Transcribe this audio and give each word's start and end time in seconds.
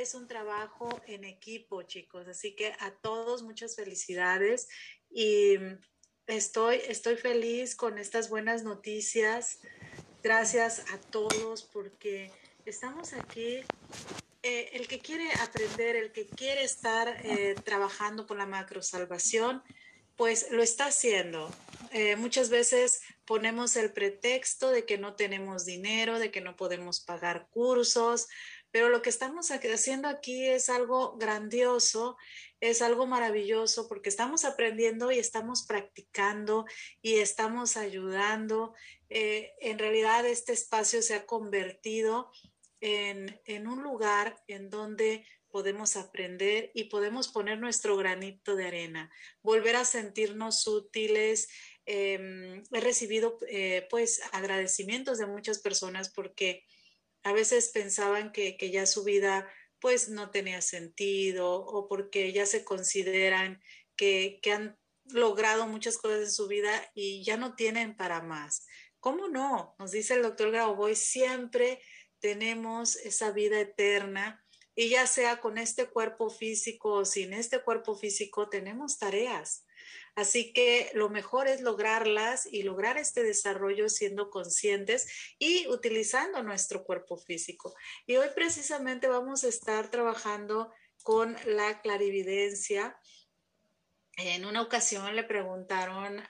es 0.00 0.14
un 0.14 0.26
trabajo 0.26 0.88
en 1.06 1.24
equipo, 1.24 1.82
chicos. 1.82 2.28
Así 2.28 2.54
que 2.54 2.72
a 2.80 2.90
todos 3.00 3.42
muchas 3.42 3.76
felicidades 3.76 4.68
y 5.10 5.56
estoy, 6.26 6.80
estoy 6.86 7.16
feliz 7.16 7.74
con 7.74 7.98
estas 7.98 8.28
buenas 8.28 8.62
noticias. 8.62 9.60
Gracias 10.22 10.84
a 10.92 10.98
todos 10.98 11.62
porque 11.62 12.30
estamos 12.66 13.14
aquí. 13.14 13.60
Eh, 14.42 14.70
el 14.74 14.86
que 14.86 15.00
quiere 15.00 15.28
aprender, 15.40 15.96
el 15.96 16.12
que 16.12 16.26
quiere 16.26 16.62
estar 16.62 17.08
eh, 17.24 17.54
trabajando 17.64 18.26
con 18.26 18.38
la 18.38 18.46
macro 18.46 18.82
salvación, 18.82 19.62
pues 20.16 20.50
lo 20.50 20.62
está 20.62 20.86
haciendo. 20.86 21.50
Eh, 21.92 22.16
muchas 22.16 22.50
veces 22.50 23.02
ponemos 23.24 23.76
el 23.76 23.92
pretexto 23.92 24.70
de 24.70 24.84
que 24.84 24.98
no 24.98 25.14
tenemos 25.14 25.64
dinero, 25.64 26.18
de 26.18 26.30
que 26.30 26.40
no 26.40 26.56
podemos 26.56 27.00
pagar 27.00 27.48
cursos, 27.50 28.28
pero 28.76 28.90
lo 28.90 29.00
que 29.00 29.08
estamos 29.08 29.50
haciendo 29.50 30.06
aquí 30.06 30.44
es 30.44 30.68
algo 30.68 31.16
grandioso, 31.16 32.18
es 32.60 32.82
algo 32.82 33.06
maravilloso 33.06 33.88
porque 33.88 34.10
estamos 34.10 34.44
aprendiendo 34.44 35.10
y 35.10 35.18
estamos 35.18 35.62
practicando 35.62 36.66
y 37.00 37.14
estamos 37.14 37.78
ayudando. 37.78 38.74
Eh, 39.08 39.54
en 39.62 39.78
realidad 39.78 40.26
este 40.26 40.52
espacio 40.52 41.00
se 41.00 41.14
ha 41.14 41.24
convertido 41.24 42.30
en, 42.82 43.40
en 43.46 43.66
un 43.66 43.82
lugar 43.82 44.44
en 44.46 44.68
donde 44.68 45.24
podemos 45.48 45.96
aprender 45.96 46.70
y 46.74 46.84
podemos 46.84 47.28
poner 47.28 47.58
nuestro 47.58 47.96
granito 47.96 48.56
de 48.56 48.66
arena, 48.66 49.10
volver 49.40 49.76
a 49.76 49.86
sentirnos 49.86 50.66
útiles. 50.66 51.48
Em, 51.86 52.62
he 52.70 52.80
recibido 52.82 53.38
eh, 53.48 53.86
pues 53.88 54.20
agradecimientos 54.32 55.16
de 55.16 55.24
muchas 55.24 55.60
personas 55.60 56.10
porque 56.10 56.66
a 57.26 57.32
veces 57.32 57.70
pensaban 57.70 58.30
que, 58.30 58.56
que, 58.56 58.70
ya 58.70 58.86
su 58.86 59.02
vida 59.02 59.50
pues 59.80 60.08
no 60.08 60.30
tenía 60.30 60.60
sentido 60.60 61.56
o 61.56 61.88
porque 61.88 62.32
ya 62.32 62.46
se 62.46 62.64
consideran 62.64 63.60
que, 63.96 64.38
que 64.42 64.52
han 64.52 64.78
logrado 65.06 65.66
muchas 65.66 65.98
cosas 65.98 66.20
en 66.20 66.30
su 66.30 66.46
vida 66.46 66.70
y 66.94 67.24
ya 67.24 67.36
no 67.36 67.56
tienen 67.56 67.96
para 67.96 68.22
más. 68.22 68.64
¿Cómo 69.00 69.26
no? 69.26 69.74
Nos 69.80 69.90
dice 69.90 70.14
el 70.14 70.22
doctor 70.22 70.52
Grauboy, 70.52 70.94
siempre 70.94 71.82
tenemos 72.20 72.94
esa 72.94 73.32
vida 73.32 73.58
eterna 73.58 74.46
y 74.76 74.88
ya 74.90 75.08
sea 75.08 75.40
con 75.40 75.58
este 75.58 75.86
cuerpo 75.86 76.30
físico 76.30 76.92
o 76.92 77.04
sin 77.04 77.32
este 77.32 77.60
cuerpo 77.60 77.96
físico, 77.96 78.48
tenemos 78.48 78.98
tareas. 78.98 79.65
Así 80.16 80.54
que 80.54 80.90
lo 80.94 81.10
mejor 81.10 81.46
es 81.46 81.60
lograrlas 81.60 82.46
y 82.50 82.62
lograr 82.62 82.96
este 82.96 83.22
desarrollo 83.22 83.90
siendo 83.90 84.30
conscientes 84.30 85.06
y 85.38 85.68
utilizando 85.68 86.42
nuestro 86.42 86.84
cuerpo 86.84 87.18
físico. 87.18 87.74
Y 88.06 88.16
hoy 88.16 88.28
precisamente 88.34 89.08
vamos 89.08 89.44
a 89.44 89.48
estar 89.48 89.90
trabajando 89.90 90.72
con 91.02 91.36
la 91.44 91.82
clarividencia. 91.82 92.98
En 94.16 94.46
una 94.46 94.62
ocasión 94.62 95.14
le 95.14 95.22
preguntaron 95.22 96.22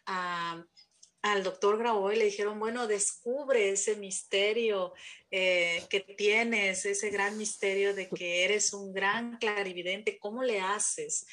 al 1.23 1.45
doctor 1.45 1.79
Grau 1.79 2.11
y 2.11 2.17
le 2.17 2.25
dijeron, 2.25 2.59
bueno, 2.59 2.89
descubre 2.89 3.71
ese 3.71 3.95
misterio 3.95 4.95
eh, 5.31 5.85
que 5.89 6.01
tienes, 6.01 6.85
ese 6.87 7.11
gran 7.11 7.39
misterio 7.39 7.95
de 7.95 8.09
que 8.09 8.45
eres 8.45 8.73
un 8.73 8.93
gran 8.93 9.39
clarividente, 9.39 10.19
¿cómo 10.19 10.43
le 10.43 10.61
haces? 10.61 11.25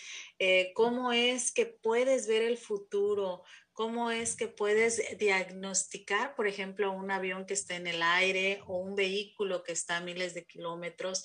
Eh, 0.46 0.74
¿Cómo 0.74 1.14
es 1.14 1.54
que 1.54 1.66
puedes 1.66 2.28
ver 2.28 2.42
el 2.42 2.58
futuro? 2.58 3.44
¿Cómo 3.72 4.12
es 4.12 4.36
que 4.36 4.50
puedes 4.50 5.02
diagnosticar, 5.18 6.36
por 6.36 6.48
ejemplo, 6.48 6.92
un 6.92 7.12
avión 7.12 7.46
que 7.46 7.54
está 7.54 7.78
en 7.78 7.88
el 7.88 8.04
aire 8.04 8.62
o 8.68 8.76
un 8.80 8.94
vehículo 8.94 9.64
que 9.64 9.72
está 9.72 9.96
a 9.96 10.02
miles 10.02 10.34
de 10.34 10.44
kilómetros? 10.44 11.24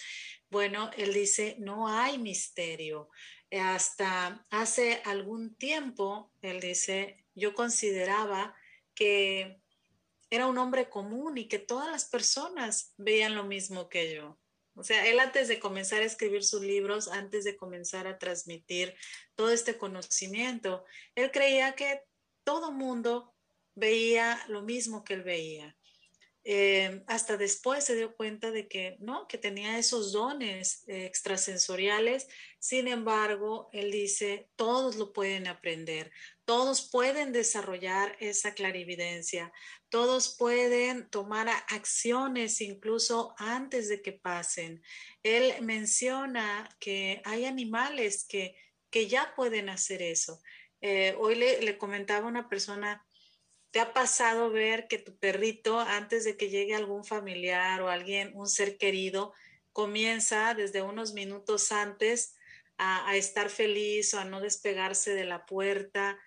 Bueno, 0.50 0.92
él 0.96 1.12
dice, 1.12 1.56
no 1.58 1.88
hay 1.88 2.18
misterio. 2.18 3.10
Hasta 3.50 4.46
hace 4.50 5.02
algún 5.04 5.56
tiempo, 5.56 6.30
él 6.40 6.60
dice, 6.60 7.26
yo 7.34 7.54
consideraba 7.54 8.54
que 8.94 9.60
era 10.30 10.46
un 10.46 10.58
hombre 10.58 10.88
común 10.88 11.38
y 11.38 11.48
que 11.48 11.58
todas 11.58 11.90
las 11.90 12.04
personas 12.04 12.94
veían 12.98 13.34
lo 13.34 13.42
mismo 13.42 13.88
que 13.88 14.14
yo. 14.14 14.38
O 14.78 14.84
sea, 14.84 15.06
él 15.06 15.18
antes 15.18 15.48
de 15.48 15.58
comenzar 15.58 16.02
a 16.02 16.06
escribir 16.06 16.44
sus 16.44 16.62
libros, 16.62 17.08
antes 17.08 17.42
de 17.42 17.56
comenzar 17.56 18.06
a 18.06 18.16
transmitir 18.16 18.94
todo 19.34 19.50
este 19.50 19.76
conocimiento, 19.76 20.84
él 21.16 21.32
creía 21.32 21.74
que 21.74 22.02
todo 22.44 22.70
mundo 22.70 23.34
veía 23.74 24.40
lo 24.48 24.62
mismo 24.62 25.02
que 25.02 25.14
él 25.14 25.22
veía. 25.24 25.77
Eh, 26.50 27.02
hasta 27.08 27.36
después 27.36 27.84
se 27.84 27.94
dio 27.94 28.16
cuenta 28.16 28.50
de 28.50 28.68
que 28.68 28.96
no, 29.00 29.28
que 29.28 29.36
tenía 29.36 29.78
esos 29.78 30.12
dones 30.12 30.82
eh, 30.88 31.04
extrasensoriales. 31.04 32.26
Sin 32.58 32.88
embargo, 32.88 33.68
él 33.74 33.90
dice, 33.90 34.48
todos 34.56 34.96
lo 34.96 35.12
pueden 35.12 35.46
aprender, 35.46 36.10
todos 36.46 36.88
pueden 36.90 37.32
desarrollar 37.32 38.16
esa 38.18 38.54
clarividencia, 38.54 39.52
todos 39.90 40.36
pueden 40.38 41.10
tomar 41.10 41.50
acciones 41.68 42.62
incluso 42.62 43.34
antes 43.36 43.90
de 43.90 44.00
que 44.00 44.12
pasen. 44.12 44.82
Él 45.22 45.52
menciona 45.60 46.66
que 46.80 47.20
hay 47.26 47.44
animales 47.44 48.24
que, 48.26 48.56
que 48.88 49.06
ya 49.06 49.34
pueden 49.36 49.68
hacer 49.68 50.00
eso. 50.00 50.40
Eh, 50.80 51.14
hoy 51.18 51.34
le, 51.34 51.60
le 51.60 51.76
comentaba 51.76 52.26
una 52.26 52.48
persona, 52.48 53.04
¿Te 53.70 53.80
ha 53.80 53.92
pasado 53.92 54.50
ver 54.50 54.88
que 54.88 54.98
tu 54.98 55.16
perrito, 55.18 55.78
antes 55.78 56.24
de 56.24 56.36
que 56.36 56.48
llegue 56.48 56.74
algún 56.74 57.04
familiar 57.04 57.82
o 57.82 57.88
alguien, 57.88 58.32
un 58.34 58.48
ser 58.48 58.78
querido, 58.78 59.34
comienza 59.72 60.54
desde 60.54 60.82
unos 60.82 61.12
minutos 61.12 61.70
antes 61.70 62.34
a, 62.78 63.14
estar 63.16 63.50
feliz 63.50 64.14
o 64.14 64.20
a 64.20 64.24
no 64.24 64.40
despegarse 64.40 65.14
de 65.14 65.24
la 65.24 65.44
puerta? 65.44 66.18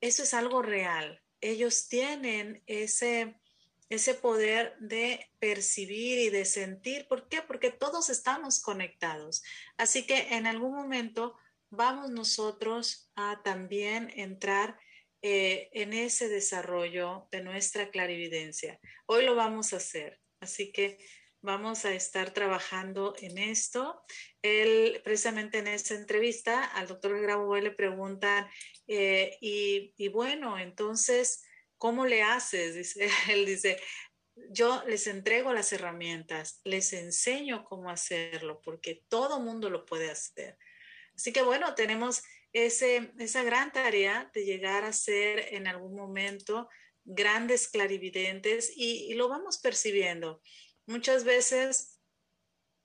Eso 0.00 0.22
es 0.22 0.32
algo 0.32 0.62
real. 0.62 1.22
Ellos 1.42 1.88
tienen 1.88 2.62
ese, 2.66 3.38
ese 3.90 4.14
poder 4.14 4.76
de 4.78 5.30
percibir 5.40 6.20
y 6.20 6.30
de 6.30 6.46
sentir. 6.46 7.06
¿Por 7.06 7.28
qué? 7.28 7.42
Porque 7.42 7.70
todos 7.70 8.08
estamos 8.08 8.60
conectados. 8.60 9.42
Así 9.76 10.06
que 10.06 10.34
en 10.34 10.46
algún 10.46 10.74
momento 10.74 11.36
vamos 11.68 12.10
nosotros 12.10 13.10
a 13.14 13.42
también 13.42 14.10
entrar 14.16 14.78
eh, 15.22 15.68
en 15.72 15.92
ese 15.92 16.28
desarrollo 16.28 17.28
de 17.30 17.42
nuestra 17.42 17.90
clarividencia. 17.90 18.78
Hoy 19.06 19.24
lo 19.24 19.34
vamos 19.34 19.72
a 19.72 19.76
hacer, 19.76 20.20
así 20.40 20.72
que 20.72 20.98
vamos 21.42 21.84
a 21.84 21.94
estar 21.94 22.32
trabajando 22.32 23.14
en 23.18 23.38
esto. 23.38 24.02
Él, 24.42 25.00
precisamente 25.04 25.58
en 25.58 25.68
esa 25.68 25.94
entrevista, 25.94 26.64
al 26.64 26.88
doctor 26.88 27.20
Grabo 27.20 27.56
le 27.56 27.70
preguntan, 27.70 28.48
eh, 28.86 29.36
y, 29.40 29.94
y, 29.96 30.08
bueno, 30.08 30.58
entonces, 30.58 31.44
¿cómo 31.76 32.06
le 32.06 32.22
haces? 32.22 32.74
Dice, 32.76 33.10
él 33.28 33.46
dice, 33.46 33.80
yo 34.50 34.82
les 34.86 35.06
entrego 35.06 35.52
las 35.52 35.72
herramientas, 35.72 36.60
les 36.64 36.92
enseño 36.92 37.64
cómo 37.64 37.90
hacerlo, 37.90 38.60
porque 38.62 39.04
todo 39.08 39.40
mundo 39.40 39.70
lo 39.70 39.84
puede 39.84 40.10
hacer. 40.10 40.56
Así 41.14 41.32
que 41.32 41.42
bueno, 41.42 41.74
tenemos 41.74 42.22
ese, 42.52 43.12
esa 43.18 43.42
gran 43.42 43.72
tarea 43.72 44.30
de 44.34 44.44
llegar 44.44 44.84
a 44.84 44.92
ser 44.92 45.54
en 45.54 45.66
algún 45.66 45.94
momento 45.94 46.68
grandes 47.04 47.68
clarividentes 47.68 48.72
y, 48.74 49.14
lo 49.14 49.28
vamos 49.28 49.58
percibiendo. 49.58 50.40
Muchas 50.86 51.24
veces 51.24 52.00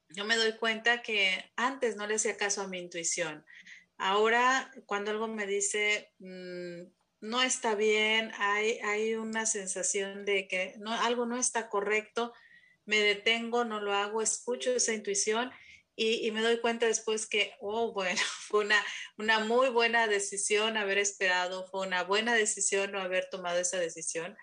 yo 0.10 0.26
me 0.26 0.36
doy 0.36 0.54
cuenta 0.58 1.02
que 1.02 1.52
antes 1.56 1.96
no 1.96 2.08
le 2.08 2.16
hacía 2.16 2.38
caso 2.38 2.62
a 2.62 2.68
mi 2.68 2.80
intuición. 2.80 3.46
Ahora, 3.98 4.72
cuando 4.86 5.12
algo 5.12 5.28
me 5.28 5.48
dice, 5.48 6.12
mmm, 6.20 6.84
no 7.22 7.42
está 7.42 7.76
bien, 7.76 8.32
hay, 8.38 8.80
hay 8.80 9.16
una 9.16 9.46
sensación 9.46 10.26
de 10.26 10.48
que 10.48 10.76
no, 10.80 10.92
algo 10.92 11.26
no 11.26 11.38
está 11.38 11.70
correcto, 11.70 12.34
me 12.86 12.98
detengo, 12.98 13.66
no 13.66 13.80
lo 13.80 13.94
hago, 13.94 14.22
escucho 14.22 14.72
esa 14.76 14.94
intuición 14.94 15.52
y, 15.96 16.28
y, 16.28 16.32
me 16.32 16.42
doy 16.42 16.60
cuenta 16.60 16.86
después 16.86 17.28
que, 17.28 17.54
oh, 17.60 17.94
bueno, 17.94 18.20
fue 18.48 18.66
una, 18.66 18.84
una 19.18 19.40
muy 19.40 19.70
buena 19.70 20.08
decisión 20.08 20.78
haber 20.78 20.98
esperado, 20.98 21.68
fue 21.68 21.88
una 21.88 22.04
buena 22.04 22.36
decisión 22.36 22.92
no 22.92 23.00
haber 23.00 23.30
tomado 23.30 23.60
esa 23.60 23.80
decisión. 23.80 24.38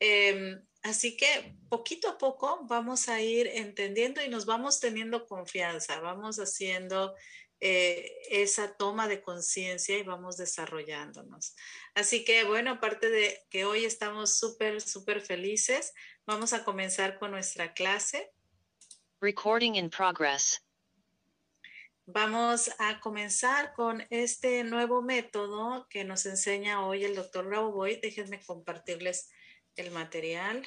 Eh, 0.00 0.58
así 0.82 1.16
que 1.16 1.56
poquito 1.68 2.08
a 2.08 2.18
poco 2.18 2.60
vamos 2.64 3.08
a 3.08 3.20
ir 3.20 3.46
entendiendo 3.46 4.22
y 4.22 4.28
nos 4.28 4.44
vamos 4.44 4.80
teniendo 4.80 5.26
confianza, 5.26 6.00
vamos 6.00 6.38
haciendo 6.38 7.14
eh, 7.60 8.12
esa 8.30 8.76
toma 8.76 9.08
de 9.08 9.22
conciencia 9.22 9.96
y 9.96 10.02
vamos 10.02 10.36
desarrollándonos. 10.36 11.54
Así 11.94 12.24
que 12.24 12.44
bueno, 12.44 12.72
aparte 12.72 13.08
de 13.08 13.40
que 13.50 13.64
hoy 13.64 13.84
estamos 13.84 14.36
súper, 14.36 14.80
súper 14.80 15.20
felices, 15.20 15.94
vamos 16.26 16.52
a 16.52 16.64
comenzar 16.64 17.18
con 17.18 17.30
nuestra 17.30 17.72
clase. 17.72 18.32
Recording 19.20 19.76
in 19.76 19.88
progress. 19.88 20.60
Vamos 22.06 22.70
a 22.78 23.00
comenzar 23.00 23.72
con 23.72 24.06
este 24.10 24.62
nuevo 24.62 25.00
método 25.00 25.88
que 25.88 26.04
nos 26.04 26.26
enseña 26.26 26.86
hoy 26.86 27.02
el 27.02 27.14
doctor 27.14 27.48
Raboboy. 27.48 27.98
Déjenme 27.98 28.44
compartirles 28.44 29.30
el 29.74 29.90
material. 29.90 30.66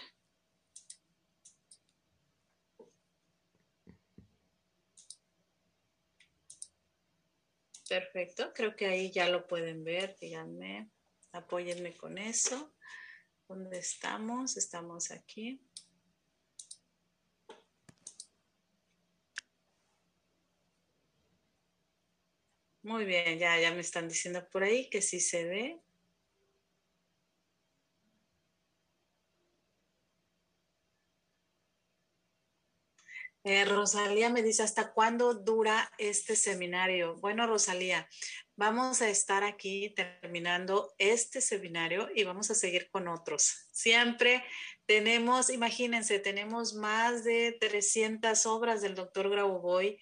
Perfecto, 7.87 8.51
creo 8.55 8.75
que 8.75 8.87
ahí 8.87 9.11
ya 9.11 9.29
lo 9.29 9.47
pueden 9.47 9.83
ver. 9.83 10.17
Díganme, 10.19 10.89
apóyenme 11.33 11.95
con 11.95 12.17
eso. 12.17 12.73
¿Dónde 13.47 13.77
estamos? 13.77 14.57
Estamos 14.57 15.11
aquí. 15.11 15.61
Muy 22.87 23.03
bien, 23.03 23.37
ya, 23.37 23.59
ya 23.59 23.73
me 23.73 23.81
están 23.81 24.07
diciendo 24.07 24.47
por 24.49 24.63
ahí 24.63 24.89
que 24.89 25.01
sí 25.01 25.19
se 25.19 25.43
ve. 25.43 25.81
Eh, 33.43 33.65
Rosalía 33.65 34.29
me 34.29 34.41
dice, 34.41 34.63
¿hasta 34.63 34.93
cuándo 34.93 35.33
dura 35.33 35.91
este 35.97 36.37
seminario? 36.37 37.17
Bueno, 37.17 37.45
Rosalía, 37.45 38.07
vamos 38.55 39.01
a 39.01 39.09
estar 39.09 39.43
aquí 39.43 39.93
terminando 39.93 40.93
este 40.97 41.41
seminario 41.41 42.07
y 42.15 42.23
vamos 42.23 42.51
a 42.51 42.55
seguir 42.55 42.89
con 42.89 43.09
otros. 43.09 43.67
Siempre 43.73 44.45
tenemos, 44.85 45.49
imagínense, 45.49 46.19
tenemos 46.19 46.73
más 46.73 47.25
de 47.25 47.51
300 47.59 48.45
obras 48.45 48.81
del 48.81 48.95
doctor 48.95 49.29
Grauboy. 49.29 49.99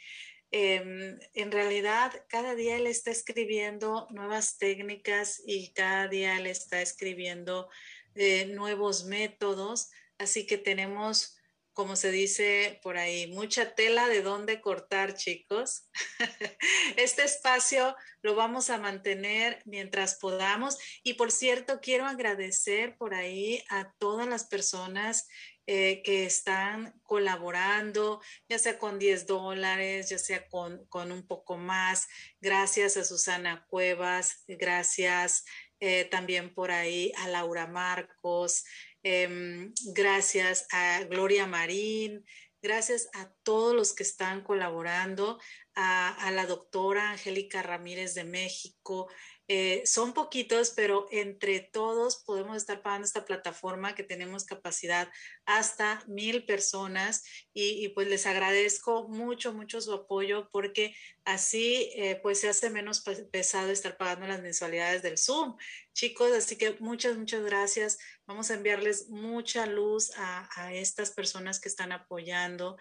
Em, 0.52 1.20
en 1.34 1.52
realidad, 1.52 2.14
cada 2.30 2.56
día 2.56 2.78
él 2.78 2.88
está 2.88 3.12
escribiendo 3.12 4.08
nuevas 4.12 4.58
técnicas 4.58 5.42
y 5.46 5.74
cada 5.74 6.08
día 6.08 6.38
él 6.38 6.48
está 6.48 6.82
escribiendo 6.82 7.70
eh, 8.16 8.46
nuevos 8.46 9.06
métodos. 9.06 9.92
Así 10.18 10.46
que 10.46 10.58
tenemos 10.58 11.36
como 11.76 11.98
se 11.98 12.10
dice 12.10 12.80
por 12.82 12.98
ahí, 12.98 13.28
mucha 13.28 13.76
tela 13.76 14.08
de 14.08 14.22
dónde 14.22 14.62
cortar, 14.62 15.14
chicos. 15.14 15.90
Este 16.96 17.26
espacio 17.26 17.98
lo 18.22 18.34
vamos 18.34 18.70
a 18.70 18.78
mantener 18.78 19.62
mientras 19.66 20.16
podamos. 20.16 20.78
Y 21.04 21.16
por 21.16 21.34
cierto, 21.34 21.82
quiero 21.82 22.06
agradecer 22.06 22.96
por 22.96 23.14
ahí 23.14 23.62
a 23.70 23.92
todas 24.00 24.26
las 24.26 24.46
personas 24.46 25.28
eh, 25.68 26.02
que 26.04 26.26
están 26.26 27.00
colaborando, 27.04 28.22
ya 28.50 28.60
sea 28.60 28.78
con 28.78 29.00
10 29.00 29.26
dólares, 29.26 30.10
ya 30.10 30.18
sea 30.18 30.48
con, 30.48 30.86
con, 30.88 31.12
un 31.12 31.26
poco 31.28 31.58
más. 31.58 32.08
Gracias 32.40 32.98
a 32.98 33.04
Susana 33.04 33.66
Cuevas, 33.70 34.44
gracias 34.48 35.46
eh, 35.80 36.06
también 36.06 36.54
por 36.54 36.72
ahí 36.72 37.12
a 37.18 37.28
Laura 37.28 37.68
Marcos, 37.68 38.64
Em, 39.08 39.72
gracias 39.94 40.66
a 40.72 41.04
Gloria 41.04 41.46
Marín, 41.46 42.26
gracias 42.60 43.08
a 43.14 43.32
todos 43.44 43.76
los 43.76 43.94
que 43.94 44.02
están 44.02 44.42
colaborando, 44.42 45.40
a, 45.76 46.10
a 46.26 46.32
la 46.32 46.48
doctora 46.48 47.12
Angélica 47.12 47.62
Ramírez 47.62 48.16
de 48.16 48.24
México, 48.24 49.08
eh, 49.48 49.84
son 49.86 50.14
poquitos, 50.14 50.72
pero 50.72 51.06
entre 51.12 51.60
todos 51.60 52.24
podemos 52.26 52.58
estar 52.58 52.82
pagando 52.82 53.06
esta 53.06 53.26
plataforma 53.26 53.94
que 53.94 54.04
tenemos 54.04 54.44
capacidad 54.44 55.08
hasta 55.46 56.04
mil 56.08 56.46
personas 56.46 57.24
y, 57.54 57.90
pues 57.90 58.08
les 58.08 58.26
agradezco 58.26 59.08
mucho, 59.08 59.54
mucho 59.54 59.82
su 59.82 59.94
apoyo 59.94 60.50
porque 60.52 60.96
así 61.26 61.92
eh, 61.96 62.20
pues 62.24 62.40
se 62.40 62.50
hace 62.50 62.72
menos 62.72 63.04
pesado 63.32 63.70
estar 63.70 63.98
pagando 63.98 64.26
las 64.26 64.42
mensualidades 64.42 65.04
del 65.04 65.20
Zoom. 65.20 65.56
Chicos, 65.94 66.32
así 66.32 66.58
que 66.58 66.76
muchas, 66.80 67.16
muchas 67.16 67.44
gracias. 67.44 68.00
Vamos 68.26 68.50
a 68.50 68.56
enviarles 68.56 69.10
mucha 69.10 69.68
luz 69.68 70.12
a, 70.18 70.50
a 70.60 70.74
estas 70.74 71.12
personas 71.12 71.60
que 71.60 71.70
están 71.70 71.92
apoyando. 71.92 72.78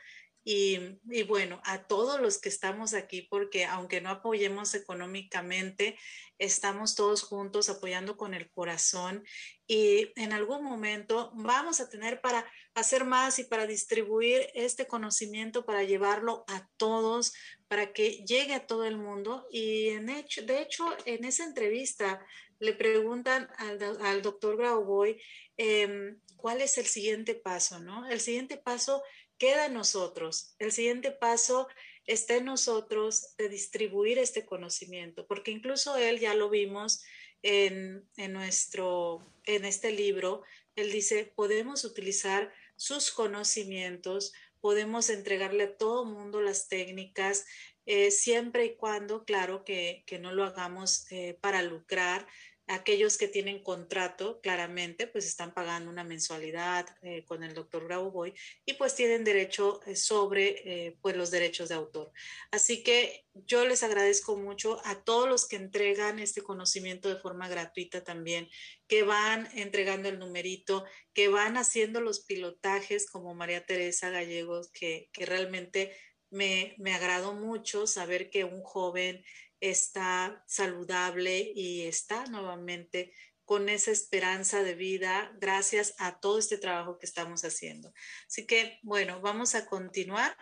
Y, 0.46 0.98
bueno, 1.26 1.62
a 1.64 1.84
todos 1.84 2.20
los 2.20 2.38
que 2.38 2.50
estamos 2.50 2.92
aquí, 2.92 3.22
porque 3.22 3.64
aunque 3.64 4.02
no 4.02 4.10
apoyemos 4.10 4.74
económicamente, 4.74 5.98
estamos 6.38 6.94
todos 6.94 7.22
juntos 7.22 7.70
apoyando 7.70 8.18
con 8.18 8.34
el 8.34 8.50
corazón 8.50 9.24
y 9.66 10.12
en 10.16 10.32
algún 10.32 10.62
momento 10.62 11.30
vamos 11.34 11.80
a 11.80 11.88
tener 11.88 12.20
para 12.20 12.44
hacer 12.74 13.04
más 13.04 13.38
y 13.38 13.44
para 13.44 13.66
distribuir 13.66 14.48
este 14.52 14.86
conocimiento, 14.86 15.64
para 15.64 15.82
llevarlo 15.84 16.44
a 16.48 16.68
todos, 16.76 17.32
para 17.66 17.94
que 17.94 18.24
llegue 18.26 18.52
a 18.52 18.66
todo 18.66 18.84
el 18.84 18.98
mundo. 18.98 19.46
Y 19.50 19.88
en 19.90 20.10
hecho, 20.10 20.42
de 20.42 20.60
hecho, 20.60 20.84
en 21.06 21.24
esa 21.24 21.44
entrevista 21.44 22.20
le 22.58 22.74
preguntan 22.74 23.48
al, 23.56 23.80
al 24.02 24.20
doctor 24.20 24.58
Grauboy 24.58 25.18
eh, 25.56 26.16
cuál 26.36 26.60
es 26.60 26.76
el 26.76 26.84
siguiente 26.84 27.34
paso, 27.34 27.80
¿no? 27.80 28.06
El 28.06 28.20
siguiente 28.20 28.58
paso 28.58 29.02
queda 29.38 29.66
en 29.66 29.74
nosotros. 29.74 30.54
El 30.58 30.72
siguiente 30.72 31.10
paso 31.10 31.68
está 32.06 32.36
en 32.36 32.46
nosotros 32.46 33.34
de 33.36 33.48
distribuir 33.48 34.18
este 34.18 34.44
conocimiento, 34.44 35.26
porque 35.26 35.50
incluso 35.50 35.96
él 35.96 36.20
ya 36.20 36.34
lo 36.34 36.50
vimos 36.50 37.02
en, 37.42 38.08
en, 38.16 38.32
nuestro, 38.32 39.30
en 39.44 39.64
este 39.64 39.92
libro, 39.92 40.42
él 40.76 40.90
dice, 40.90 41.32
podemos 41.36 41.84
utilizar 41.84 42.52
sus 42.76 43.10
conocimientos, 43.10 44.32
podemos 44.60 45.10
entregarle 45.10 45.64
a 45.64 45.76
todo 45.76 46.04
mundo 46.04 46.40
las 46.40 46.68
técnicas, 46.68 47.44
eh, 47.86 48.10
siempre 48.10 48.64
y 48.64 48.76
cuando, 48.76 49.24
claro, 49.24 49.62
que, 49.64 50.04
que 50.06 50.18
no 50.18 50.32
lo 50.32 50.44
hagamos 50.44 51.10
eh, 51.12 51.36
para 51.40 51.62
lucrar, 51.62 52.26
Aquellos 52.66 53.18
que 53.18 53.28
tienen 53.28 53.62
contrato, 53.62 54.40
claramente, 54.40 55.06
pues 55.06 55.26
están 55.26 55.52
pagando 55.52 55.90
una 55.90 56.02
mensualidad 56.02 56.86
eh, 57.02 57.24
con 57.26 57.42
el 57.44 57.52
doctor 57.52 57.84
Grauboy 57.84 58.32
y 58.64 58.72
pues 58.74 58.94
tienen 58.94 59.22
derecho 59.22 59.80
eh, 59.86 59.96
sobre 59.96 60.62
eh, 60.64 60.96
pues 61.02 61.14
los 61.14 61.30
derechos 61.30 61.68
de 61.68 61.74
autor. 61.74 62.10
Así 62.50 62.82
que 62.82 63.26
yo 63.34 63.66
les 63.66 63.82
agradezco 63.82 64.36
mucho 64.36 64.80
a 64.84 65.02
todos 65.04 65.28
los 65.28 65.46
que 65.46 65.56
entregan 65.56 66.18
este 66.18 66.40
conocimiento 66.40 67.08
de 67.08 67.20
forma 67.20 67.48
gratuita 67.48 68.02
también, 68.02 68.48
que 68.86 69.02
van 69.02 69.48
entregando 69.54 70.08
el 70.08 70.18
numerito, 70.18 70.84
que 71.12 71.28
van 71.28 71.58
haciendo 71.58 72.00
los 72.00 72.20
pilotajes 72.20 73.10
como 73.10 73.34
María 73.34 73.66
Teresa 73.66 74.08
Gallegos, 74.08 74.70
que, 74.70 75.10
que 75.12 75.26
realmente 75.26 75.94
me, 76.30 76.74
me 76.78 76.92
agradó 76.94 77.32
mucho 77.34 77.86
saber 77.86 78.28
que 78.28 78.44
un 78.44 78.62
joven 78.62 79.24
está 79.60 80.42
saludable 80.46 81.52
y 81.54 81.82
está 81.82 82.26
nuevamente 82.26 83.12
con 83.44 83.68
esa 83.68 83.90
esperanza 83.90 84.62
de 84.62 84.74
vida 84.74 85.32
gracias 85.38 85.94
a 85.98 86.18
todo 86.18 86.38
este 86.38 86.58
trabajo 86.58 86.98
que 86.98 87.06
estamos 87.06 87.44
haciendo. 87.44 87.92
Así 88.26 88.46
que, 88.46 88.78
bueno, 88.82 89.20
vamos 89.20 89.54
a 89.54 89.66
continuar. 89.66 90.36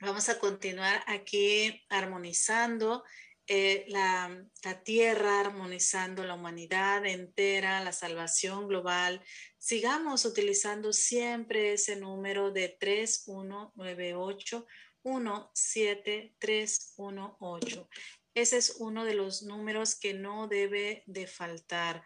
Vamos 0.00 0.28
a 0.28 0.38
continuar 0.38 1.04
aquí 1.06 1.84
armonizando 1.88 3.04
eh, 3.46 3.84
la, 3.88 4.44
la, 4.64 4.82
tierra, 4.82 5.40
armonizando 5.40 6.24
la 6.24 6.34
humanidad 6.34 7.04
entera, 7.06 7.84
la 7.84 7.92
salvación 7.92 8.68
global. 8.68 9.22
Sigamos 9.58 10.24
utilizando 10.24 10.92
siempre 10.92 11.74
ese 11.74 11.96
número 11.96 12.50
de 12.50 12.68
3198 12.80 14.66
17318. 15.04 17.88
Ese 18.34 18.56
es 18.56 18.76
uno 18.78 19.04
de 19.04 19.14
los 19.14 19.42
números 19.42 19.94
que 19.94 20.14
no 20.14 20.48
debe 20.48 21.02
de 21.06 21.26
faltar. 21.26 22.02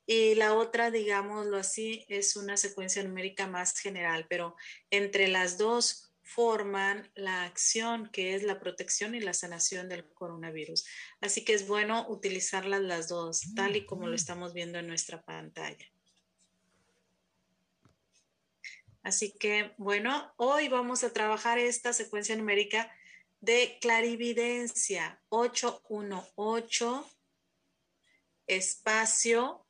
y 0.05 0.35
la 0.35 0.53
otra, 0.53 0.89
digámoslo 0.89 1.57
así, 1.57 2.05
es 2.07 2.37
una 2.37 2.55
secuencia 2.55 3.03
numérica 3.03 3.45
más 3.45 3.77
general, 3.77 4.25
pero 4.29 4.55
entre 4.89 5.27
las 5.27 5.57
dos 5.57 6.13
forman 6.23 7.09
la 7.15 7.43
acción 7.43 8.09
que 8.11 8.35
es 8.35 8.43
la 8.43 8.59
protección 8.59 9.15
y 9.15 9.19
la 9.19 9.33
sanación 9.33 9.89
del 9.89 10.09
coronavirus. 10.13 10.85
Así 11.21 11.43
que 11.43 11.53
es 11.53 11.67
bueno 11.67 12.05
utilizarlas 12.09 12.81
las 12.81 13.09
dos, 13.09 13.53
tal 13.55 13.75
y 13.75 13.85
como 13.85 14.07
lo 14.07 14.15
estamos 14.15 14.53
viendo 14.53 14.77
en 14.79 14.87
nuestra 14.87 15.23
pantalla. 15.23 15.85
Así 19.07 19.31
que, 19.31 19.71
bueno, 19.77 20.33
hoy 20.35 20.67
vamos 20.67 21.05
a 21.05 21.13
trabajar 21.13 21.57
esta 21.59 21.93
secuencia 21.93 22.35
numérica 22.35 22.91
de 23.39 23.77
clarividencia 23.79 25.21
818 25.29 27.09
espacio 28.47 29.65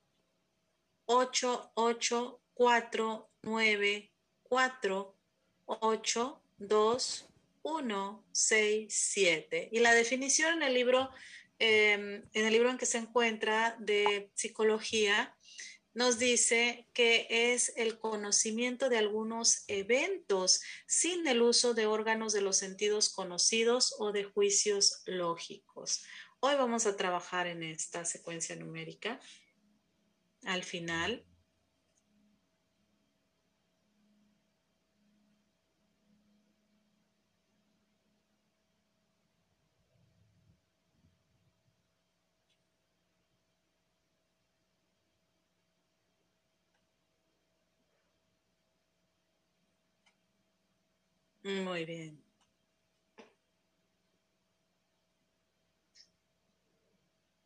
8, 1.06 1.72
8, 1.76 2.42
4, 2.56 3.30
9, 3.44 4.12
4, 4.42 5.16
8, 5.68 6.42
2, 6.58 7.30
1, 7.62 8.26
6, 8.32 8.88
7. 8.90 9.70
Y 9.72 9.80
la 9.82 9.94
definición 9.94 10.56
en 10.56 10.64
el 10.64 10.74
libro, 10.74 11.12
eh, 11.60 12.24
en 12.34 12.46
el 12.46 12.52
libro 12.52 12.72
en 12.72 12.80
que 12.80 12.88
se 12.88 12.98
encuentra 12.98 13.76
de 13.78 14.32
psicología, 14.34 15.37
nos 15.98 16.20
dice 16.20 16.88
que 16.94 17.26
es 17.28 17.74
el 17.76 17.98
conocimiento 17.98 18.88
de 18.88 19.00
algunos 19.00 19.64
eventos 19.68 20.62
sin 20.86 21.26
el 21.26 21.42
uso 21.42 21.74
de 21.74 21.88
órganos 21.88 22.34
de 22.34 22.42
los 22.42 22.56
sentidos 22.56 23.10
conocidos 23.10 23.96
o 23.98 24.12
de 24.12 24.24
juicios 24.24 25.02
lógicos. 25.08 26.06
Hoy 26.40 26.54
vamos 26.54 26.86
a 26.86 26.96
trabajar 26.96 27.48
en 27.48 27.64
esta 27.64 28.06
secuencia 28.06 28.56
numérica 28.56 29.20
al 30.44 30.64
final. 30.64 31.26
Muy 51.48 51.86
bien. 51.86 52.22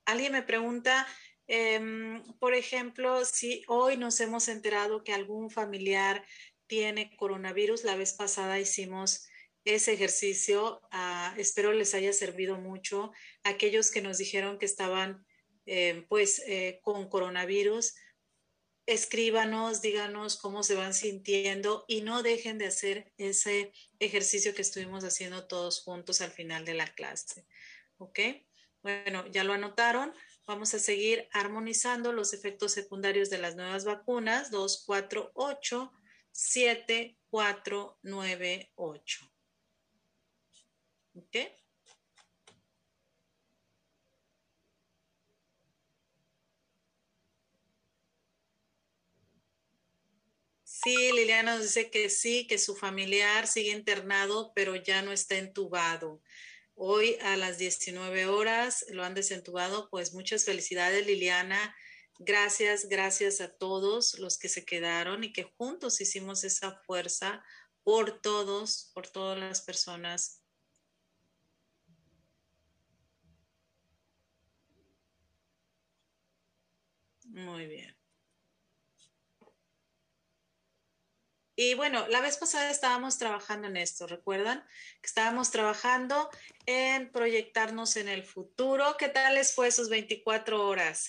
Alguien 0.05 0.31
me 0.33 0.41
pregunta 0.41 1.07
Em, 1.53 2.23
por 2.39 2.53
ejemplo, 2.53 3.25
si 3.25 3.63
hoy 3.67 3.97
nos 3.97 4.21
hemos 4.21 4.47
enterado 4.47 5.03
que 5.03 5.11
algún 5.11 5.49
familiar 5.49 6.25
tiene 6.65 7.13
coronavirus, 7.17 7.83
la 7.83 7.97
vez 7.97 8.13
pasada 8.13 8.57
hicimos 8.57 9.27
ese 9.65 9.91
ejercicio, 9.91 10.81
ah, 10.91 11.35
espero 11.37 11.73
les 11.73 11.93
haya 11.93 12.13
servido 12.13 12.55
mucho. 12.57 13.11
Aquellos 13.43 13.91
que 13.91 14.01
nos 14.01 14.17
dijeron 14.17 14.59
que 14.59 14.65
estaban 14.65 15.25
em, 15.65 16.07
pues 16.07 16.41
eh, 16.47 16.79
con 16.83 17.09
coronavirus, 17.09 17.95
escríbanos, 18.93 19.81
díganos 19.81 20.37
cómo 20.37 20.63
se 20.63 20.75
van 20.75 20.93
sintiendo 20.93 21.85
y 21.87 22.01
no 22.01 22.23
dejen 22.23 22.57
de 22.57 22.67
hacer 22.67 23.13
ese 23.17 23.71
ejercicio 23.99 24.53
que 24.53 24.61
estuvimos 24.61 25.03
haciendo 25.03 25.47
todos 25.47 25.81
juntos 25.81 26.21
al 26.21 26.31
final 26.31 26.65
de 26.65 26.73
la 26.73 26.87
clase. 26.87 27.45
¿Ok? 27.97 28.19
Bueno, 28.81 29.25
ya 29.27 29.43
lo 29.43 29.53
anotaron. 29.53 30.13
Vamos 30.45 30.73
a 30.73 30.79
seguir 30.79 31.29
armonizando 31.31 32.11
los 32.11 32.33
efectos 32.33 32.73
secundarios 32.73 33.29
de 33.29 33.37
las 33.37 33.55
nuevas 33.55 33.85
vacunas 33.85 34.51
2, 34.51 34.83
4, 34.85 35.31
8, 35.35 35.93
7, 36.31 37.17
4, 37.29 37.99
9, 38.01 38.71
8. 38.75 39.31
¿Ok? 41.15 41.37
Sí, 50.83 51.11
Liliana 51.13 51.53
nos 51.55 51.63
dice 51.63 51.89
que 51.91 52.09
sí, 52.09 52.47
que 52.47 52.57
su 52.57 52.75
familiar 52.75 53.47
sigue 53.47 53.71
internado, 53.71 54.51
pero 54.55 54.75
ya 54.75 55.01
no 55.01 55.11
está 55.11 55.37
entubado. 55.37 56.21
Hoy 56.75 57.17
a 57.21 57.37
las 57.37 57.57
19 57.59 58.25
horas 58.27 58.85
lo 58.89 59.03
han 59.03 59.13
desentubado, 59.13 59.89
pues 59.91 60.13
muchas 60.13 60.45
felicidades 60.45 61.05
Liliana. 61.05 61.75
Gracias, 62.19 62.89
gracias 62.89 63.41
a 63.41 63.49
todos 63.55 64.17
los 64.19 64.37
que 64.39 64.49
se 64.49 64.65
quedaron 64.65 65.23
y 65.23 65.33
que 65.33 65.43
juntos 65.43 66.01
hicimos 66.01 66.43
esa 66.43 66.81
fuerza 66.85 67.43
por 67.83 68.21
todos, 68.21 68.91
por 68.93 69.07
todas 69.07 69.37
las 69.39 69.61
personas. 69.61 70.41
Muy 77.33 77.65
bien. 77.67 78.00
Y 81.55 81.73
bueno, 81.73 82.07
la 82.07 82.21
vez 82.21 82.37
pasada 82.37 82.71
estábamos 82.71 83.17
trabajando 83.17 83.67
en 83.67 83.77
esto, 83.77 84.07
¿recuerdan? 84.07 84.65
Que 85.01 85.07
estábamos 85.07 85.51
trabajando 85.51 86.29
en 86.65 87.11
proyectarnos 87.11 87.97
en 87.97 88.07
el 88.07 88.23
futuro. 88.23 88.95
¿Qué 88.97 89.09
tal 89.09 89.35
les 89.35 89.53
fue 89.53 89.71
sus 89.71 89.89
24 89.89 90.65
horas? 90.65 91.07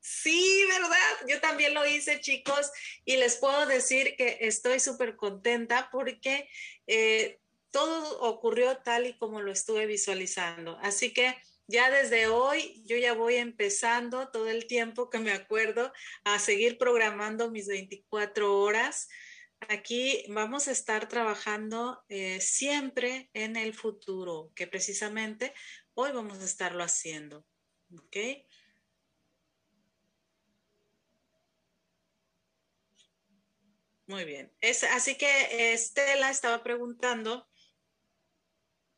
Sí, 0.00 0.64
¿verdad? 0.68 1.26
Yo 1.28 1.40
también 1.40 1.74
lo 1.74 1.84
hice, 1.84 2.20
chicos, 2.20 2.70
y 3.04 3.16
les 3.16 3.36
puedo 3.36 3.66
decir 3.66 4.14
que 4.16 4.38
estoy 4.42 4.78
súper 4.78 5.16
contenta 5.16 5.88
porque 5.90 6.48
eh, 6.86 7.40
todo 7.72 8.20
ocurrió 8.20 8.76
tal 8.78 9.06
y 9.06 9.18
como 9.18 9.40
lo 9.40 9.50
estuve 9.50 9.86
visualizando. 9.86 10.78
Así 10.80 11.12
que 11.12 11.36
ya 11.68 11.90
desde 11.90 12.28
hoy 12.28 12.82
yo 12.86 12.96
ya 12.96 13.12
voy 13.12 13.36
empezando 13.36 14.28
todo 14.30 14.48
el 14.48 14.66
tiempo 14.66 15.10
que 15.10 15.18
me 15.18 15.32
acuerdo 15.32 15.92
a 16.24 16.38
seguir 16.38 16.78
programando 16.78 17.50
mis 17.50 17.66
24 17.66 18.60
horas. 18.60 19.08
Aquí 19.68 20.24
vamos 20.28 20.68
a 20.68 20.72
estar 20.72 21.08
trabajando 21.08 22.04
eh, 22.08 22.40
siempre 22.40 23.30
en 23.32 23.56
el 23.56 23.74
futuro, 23.74 24.52
que 24.54 24.66
precisamente 24.66 25.54
hoy 25.94 26.12
vamos 26.12 26.38
a 26.38 26.44
estarlo 26.44 26.84
haciendo. 26.84 27.44
¿Ok? 27.92 28.16
Muy 34.06 34.24
bien. 34.24 34.52
Es, 34.60 34.84
así 34.84 35.16
que 35.16 35.72
Estela 35.72 36.30
estaba 36.30 36.62
preguntando 36.62 37.48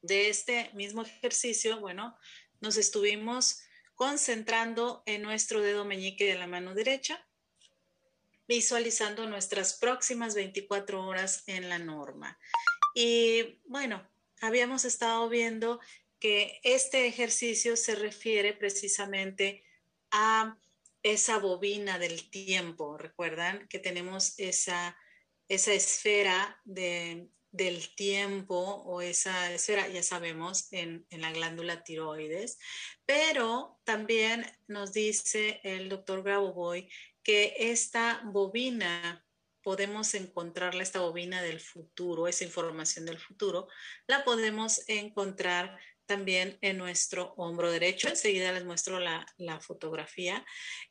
de 0.03 0.29
este 0.29 0.71
mismo 0.75 1.03
ejercicio, 1.03 1.81
bueno, 1.81 2.17
nos 2.61 2.77
estuvimos 2.77 3.61
concentrando 3.95 5.03
en 5.07 5.23
nuestro 5.23 5.61
dedo 5.61 5.85
meñique 5.85 6.25
de 6.25 6.39
la 6.39 6.47
mano 6.47 6.75
derecha, 6.75 7.27
visualizando 8.47 9.27
nuestras 9.27 9.75
próximas 9.75 10.35
24 10.35 11.05
horas 11.05 11.43
en 11.47 11.69
la 11.69 11.79
norma. 11.79 12.39
Y 12.95 13.61
bueno, 13.67 14.09
habíamos 14.41 14.85
estado 14.85 15.29
viendo 15.29 15.81
que 16.19 16.61
este 16.63 17.07
ejercicio 17.07 17.77
se 17.77 17.95
refiere 17.95 18.53
precisamente 18.53 19.65
a 20.11 20.57
esa 21.03 21.39
bobina 21.39 21.99
del 21.99 22.29
tiempo. 22.31 22.99
Recuerdan 22.99 23.69
que 23.69 23.79
tenemos 23.79 24.39
esa, 24.39 24.97
esa 25.49 25.73
esfera 25.73 26.61
de, 26.65 27.29
del 27.51 27.95
tiempo 27.95 28.57
o 28.57 29.01
esa 29.01 29.53
esfera, 29.53 29.89
ya 29.89 30.03
sabemos, 30.03 30.73
en, 30.73 31.07
la 31.11 31.33
glándula 31.33 31.83
tiroides, 31.83 32.59
pero 33.07 33.81
también 33.85 34.47
nos 34.67 34.93
dice 34.93 35.61
el 35.65 35.89
doctor 35.89 36.23
Grabovoi 36.23 36.89
que 37.23 37.55
esta 37.59 38.23
bobina 38.25 39.25
podemos 39.63 40.15
encontrarla, 40.15 40.83
esta 40.83 41.01
bobina 41.01 41.43
del 41.43 41.61
futuro, 41.61 42.29
esa 42.29 42.45
información 42.45 43.05
del 43.05 43.19
futuro, 43.19 43.69
la 44.07 44.25
podemos 44.25 44.89
encontrar 44.89 45.79
también 46.09 46.59
en 46.63 46.79
nuestro 46.79 47.35
hombro 47.37 47.71
derecho. 47.71 48.09
Enseguida 48.09 48.51
les 48.53 48.65
muestro 48.65 48.99
la, 48.99 49.27
fotografía. 49.61 50.45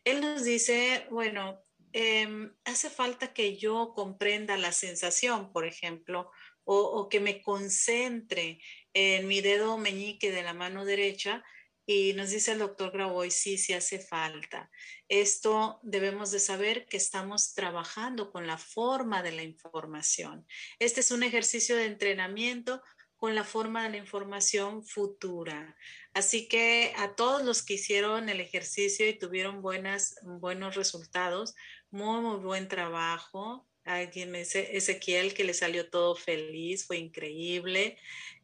Él 0.04 0.22
nos 0.22 0.44
dice, 0.44 1.08
bueno, 1.10 1.60
em, 1.92 2.56
hace 2.66 2.90
falta 2.90 3.34
que 3.34 3.58
yo 3.58 3.94
comprenda 3.96 4.56
la 4.58 4.72
sensación, 4.72 5.52
por 5.52 5.66
ejemplo, 5.66 6.32
o, 6.70 7.08
que 7.10 7.20
me 7.20 7.42
concentre 7.42 8.60
en 8.94 9.28
mi 9.28 9.42
dedo 9.42 9.78
meñique 9.78 10.32
de 10.32 10.44
la 10.44 10.54
mano 10.54 10.84
derecha 10.84 11.44
y 11.86 12.12
nos 12.14 12.32
dice 12.32 12.52
el 12.52 12.60
doctor 12.60 12.92
Graboy, 12.92 13.32
sí, 13.32 13.58
sí 13.58 13.72
hace 13.72 14.00
falta. 14.00 14.70
Esto 15.08 15.80
debemos 15.84 16.32
de 16.32 16.40
saber 16.40 16.86
que 16.88 16.98
estamos 16.98 17.54
trabajando 17.54 18.32
con 18.32 18.46
la 18.46 18.58
forma 18.58 19.24
de 19.24 19.32
la 19.32 19.44
información. 19.44 20.46
Este 20.80 21.00
es 21.00 21.12
un 21.12 21.24
ejercicio 21.24 21.78
de 21.78 21.86
entrenamiento 21.86 22.82
con 23.16 23.34
la 23.34 23.46
forma 23.46 23.84
de 23.84 23.92
la 23.92 23.98
información 23.98 24.86
futura. 24.86 25.78
Así 26.14 26.50
que 26.50 26.94
a 26.98 27.16
todos 27.16 27.44
los 27.44 27.64
que 27.64 27.76
hicieron 27.76 28.28
el 28.28 28.42
ejercicio 28.42 29.08
y 29.08 29.18
tuvieron 29.18 29.62
buenas, 29.62 30.16
buenos 30.24 30.76
resultados, 30.76 31.56
muy, 31.90 32.22
muy 32.22 32.38
buen 32.38 32.68
trabajo. 32.68 33.67
Alguien 33.88 34.32
me 34.32 34.40
dice, 34.40 34.76
Ezequiel, 34.76 35.34
que 35.34 35.46
le 35.46 35.54
salió 35.54 35.90
todo 35.90 36.16
feliz, 36.16 36.86
fue 36.86 36.98
increíble. 36.98 37.98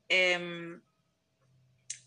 Em, 0.07 0.81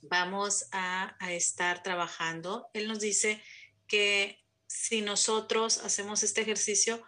vamos 0.02 0.66
a, 0.72 1.16
estar 1.30 1.82
trabajando. 1.82 2.68
Él 2.72 2.88
nos 2.88 3.00
dice 3.00 3.42
que 3.86 4.42
si 4.66 5.02
nosotros 5.02 5.78
hacemos 5.78 6.22
este 6.22 6.40
ejercicio, 6.40 7.02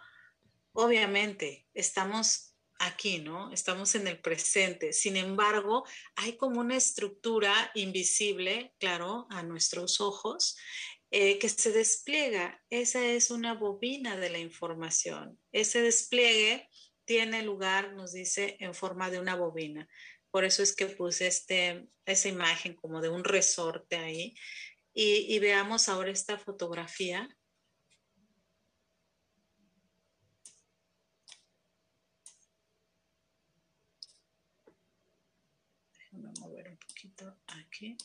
obviamente 0.73 1.67
estamos 1.73 2.53
aquí, 2.79 3.19
¿no? 3.19 3.51
Estamos 3.51 3.95
en 3.95 4.07
el 4.07 4.19
presente. 4.19 4.93
Sin 4.93 5.17
embargo, 5.17 5.83
hay 6.15 6.37
como 6.37 6.61
una 6.61 6.77
estructura 6.77 7.71
invisible, 7.75 8.73
claro, 8.79 9.27
a 9.29 9.43
nuestros 9.43 9.99
ojos, 9.99 10.57
eh, 11.11 11.39
que 11.39 11.49
se 11.49 11.71
despliega. 11.71 12.61
Esa 12.69 13.05
es 13.05 13.31
una 13.31 13.53
bobina 13.53 14.17
de 14.17 14.29
la 14.29 14.39
información. 14.39 15.39
Ese 15.51 15.81
despliegue 15.81 16.69
tiene 17.05 17.41
lugar, 17.43 17.93
nos 17.93 18.13
dice, 18.13 18.57
en 18.59 18.75
forma 18.75 19.09
de 19.09 19.19
una 19.19 19.35
bobina. 19.35 19.89
Por 20.31 20.45
eso 20.45 20.61
es 20.61 20.75
que 20.75 20.85
puse 20.85 21.25
este, 21.27 21.89
esa 22.05 22.29
imagen 22.29 22.75
como 22.75 23.01
de 23.01 23.09
un 23.09 23.23
resorte 23.23 23.95
ahí. 23.97 24.35
Y, 24.93 25.39
veamos 25.39 25.89
ahora 25.89 26.11
esta 26.11 26.37
fotografía. 26.37 27.27
Déjame 35.93 36.31
mover 36.39 36.69
un 36.69 36.77
poquito 36.77 37.37
aquí. 37.47 37.97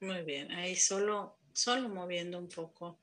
Muy 0.00 0.22
bien, 0.22 0.52
ahí 0.52 0.76
solo, 0.76 1.38
solo 1.52 1.88
moviendo 1.88 2.38
un 2.38 2.48
poco. 2.48 3.00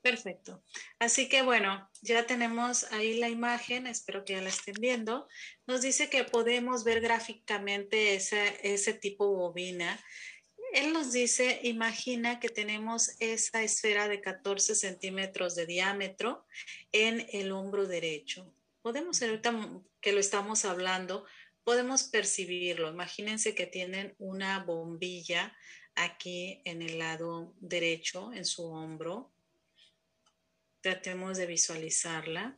Perfecto. 0.00 0.62
Así 1.00 1.28
que 1.28 1.42
bueno, 1.42 1.90
ya 2.00 2.26
tenemos 2.26 2.84
ahí 2.92 3.18
la 3.18 3.28
imagen, 3.28 3.88
espero 3.88 4.24
que 4.24 4.34
ya 4.34 4.42
la 4.42 4.50
estén 4.50 4.76
viendo. 4.78 5.26
Nos 5.66 5.82
dice 5.82 6.08
que 6.08 6.22
podemos 6.22 6.84
ver 6.84 7.00
gráficamente 7.00 8.14
ese, 8.14 8.56
ese 8.62 8.92
tipo 8.92 9.26
bobina. 9.34 9.98
Él 10.72 10.92
nos 10.92 11.10
dice, 11.12 11.58
imagina 11.64 12.38
que 12.38 12.48
tenemos 12.48 13.16
esa 13.18 13.64
esfera 13.64 14.06
de 14.06 14.20
14 14.20 14.76
centímetros 14.76 15.56
de 15.56 15.66
diámetro 15.66 16.46
en 16.92 17.26
el 17.32 17.50
hombro 17.50 17.88
derecho. 17.88 18.54
Podemos, 18.82 19.20
ahorita 19.20 19.82
que 20.00 20.12
lo 20.12 20.20
estamos 20.20 20.64
hablando, 20.64 21.24
podemos 21.66 22.04
percibirlo. 22.04 22.88
Imagínense 22.88 23.56
que 23.56 23.66
tienen 23.66 24.14
una 24.18 24.62
bombilla 24.62 25.52
aquí 25.96 26.62
en 26.64 26.80
el 26.80 27.00
lado 27.00 27.56
derecho, 27.58 28.32
en 28.32 28.44
su 28.44 28.70
hombro. 28.70 29.32
Tratemos 30.80 31.36
de 31.36 31.46
visualizarla. 31.46 32.56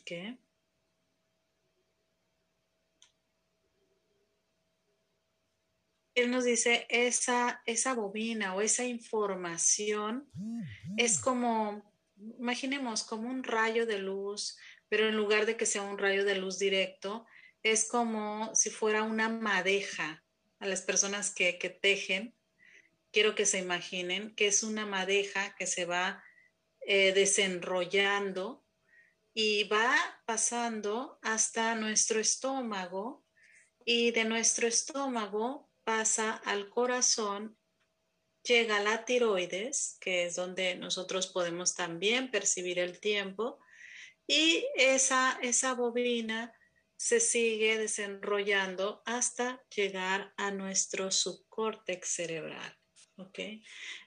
Okay. 0.00 0.38
Él 6.20 6.30
nos 6.30 6.44
dice, 6.44 6.86
esa, 6.88 7.62
esa 7.66 7.94
bobina 7.94 8.54
o 8.54 8.60
esa 8.60 8.84
información 8.84 10.30
es 10.96 11.18
como, 11.18 11.92
imaginemos, 12.38 13.04
como 13.04 13.28
un 13.28 13.44
rayo 13.44 13.86
de 13.86 13.98
luz, 13.98 14.58
pero 14.88 15.08
en 15.08 15.16
lugar 15.16 15.46
de 15.46 15.56
que 15.56 15.66
sea 15.66 15.82
un 15.82 15.98
rayo 15.98 16.24
de 16.24 16.36
luz 16.36 16.58
directo, 16.58 17.26
es 17.62 17.88
como 17.88 18.54
si 18.54 18.70
fuera 18.70 19.02
una 19.02 19.28
madeja 19.28 20.24
a 20.60 20.66
las 20.66 20.82
personas 20.82 21.34
que, 21.34 21.52
tejen. 21.82 22.34
Quiero 23.12 23.34
que 23.34 23.46
se 23.46 23.58
imaginen 23.58 24.34
que 24.34 24.46
es 24.46 24.62
una 24.62 24.86
madeja 24.86 25.54
que 25.56 25.66
se 25.66 25.84
va 25.84 26.22
eh, 26.80 27.12
desenrollando 27.12 28.64
y 29.34 29.64
va 29.64 29.94
pasando 30.26 31.18
hasta 31.22 31.74
nuestro 31.74 32.20
estómago 32.20 33.24
y 33.84 34.10
de 34.10 34.24
nuestro 34.24 34.66
estómago 34.66 35.67
pasa 35.88 36.34
al 36.44 36.68
corazón, 36.68 37.56
llega 38.42 38.76
a 38.76 38.82
la 38.82 39.06
tiroides, 39.06 39.96
que 40.02 40.26
es 40.26 40.36
donde 40.36 40.76
nosotros 40.76 41.28
podemos 41.28 41.74
también 41.74 42.30
percibir 42.30 42.78
el 42.78 43.00
tiempo, 43.00 43.58
y 44.26 44.66
esa, 44.76 45.38
esa 45.40 45.72
bobina 45.72 46.52
se 46.98 47.20
sigue 47.20 47.78
desenrollando 47.78 49.00
hasta 49.06 49.64
llegar 49.74 50.34
a 50.36 50.50
nuestro 50.50 51.10
subcórtex 51.10 52.06
cerebral. 52.06 52.76
¿ok? 53.16 53.38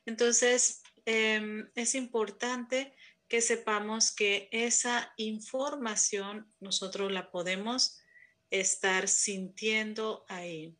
Entonces, 0.05 0.83
em, 1.05 1.67
es 1.73 1.95
importante 1.95 2.95
que 3.27 3.41
sepamos 3.41 4.13
que 4.13 4.49
esa 4.51 5.15
información 5.17 6.53
nosotros 6.59 7.11
la 7.11 7.31
podemos 7.31 7.97
estar 8.51 9.07
sintiendo 9.07 10.25
ahí. 10.27 10.77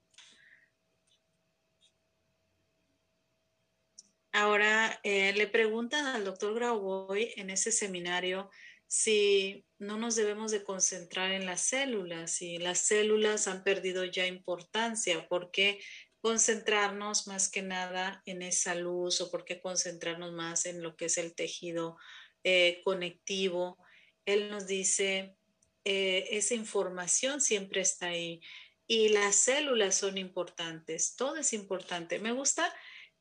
Ahora, 4.34 5.00
eh, 5.04 5.34
le 5.34 5.48
preguntan 5.48 6.06
al 6.06 6.24
doctor 6.24 6.54
Grauboy 6.54 7.34
en 7.36 7.50
ese 7.50 7.72
seminario 7.72 8.50
si 8.88 9.66
no 9.78 9.98
nos 9.98 10.16
debemos 10.16 10.52
de 10.52 10.64
concentrar 10.64 11.32
en 11.32 11.46
las 11.46 11.62
células, 11.62 12.32
si 12.32 12.58
las 12.58 12.80
células 12.80 13.48
han 13.48 13.64
perdido 13.64 14.04
ya 14.06 14.28
importancia, 14.28 15.28
¿por 15.28 15.52
qué 15.52 15.82
concentrarnos 16.22 17.28
más 17.28 17.50
que 17.50 17.62
nada 17.62 18.22
en 18.26 18.42
esa 18.42 18.76
luz 18.76 19.22
o 19.22 19.32
por 19.32 19.44
qué 19.44 19.62
concentrarnos 19.62 20.34
más 20.34 20.66
en 20.66 20.84
lo 20.84 20.96
que 20.96 21.06
es 21.06 21.18
el 21.18 21.34
tejido 21.36 21.98
eh, 22.44 22.82
conectivo? 22.84 23.78
Él 24.26 24.50
nos 24.50 24.68
dice, 24.68 25.36
eh, 25.84 26.28
esa 26.32 26.54
información 26.54 27.42
siempre 27.42 27.82
está 27.82 28.08
ahí 28.08 28.42
y 28.88 29.10
las 29.10 29.36
células 29.36 29.96
son 29.96 30.18
importantes, 30.18 31.16
todo 31.16 31.38
es 31.38 31.54
importante. 31.54 32.20
Me 32.20 32.34
gusta 32.34 32.74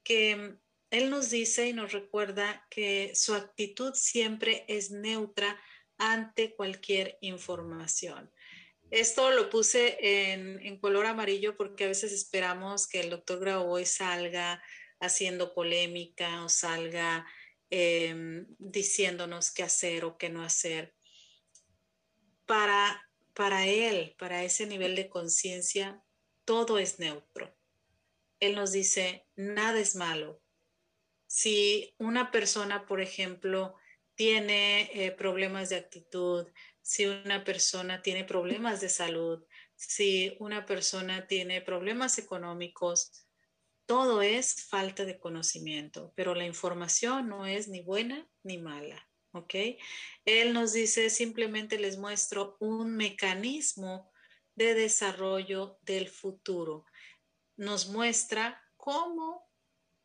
que 0.03 0.59
él 0.90 1.09
nos 1.09 1.31
dice 1.31 1.68
y 1.68 1.72
nos 1.72 1.92
recuerda 1.92 2.66
que 2.68 3.12
su 3.14 3.35
actitud 3.35 3.94
siempre 3.94 4.64
es 4.68 4.90
neutra 4.90 5.61
ante 5.98 6.55
cualquier 6.55 7.16
información. 7.20 8.33
Esto 8.90 9.31
lo 9.31 9.48
puse 9.50 9.98
en, 10.00 10.81
color 10.81 11.07
amarillo 11.07 11.57
porque 11.57 11.85
a 11.85 11.88
veces 11.88 12.12
esperamos 12.12 12.88
que 12.88 13.00
el 13.00 13.11
doctor 13.11 13.38
Graboy 13.38 13.87
salga 13.87 14.61
haciendo 14.98 15.55
polémica 15.55 16.44
o 16.44 16.48
salga 16.48 17.24
em, 17.70 18.46
diciéndonos 18.59 19.53
qué 19.53 19.62
hacer 19.62 20.05
o 20.05 20.18
qué 20.18 20.29
no 20.29 20.42
hacer. 20.42 20.92
Para, 22.46 23.09
para 23.33 23.64
él, 23.68 24.16
para 24.18 24.42
ese 24.42 24.66
nivel 24.66 24.96
de 24.96 25.09
conciencia, 25.09 26.03
todo 26.44 26.81
es 26.81 26.98
neutro. 26.98 27.57
Él 28.40 28.57
nos 28.57 28.72
dice, 28.72 29.24
nada 29.37 29.79
es 29.79 29.94
malo, 29.94 30.42
si 31.30 31.94
una 31.96 32.32
persona, 32.32 32.86
por 32.86 33.00
ejemplo, 33.00 33.76
tiene 34.16 34.90
eh, 34.92 35.12
problemas 35.12 35.68
de 35.68 35.76
actitud, 35.76 36.48
si 36.82 37.06
una 37.06 37.44
persona 37.44 38.02
tiene 38.02 38.24
problemas 38.24 38.80
de 38.80 38.88
salud, 38.88 39.40
si 39.76 40.34
una 40.40 40.66
persona 40.66 41.28
tiene 41.28 41.60
problemas 41.60 42.18
económicos, 42.18 43.28
todo 43.86 44.22
es 44.22 44.64
falta 44.64 45.04
de 45.04 45.20
conocimiento, 45.20 46.12
pero 46.16 46.34
la 46.34 46.46
información 46.46 47.28
no 47.28 47.46
es 47.46 47.68
ni 47.68 47.80
buena 47.80 48.28
ni 48.42 48.58
mala. 48.58 49.08
¿Ok? 49.30 49.54
Él 50.24 50.52
nos 50.52 50.72
dice, 50.72 51.10
simplemente 51.10 51.78
les 51.78 51.96
muestro 51.96 52.56
un 52.58 52.96
mecanismo 52.96 54.10
de 54.56 54.74
desarrollo 54.74 55.78
del 55.82 56.08
futuro. 56.08 56.86
Nos 57.56 57.88
muestra 57.88 58.60
cómo 58.76 59.49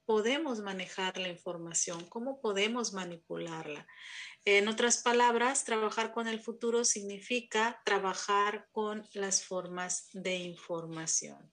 podemos 0.06 0.60
manejar 0.60 1.18
la 1.18 1.30
información, 1.30 2.06
cómo 2.08 2.42
podemos 2.42 2.94
manipularla. 2.94 3.88
En 4.46 4.68
otras 4.68 5.02
palabras, 5.02 5.66
trabajar 5.66 6.14
con 6.14 6.28
el 6.28 6.40
futuro 6.40 6.86
significa 6.86 7.82
trabajar 7.84 8.68
con 8.72 9.08
las 9.14 9.44
formas 9.44 10.10
de 10.14 10.36
información. 10.36 11.52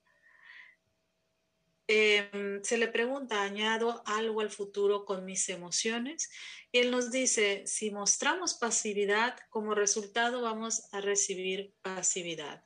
Em, 1.88 2.62
se 2.62 2.79
le 2.79 2.88
pregunta, 2.88 3.43
¿añado 3.43 4.03
algo 4.07 4.41
al 4.41 4.51
futuro 4.51 5.05
con 5.05 5.25
mis 5.25 5.49
emociones? 5.49 6.31
Y 6.71 6.79
él 6.79 6.91
nos 6.91 7.11
dice, 7.11 7.65
si 7.67 7.91
mostramos 7.91 8.55
pasividad, 8.55 9.37
como 9.51 9.75
resultado 9.75 10.41
vamos 10.41 10.88
a 10.93 11.01
recibir 11.01 11.75
pasividad. 11.83 12.65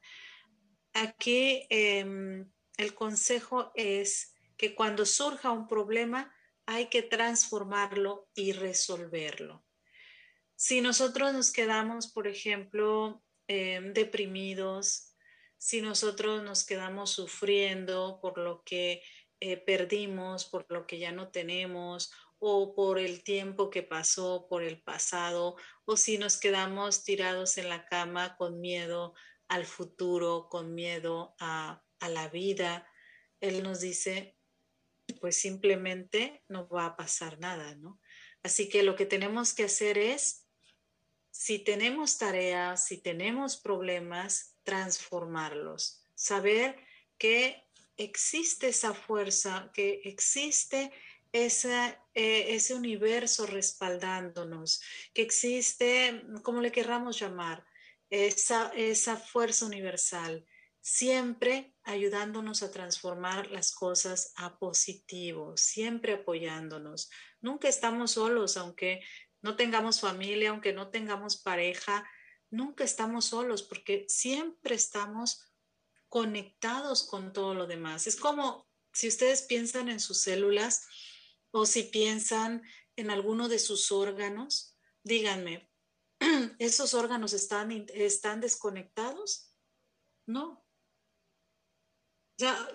Aquí 0.92 1.66
em, 1.70 2.51
el 2.77 2.94
consejo 2.94 3.72
es 3.75 4.36
que 4.56 4.74
cuando 4.74 5.04
surja 5.04 5.50
un 5.50 5.68
problema 5.68 6.34
hay 6.66 6.86
que 6.88 7.02
transformarlo 7.02 8.28
y 8.34 8.52
resolverlo. 8.52 9.64
Si 10.56 10.80
nosotros 10.80 11.32
nos 11.32 11.52
quedamos, 11.52 12.08
por 12.08 12.26
ejemplo, 12.26 13.22
em, 13.46 13.92
deprimidos, 13.92 15.14
si 15.58 15.80
nosotros 15.80 16.42
nos 16.42 16.64
quedamos 16.64 17.10
sufriendo 17.10 18.18
por 18.20 18.38
lo 18.38 18.62
que 18.64 19.02
eh, 19.40 19.56
perdimos, 19.58 20.46
por 20.46 20.66
lo 20.70 20.86
que 20.86 20.98
ya 20.98 21.12
no 21.12 21.28
tenemos, 21.28 22.10
o 22.38 22.74
por 22.74 22.98
el 22.98 23.22
tiempo 23.22 23.70
que 23.70 23.82
pasó, 23.82 24.46
por 24.48 24.62
el 24.62 24.82
pasado, 24.82 25.56
o 25.84 25.96
si 25.96 26.18
nos 26.18 26.38
quedamos 26.38 27.04
tirados 27.04 27.58
en 27.58 27.68
la 27.68 27.86
cama 27.86 28.36
con 28.36 28.60
miedo 28.60 29.14
al 29.48 29.66
futuro, 29.66 30.48
con 30.50 30.74
miedo 30.74 31.34
a, 31.38 31.82
a 32.00 32.08
la 32.08 32.28
vida, 32.28 32.88
Él 33.40 33.62
nos 33.62 33.80
dice, 33.80 34.36
pues 35.20 35.37
simplemente 35.37 36.42
no 36.48 36.68
va 36.68 36.87
a 36.87 36.96
pasar 36.96 37.38
nada, 37.38 37.74
¿no? 37.76 38.00
Así 38.42 38.68
que 38.68 38.83
lo 38.83 38.96
que 38.96 39.07
tenemos 39.07 39.55
que 39.55 39.64
hacer 39.64 39.98
es, 39.98 40.46
si 41.31 41.59
tenemos 41.59 42.18
tareas, 42.18 42.87
si 42.87 42.98
tenemos 42.98 43.57
problemas, 43.57 44.57
transformarlos, 44.62 46.02
saber 46.14 46.76
que 47.18 47.64
existe 47.96 48.68
esa 48.68 48.94
fuerza, 48.94 49.70
que 49.74 50.00
existe 50.05 50.92
eh, 51.33 52.55
ese 52.55 52.74
universo 52.74 53.46
respaldándonos, 53.46 54.81
que 55.12 55.22
existe, 55.22 56.22
como 56.42 56.61
le 56.61 56.72
querramos 56.72 57.18
llamar, 57.18 57.64
esa, 58.09 58.72
esa 58.74 59.16
fuerza 59.16 59.66
universal, 59.66 60.46
siempre 60.87 61.75
ayudándonos 61.83 62.62
a 62.62 62.70
transformar 62.70 63.51
las 63.51 63.75
cosas 63.75 64.33
a 64.37 64.57
positivo, 64.57 65.57
siempre 65.57 66.12
apoyándonos. 66.12 67.11
Nunca 67.40 67.66
estamos 67.66 68.12
solos, 68.12 68.57
aunque 68.57 69.03
no 69.42 69.57
tengamos 69.57 69.99
familia, 69.99 70.51
aunque 70.51 70.72
no 70.72 70.90
tengamos 70.90 71.42
pareja, 71.42 72.09
nunca 72.51 72.85
estamos 72.85 73.25
solos 73.25 73.64
porque 73.64 74.07
siempre 74.09 74.77
estamos 74.77 75.51
conectados 76.09 77.03
con 77.03 77.33
todo 77.33 77.53
lo 77.55 77.66
demás. 77.66 78.07
Es 78.07 78.14
como 78.14 78.68
si 78.92 79.09
ustedes 79.09 79.42
piensan 79.42 79.88
en 79.88 79.99
sus 79.99 80.20
células 80.20 80.87
o 81.51 81.66
si 81.66 81.83
piensan 81.83 82.62
en 82.94 83.11
alguno 83.11 83.49
de 83.49 83.59
sus 83.59 83.90
órganos, 83.90 84.77
díganme, 85.03 85.68
¿esos 86.61 86.94
órganos 86.94 87.33
están, 87.33 87.72
están 87.92 88.40
desconectados? 88.40 89.53
No. 90.27 90.65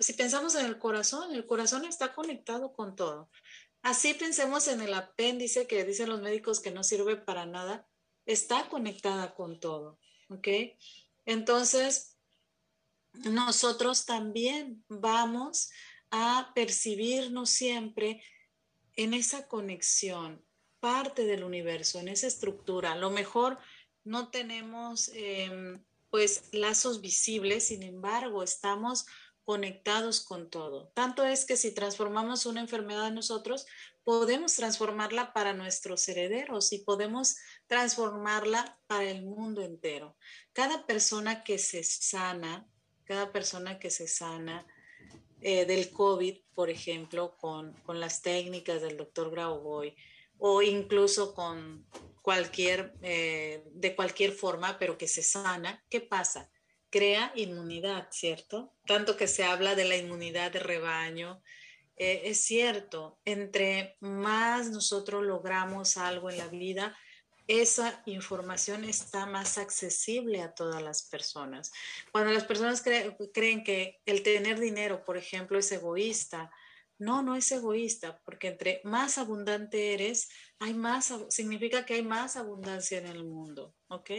Si 0.00 0.12
pensamos 0.14 0.54
en 0.56 0.66
el 0.66 0.78
corazón, 0.78 1.34
el 1.34 1.46
corazón 1.46 1.84
está 1.84 2.14
conectado 2.14 2.72
con 2.72 2.96
todo. 2.96 3.30
Así 3.82 4.14
pensemos 4.14 4.68
en 4.68 4.80
el 4.80 4.94
apéndice 4.94 5.66
que 5.66 5.84
dicen 5.84 6.08
los 6.08 6.20
médicos 6.20 6.60
que 6.60 6.70
no 6.70 6.84
sirve 6.84 7.16
para 7.16 7.46
nada, 7.46 7.88
está 8.26 8.68
conectada 8.68 9.34
con 9.34 9.58
todo, 9.58 9.98
¿ok? 10.28 10.48
Entonces, 11.24 12.16
nosotros 13.12 14.04
también 14.04 14.84
vamos 14.88 15.70
a 16.10 16.52
percibirnos 16.54 17.50
siempre 17.50 18.22
en 18.96 19.14
esa 19.14 19.48
conexión, 19.48 20.44
parte 20.80 21.24
del 21.24 21.44
universo, 21.44 21.98
en 21.98 22.08
esa 22.08 22.26
estructura. 22.26 22.92
A 22.92 22.96
lo 22.96 23.10
mejor 23.10 23.58
no 24.04 24.30
tenemos 24.30 25.10
em, 25.14 25.84
pues 26.10 26.44
lazos 26.52 27.00
visibles, 27.00 27.68
sin 27.68 27.82
embargo, 27.82 28.42
estamos 28.42 29.06
conectados 29.44 30.20
con 30.20 30.50
todo. 30.50 30.88
Tanto 30.94 31.24
es 31.24 31.44
que 31.44 31.56
si 31.56 31.72
transformamos 31.72 32.46
una 32.46 32.60
enfermedad 32.60 33.08
en 33.08 33.14
nosotros, 33.14 33.66
podemos 34.04 34.54
transformarla 34.54 35.32
para 35.32 35.52
nuestros 35.52 36.08
herederos 36.08 36.72
y 36.72 36.78
podemos 36.78 37.36
transformarla 37.66 38.78
para 38.86 39.04
el 39.04 39.22
mundo 39.22 39.62
entero. 39.62 40.16
Cada 40.52 40.86
persona 40.86 41.44
que 41.44 41.58
se 41.58 41.84
sana, 41.84 42.68
cada 43.04 43.32
persona 43.32 43.78
que 43.78 43.90
se 43.90 44.06
sana 44.08 44.66
eh, 45.40 45.64
del 45.66 45.90
COVID, 45.90 46.38
por 46.54 46.70
ejemplo, 46.70 47.36
con, 47.36 47.74
las 47.88 48.22
técnicas 48.22 48.80
del 48.80 48.96
doctor 48.96 49.30
Grauboy 49.30 49.96
o 50.38 50.62
incluso 50.62 51.34
con 51.34 51.86
cualquier, 52.22 52.94
eh, 53.02 53.64
de 53.72 53.96
cualquier 53.96 54.32
forma, 54.32 54.78
pero 54.78 54.96
que 54.96 55.08
se 55.08 55.22
sana, 55.22 55.84
¿qué 55.88 56.00
pasa? 56.00 56.51
Crea 56.92 57.32
inmunidad, 57.34 58.08
¿cierto? 58.10 58.74
Tanto 58.86 59.16
que 59.16 59.26
se 59.26 59.44
habla 59.44 59.74
de 59.74 59.86
la 59.86 59.96
inmunidad 59.96 60.52
de 60.52 60.58
rebaño. 60.58 61.42
Eh, 61.96 62.20
es 62.26 62.42
cierto, 62.44 63.18
entre 63.24 63.96
más 64.00 64.68
nosotros 64.68 65.24
logramos 65.24 65.96
algo 65.96 66.28
en 66.28 66.36
la 66.36 66.48
vida, 66.48 66.94
esa 67.48 68.02
información 68.04 68.84
está 68.84 69.24
más 69.24 69.56
accesible 69.56 70.42
a 70.42 70.54
todas 70.54 70.82
las 70.82 71.02
personas. 71.02 71.72
Cuando 72.12 72.30
las 72.30 72.44
personas 72.44 72.82
creen 72.82 73.64
que 73.64 74.02
el 74.04 74.22
tener 74.22 74.60
dinero, 74.60 75.02
por 75.02 75.16
ejemplo, 75.16 75.58
es 75.58 75.72
egoísta, 75.72 76.50
no, 76.98 77.22
no 77.22 77.34
es 77.34 77.50
egoísta, 77.50 78.20
porque 78.24 78.48
entre 78.48 78.80
más 78.84 79.18
abundante 79.18 79.94
eres, 79.94 80.28
hay 80.62 80.74
más, 80.74 81.12
significa 81.28 81.84
que 81.84 81.94
hay 81.94 82.02
más 82.04 82.36
abundancia 82.36 82.98
en 82.98 83.06
el 83.06 83.24
mundo, 83.24 83.74
¿ok? 83.88 84.10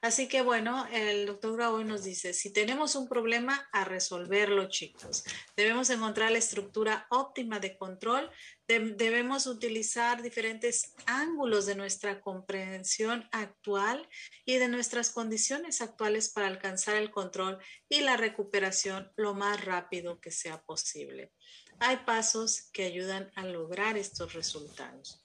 Así 0.00 0.26
que 0.26 0.40
bueno, 0.40 0.86
el 0.90 1.26
doctor 1.26 1.54
Grau 1.54 1.84
nos 1.84 2.02
dice, 2.02 2.32
si 2.32 2.50
tenemos 2.50 2.96
un 2.96 3.08
problema, 3.08 3.68
a 3.72 3.84
resolverlo, 3.84 4.70
chicos. 4.70 5.22
Debemos 5.54 5.90
encontrar 5.90 6.30
la 6.30 6.38
estructura 6.38 7.06
óptima 7.10 7.60
de 7.60 7.76
control, 7.76 8.30
debemos 8.66 9.46
utilizar 9.46 10.22
diferentes 10.22 10.94
ángulos 11.04 11.66
de 11.66 11.74
nuestra 11.74 12.22
comprensión 12.22 13.28
actual 13.30 14.08
y 14.46 14.56
de 14.56 14.68
nuestras 14.68 15.10
condiciones 15.10 15.82
actuales 15.82 16.30
para 16.30 16.46
alcanzar 16.46 16.96
el 16.96 17.10
control 17.10 17.58
y 17.90 18.00
la 18.00 18.16
recuperación 18.16 19.12
lo 19.16 19.34
más 19.34 19.62
rápido 19.62 20.20
que 20.20 20.30
sea 20.30 20.62
posible 20.62 21.32
hay 21.84 21.96
pasos 22.06 22.70
que 22.72 22.84
ayudan 22.84 23.32
a 23.34 23.44
lograr 23.44 23.96
estos 23.96 24.34
resultados. 24.34 25.21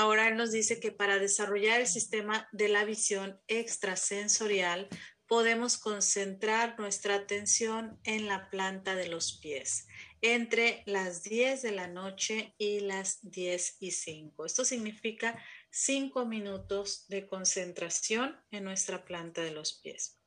Ahora 0.00 0.28
él 0.28 0.38
nos 0.38 0.50
dice 0.50 0.80
que 0.80 0.92
para 0.92 1.18
desarrollar 1.18 1.78
el 1.78 1.86
sistema 1.86 2.48
de 2.52 2.68
la 2.68 2.86
visión 2.86 3.38
extrasensorial 3.48 4.88
podemos 5.26 5.76
concentrar 5.76 6.78
nuestra 6.78 7.16
atención 7.16 8.00
en 8.04 8.26
la 8.26 8.48
planta 8.48 8.94
de 8.94 9.08
los 9.08 9.38
pies 9.40 9.86
entre 10.22 10.82
las 10.86 11.22
10 11.22 11.60
de 11.60 11.72
la 11.72 11.86
noche 11.86 12.54
y 12.56 12.80
las 12.80 13.18
10 13.30 13.76
y 13.80 13.90
5. 13.90 14.46
Esto 14.46 14.64
significa 14.64 15.38
5 15.68 16.24
minutos 16.24 17.06
de 17.08 17.26
concentración 17.26 18.40
en 18.50 18.64
nuestra 18.64 19.04
planta 19.04 19.42
de 19.42 19.50
los 19.50 19.74
pies. 19.74 20.18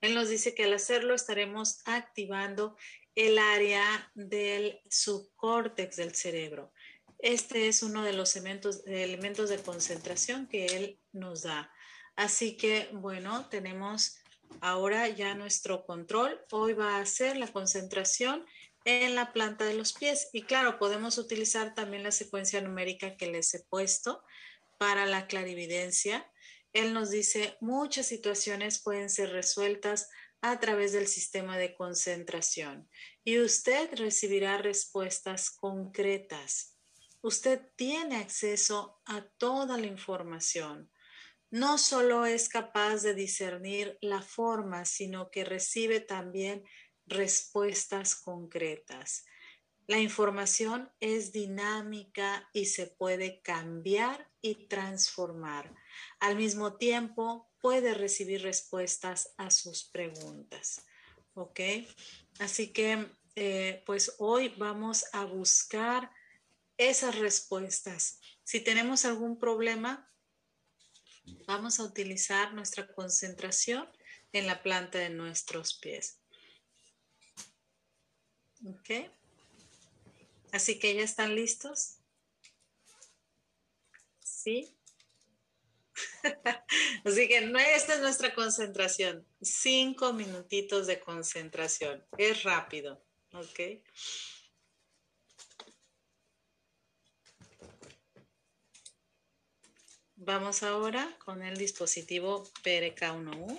Él 0.00 0.16
nos 0.16 0.28
dice 0.28 0.56
que 0.56 0.64
al 0.64 0.72
hacerlo 0.72 1.14
estaremos 1.14 1.82
activando 1.84 2.76
el 3.14 3.38
área 3.38 4.10
del 4.16 4.80
subcórtex 4.90 5.96
del 5.96 6.16
cerebro. 6.16 6.72
Este 7.18 7.68
es 7.68 7.82
uno 7.82 8.02
de 8.02 8.12
los 8.12 8.36
elementos, 8.36 8.82
elementos 8.86 9.48
de 9.48 9.58
concentración 9.58 10.46
que 10.46 10.66
él 10.66 11.00
nos 11.12 11.42
da. 11.42 11.72
Así 12.16 12.56
que, 12.56 12.88
bueno, 12.92 13.48
tenemos 13.48 14.18
ahora 14.60 15.08
ya 15.08 15.34
nuestro 15.34 15.84
control. 15.84 16.40
Hoy 16.50 16.72
va 16.72 16.98
a 16.98 17.06
ser 17.06 17.36
la 17.36 17.48
concentración 17.48 18.44
en 18.84 19.14
la 19.14 19.32
planta 19.32 19.64
de 19.64 19.74
los 19.74 19.92
pies. 19.92 20.28
Y 20.32 20.42
claro, 20.42 20.78
podemos 20.78 21.18
utilizar 21.18 21.74
también 21.74 22.02
la 22.02 22.12
secuencia 22.12 22.60
numérica 22.60 23.16
que 23.16 23.26
les 23.26 23.52
he 23.54 23.64
puesto 23.64 24.22
para 24.78 25.06
la 25.06 25.26
clarividencia 25.26 26.26
él 26.72 26.92
nos 26.92 27.10
dice, 27.10 27.56
muchas 27.60 28.06
situaciones 28.06 28.80
pueden 28.80 29.10
ser 29.10 29.30
resueltas 29.30 30.08
a 30.40 30.60
través 30.60 30.92
del 30.92 31.08
sistema 31.08 31.58
de 31.58 31.74
concentración 31.74 32.88
y 33.24 33.40
usted 33.40 33.90
recibirá 33.94 34.58
respuestas 34.58 35.50
concretas. 35.50 36.77
Usted 37.28 37.60
tiene 37.76 38.16
acceso 38.16 39.02
a 39.04 39.20
toda 39.20 39.76
la 39.76 39.86
información. 39.86 40.90
No 41.50 41.76
solo 41.76 42.24
es 42.24 42.48
capaz 42.48 43.02
de 43.02 43.12
discernir 43.12 43.98
la 44.00 44.22
forma, 44.22 44.86
sino 44.86 45.30
que 45.30 45.44
recibe 45.44 46.00
también 46.00 46.64
respuestas 47.04 48.14
concretas. 48.14 49.26
La 49.86 49.98
información 49.98 50.90
es 51.00 51.30
dinámica 51.30 52.48
y 52.54 52.64
se 52.64 52.86
puede 52.86 53.42
cambiar 53.42 54.30
y 54.40 54.66
transformar. 54.66 55.74
Al 56.20 56.34
mismo 56.34 56.78
tiempo, 56.78 57.50
puede 57.60 57.92
recibir 57.92 58.40
respuestas 58.40 59.34
a 59.36 59.50
sus 59.50 59.84
preguntas. 59.84 60.86
¿Ok? 61.34 61.60
Así 62.38 62.72
que, 62.72 63.06
eh, 63.34 63.82
pues 63.84 64.14
hoy 64.16 64.48
vamos 64.56 65.04
a 65.12 65.26
buscar 65.26 66.10
esas 66.78 67.18
respuestas. 67.18 68.20
Si 68.44 68.60
tenemos 68.60 69.04
algún 69.04 69.38
problema, 69.38 70.10
vamos 71.46 71.78
a 71.80 71.84
utilizar 71.84 72.54
nuestra 72.54 72.86
concentración 72.92 73.88
en 74.32 74.46
la 74.46 74.62
planta 74.62 74.98
de 74.98 75.10
nuestros 75.10 75.74
pies. 75.74 76.20
¿Ok? 78.64 79.10
Así 80.52 80.78
que 80.78 80.94
ya 80.94 81.02
están 81.02 81.34
listos. 81.34 81.98
¿Sí? 84.20 84.74
Así 87.04 87.28
que 87.28 87.38
esta 87.74 87.94
es 87.94 88.00
nuestra 88.00 88.34
concentración. 88.34 89.26
Cinco 89.40 90.12
minutitos 90.12 90.86
de 90.86 91.00
concentración. 91.00 92.06
Es 92.16 92.44
rápido. 92.44 93.04
¿Ok? 93.32 93.60
Vamos 100.28 100.62
ahora 100.62 101.08
con 101.24 101.42
el 101.42 101.56
dispositivo 101.56 102.44
PRK1U. 102.62 103.58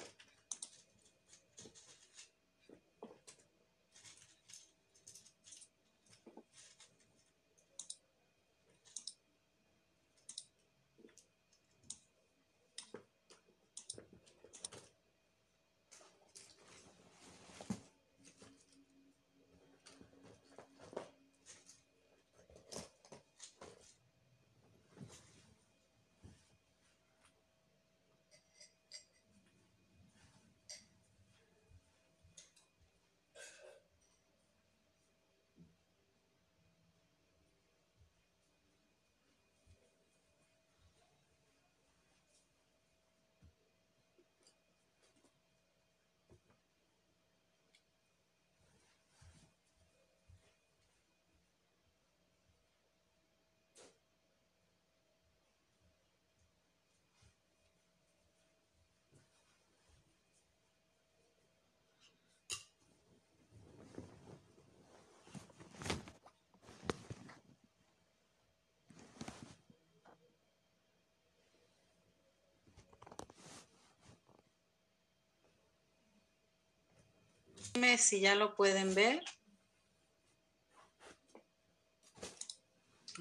Si 77.97 78.19
ya 78.19 78.35
lo 78.35 78.55
pueden 78.55 78.95
ver. 78.95 79.23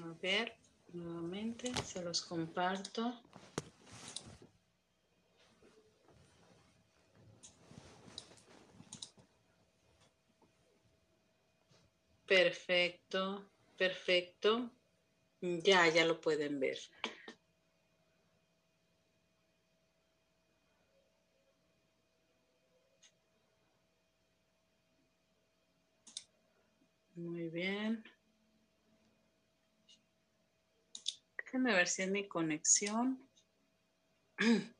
A 0.01 0.13
ver, 0.21 0.55
nuevamente 0.93 1.71
se 1.83 2.01
los 2.01 2.21
comparto. 2.21 3.21
Perfecto, 12.25 13.49
perfecto. 13.77 14.71
Ya, 15.41 15.87
ya 15.87 16.05
lo 16.05 16.19
pueden 16.21 16.59
ver. 16.59 16.77
Muy 27.19 27.49
bien. 27.49 28.01
Déjenme 31.37 31.73
ver 31.73 31.87
si 31.87 32.03
es 32.03 32.09
mi 32.09 32.27
conexión. 32.27 33.19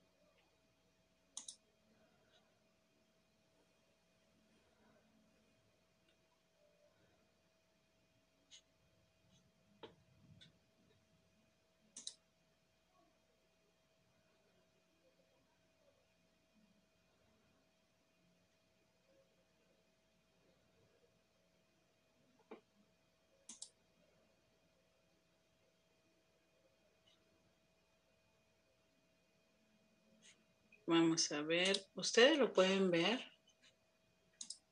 Vamos 30.89 31.31
a 31.31 31.43
ver, 31.43 31.85
¿ustedes 31.93 32.39
lo 32.39 32.51
pueden 32.51 32.89
ver? 32.89 33.23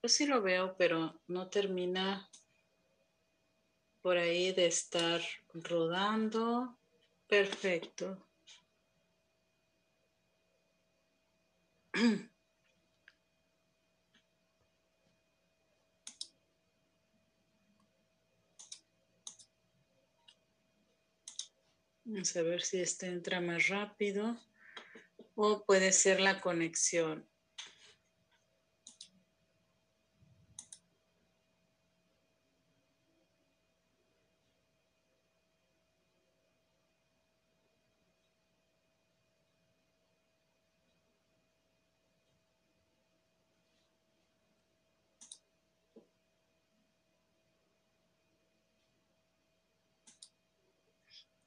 Yo 0.02 0.10
sí 0.10 0.26
lo 0.26 0.42
veo, 0.42 0.76
pero 0.76 1.22
no 1.28 1.48
termina 1.48 2.28
por 4.02 4.18
ahí 4.18 4.52
de 4.52 4.66
estar 4.66 5.22
rodando. 5.54 6.76
Perfecto. 7.28 8.28
Vamos 22.06 22.36
a 22.36 22.42
ver 22.42 22.64
si 22.64 22.80
este 22.82 23.06
entra 23.06 23.40
más 23.40 23.68
rápido 23.68 24.36
o 25.40 25.64
puede 25.64 25.92
ser 25.92 26.20
la 26.20 26.42
conexión. 26.42 27.30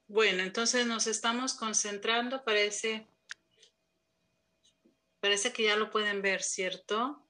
Bueno, 0.06 0.42
entonces 0.44 0.86
nos 0.86 1.08
estamos 1.08 1.54
concentrando, 1.54 2.44
parece 2.44 3.09
Parece 5.20 5.52
que 5.52 5.64
ya 5.64 5.76
lo 5.76 5.90
pueden 5.90 6.22
ver, 6.22 6.42
¿cierto? 6.42 7.26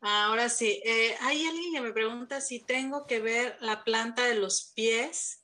Ahora 0.00 0.48
sí, 0.48 0.80
eh, 0.84 1.16
hay 1.20 1.44
alguien 1.46 1.72
que 1.72 1.80
me 1.80 1.92
pregunta 1.92 2.40
si 2.40 2.60
tengo 2.60 3.06
que 3.06 3.18
ver 3.18 3.56
la 3.60 3.82
planta 3.82 4.24
de 4.24 4.36
los 4.36 4.72
pies. 4.76 5.42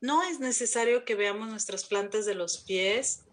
No 0.00 0.24
es 0.24 0.40
necesario 0.40 1.04
que 1.04 1.14
veamos 1.14 1.48
nuestras 1.48 1.84
plantas 1.84 2.26
de 2.26 2.34
los 2.34 2.64
pies. 2.64 3.24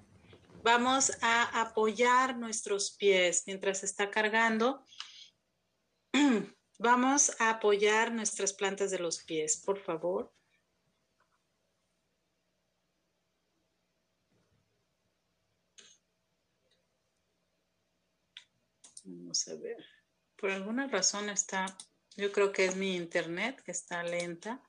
Vamos 0.61 1.11
a 1.21 1.61
apoyar 1.61 2.37
nuestros 2.37 2.91
pies 2.91 3.45
mientras 3.47 3.83
está 3.83 4.11
cargando. 4.11 4.85
Vamos 6.77 7.31
a 7.39 7.49
apoyar 7.49 8.11
nuestras 8.11 8.53
plantas 8.53 8.91
de 8.91 8.99
los 8.99 9.23
pies, 9.23 9.63
por 9.65 9.79
favor. 9.79 10.31
A 19.47 19.55
ver. 19.55 19.77
Por 20.35 20.51
alguna 20.51 20.87
razón 20.87 21.29
está, 21.29 21.65
yo 22.15 22.31
creo 22.31 22.51
que 22.51 22.65
es 22.65 22.75
mi 22.75 22.95
internet 22.95 23.61
que 23.63 23.71
está 23.71 24.03
lenta. 24.03 24.61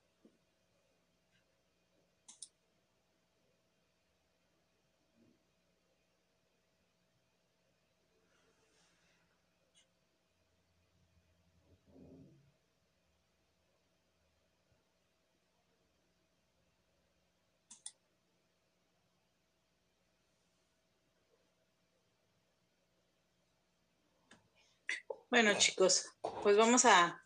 Bueno, 25.31 25.55
chicos, 25.57 26.07
pues 26.43 26.57
vamos 26.57 26.85
a... 26.85 27.25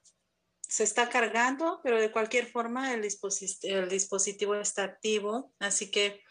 Se 0.61 0.85
está 0.85 1.09
cargando, 1.09 1.81
pero 1.83 1.99
de 1.99 2.13
cualquier 2.13 2.47
forma 2.47 2.93
el 2.93 3.03
el 3.63 3.89
dispositivo 3.89 4.55
está 4.57 4.85
activo, 4.85 5.55
así 5.59 5.91
que 5.91 6.23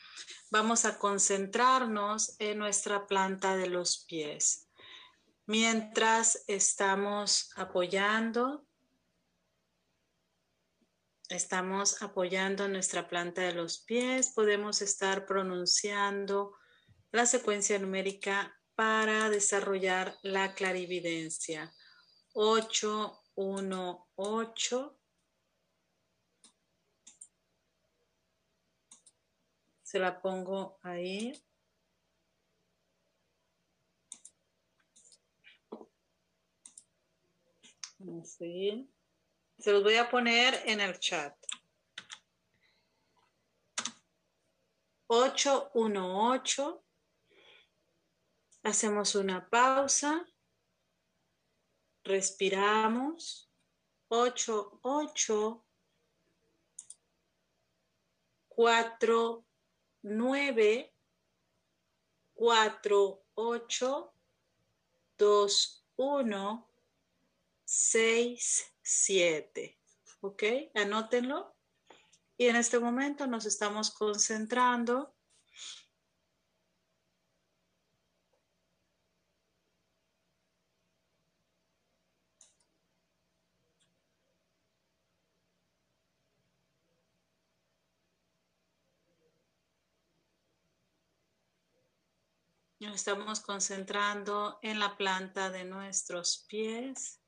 vamos 0.52 0.86
a 0.86 1.00
concentrarnos 1.00 2.36
en 2.40 2.60
nuestra 2.60 3.08
planta 3.08 3.56
de 3.56 3.68
los 3.68 4.06
pies. 4.06 4.70
Mientras 5.48 6.44
estamos 6.48 7.52
apoyando, 7.56 8.68
estamos 11.30 12.04
apoyando 12.04 12.68
nuestra 12.68 13.08
planta 13.08 13.42
de 13.42 13.54
los 13.54 13.80
pies, 13.80 14.30
podemos 14.36 14.84
estar 14.84 15.26
pronunciando 15.26 16.56
la 17.12 17.26
secuencia 17.26 17.80
numérica 17.80 18.56
para 18.76 19.30
desarrollar 19.30 20.18
la 20.24 20.54
clarividencia. 20.54 21.74
8, 22.34 23.24
1, 23.36 24.08
8. 24.16 25.00
Se 29.84 30.00
la 30.00 30.22
pongo 30.22 30.80
ahí. 30.82 31.40
Así. 38.22 38.90
Se 39.60 39.72
los 39.72 39.84
voy 39.84 39.96
a 39.96 40.10
poner 40.10 40.62
en 40.66 40.82
el 40.82 41.00
chat. 41.00 41.36
8, 45.08 45.72
1, 45.76 46.32
8. 46.32 46.83
Hacemos 48.64 49.16
una 49.16 49.50
pausa. 49.50 50.26
Respiramos. 52.06 53.52
8, 54.08 54.80
8. 54.82 55.66
4, 58.48 59.46
9. 60.04 60.96
4, 62.34 63.26
8. 63.36 64.14
2, 65.18 65.86
1. 65.98 66.70
6, 67.66 68.74
7. 68.82 69.80
¿Ok? 70.22 70.44
Anótenlo. 70.76 71.54
Y 72.38 72.48
en 72.48 72.56
este 72.56 72.80
momento 72.80 73.28
nos 73.28 73.46
estamos 73.46 73.92
concentrando 73.92 75.13
Nos 92.84 92.96
estamos 92.96 93.40
concentrando 93.40 94.60
en 94.62 94.78
la 94.78 94.98
planta 94.98 95.50
de 95.50 95.64
nuestros 95.64 96.46
pies. 96.50 97.23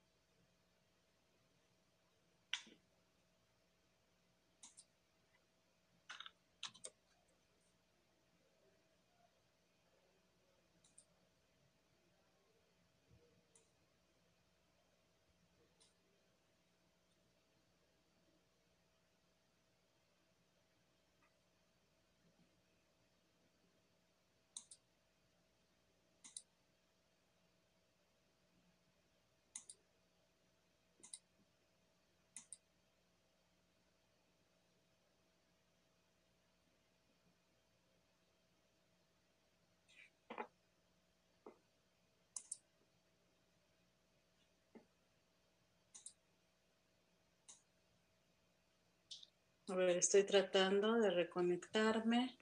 A 49.68 49.76
ver, 49.76 49.98
estoy 49.98 50.24
tratando 50.24 50.94
de 50.94 51.10
reconectarme. 51.12 52.40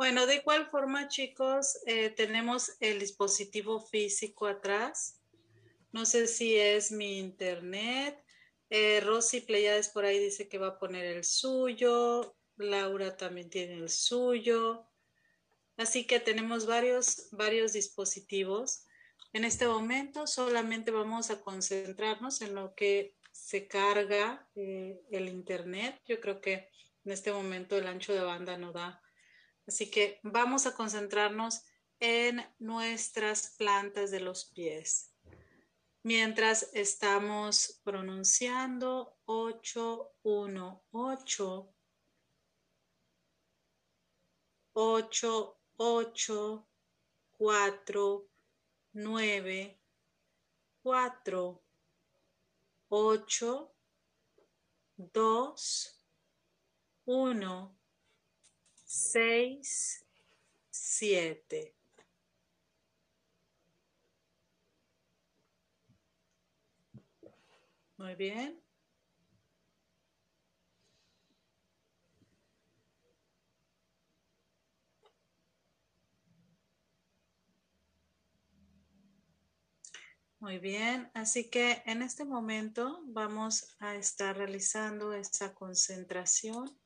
Bueno, 0.00 0.24
de 0.24 0.36
igual 0.36 0.66
forma, 0.70 1.08
chicos, 1.08 1.78
eh, 1.84 2.08
tenemos 2.08 2.72
el 2.80 2.98
dispositivo 2.98 3.82
físico 3.82 4.46
atrás. 4.46 5.20
No 5.92 6.06
sé 6.06 6.26
si 6.26 6.56
es 6.56 6.90
mi 6.90 7.18
internet. 7.18 8.18
Eh, 8.70 9.00
Rosy 9.00 9.42
Pleiades 9.42 9.90
por 9.90 10.06
ahí 10.06 10.18
dice 10.18 10.48
que 10.48 10.56
va 10.56 10.68
a 10.68 10.78
poner 10.78 11.04
el 11.04 11.22
suyo. 11.22 12.34
Laura 12.56 13.18
también 13.18 13.50
tiene 13.50 13.74
el 13.74 13.90
suyo. 13.90 14.88
Así 15.76 16.06
que 16.06 16.18
tenemos 16.18 16.64
varios, 16.64 17.28
varios 17.32 17.74
dispositivos. 17.74 18.86
En 19.34 19.44
este 19.44 19.66
momento 19.66 20.26
solamente 20.26 20.90
vamos 20.92 21.30
a 21.30 21.42
concentrarnos 21.42 22.40
en 22.40 22.54
lo 22.54 22.74
que 22.74 23.18
se 23.32 23.68
carga 23.68 24.48
eh, 24.54 25.02
el 25.10 25.28
internet. 25.28 26.00
Yo 26.06 26.22
creo 26.22 26.40
que 26.40 26.70
en 27.04 27.12
este 27.12 27.30
momento 27.32 27.76
el 27.76 27.86
ancho 27.86 28.14
de 28.14 28.22
banda 28.22 28.56
no 28.56 28.72
da 28.72 29.02
Así 29.70 29.88
que 29.88 30.18
vamos 30.24 30.66
a 30.66 30.74
concentrarnos 30.74 31.62
en 32.00 32.44
nuestras 32.58 33.54
plantas 33.56 34.10
de 34.10 34.18
los 34.18 34.46
pies. 34.46 35.14
Mientras 36.02 36.70
estamos 36.72 37.80
pronunciando 37.84 39.16
8, 39.26 40.16
1, 40.22 40.84
8, 40.90 41.74
8, 44.72 45.60
8, 45.76 46.68
4, 47.30 48.30
9, 48.94 49.80
4, 50.82 51.64
8, 52.88 53.74
2, 54.96 56.06
1, 57.04 57.79
seis, 58.92 60.04
siete. 60.70 61.76
Muy 67.98 68.16
bien. 68.16 68.60
Muy 80.40 80.58
bien, 80.58 81.08
así 81.14 81.48
que 81.50 81.82
en 81.86 82.02
este 82.02 82.24
momento 82.24 83.00
vamos 83.06 83.76
a 83.78 83.94
estar 83.94 84.36
realizando 84.36 85.12
esa 85.12 85.54
concentración. 85.54 86.80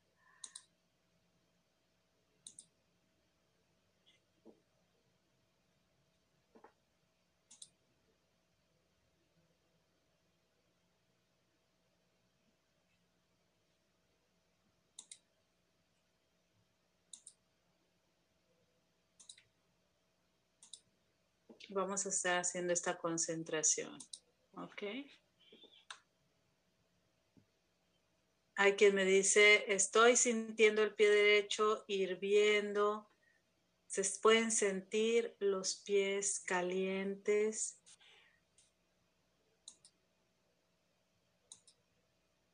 Vamos 21.75 22.07
a 22.07 22.09
estar 22.09 22.39
haciendo 22.39 22.73
esta 22.73 22.97
concentración. 22.97 23.99
¿Ok? 24.57 24.83
Hay 28.57 28.75
quien 28.77 28.95
me 28.95 29.05
dice, 29.05 29.65
estoy 29.75 30.17
sintiendo 30.17 30.83
el 30.83 30.95
pie 30.95 31.11
derecho 31.11 31.85
hirviendo. 31.89 33.11
Se 33.87 34.03
pueden 34.23 34.53
sentir 34.53 35.37
los 35.41 35.75
pies 35.77 36.41
calientes. 36.41 37.81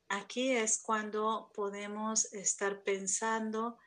Aquí 0.09 0.53
es 0.53 0.83
cuando 0.83 1.53
podemos 1.55 2.33
estar 2.33 2.83
pensando 2.83 3.79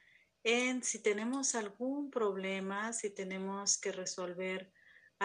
en 0.44 0.84
si 0.84 1.00
tenemos 1.00 1.56
algún 1.56 2.12
problema, 2.12 2.94
si 2.94 3.10
tenemos 3.10 3.78
que 3.78 3.92
resolver 3.92 4.72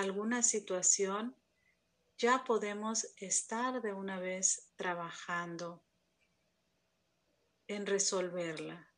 alguna 0.00 0.42
situación, 0.42 1.36
ya 2.18 2.44
podemos 2.44 3.06
estar 3.16 3.80
de 3.82 3.92
una 3.92 4.18
vez 4.18 4.72
trabajando 4.76 5.84
en 7.66 7.86
resolverla. 7.86 8.88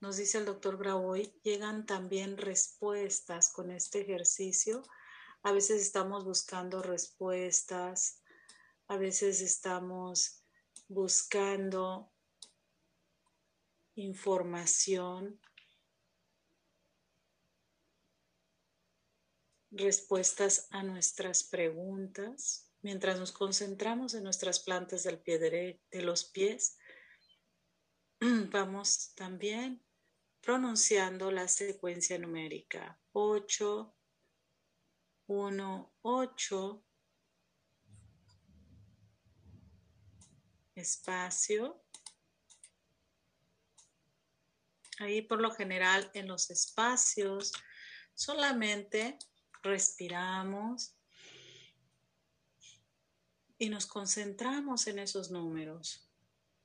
Nos 0.00 0.16
dice 0.16 0.38
el 0.38 0.44
doctor 0.44 0.78
Graboy, 0.78 1.32
llegan 1.42 1.86
también 1.86 2.36
respuestas 2.36 3.52
con 3.52 3.70
este 3.70 4.00
ejercicio. 4.02 4.82
A 5.42 5.52
veces 5.52 5.82
estamos 5.82 6.24
buscando 6.24 6.82
respuestas, 6.82 8.22
a 8.86 8.96
veces 8.96 9.40
estamos 9.40 10.44
buscando 10.88 12.12
información 13.96 15.40
respuestas 19.70 20.68
a 20.70 20.82
nuestras 20.82 21.44
preguntas 21.44 22.70
mientras 22.80 23.18
nos 23.18 23.32
concentramos 23.32 24.14
en 24.14 24.24
nuestras 24.24 24.60
plantas 24.60 25.04
del 25.04 25.20
pie 25.20 25.38
de 25.38 26.02
los 26.02 26.24
pies. 26.24 26.78
Vamos 28.50 29.12
también 29.14 29.84
pronunciando 30.40 31.30
la 31.30 31.48
secuencia 31.48 32.18
numérica 32.18 33.00
8, 33.12 33.94
1, 35.26 35.94
8, 36.02 36.84
espacio. 40.74 41.84
Ahí 45.00 45.22
por 45.22 45.40
lo 45.40 45.50
general 45.52 46.10
en 46.14 46.26
los 46.26 46.50
espacios 46.50 47.52
solamente 48.14 49.18
respiramos 49.68 50.94
y 53.58 53.68
nos 53.68 53.86
concentramos 53.86 54.86
en 54.86 54.98
esos 54.98 55.30
números. 55.30 56.08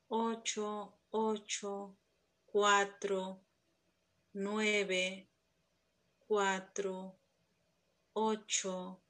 8, 0.07 0.93
8, 1.11 1.97
4, 2.45 3.41
9, 4.33 5.29
4, 6.27 7.19
8, 8.13 9.03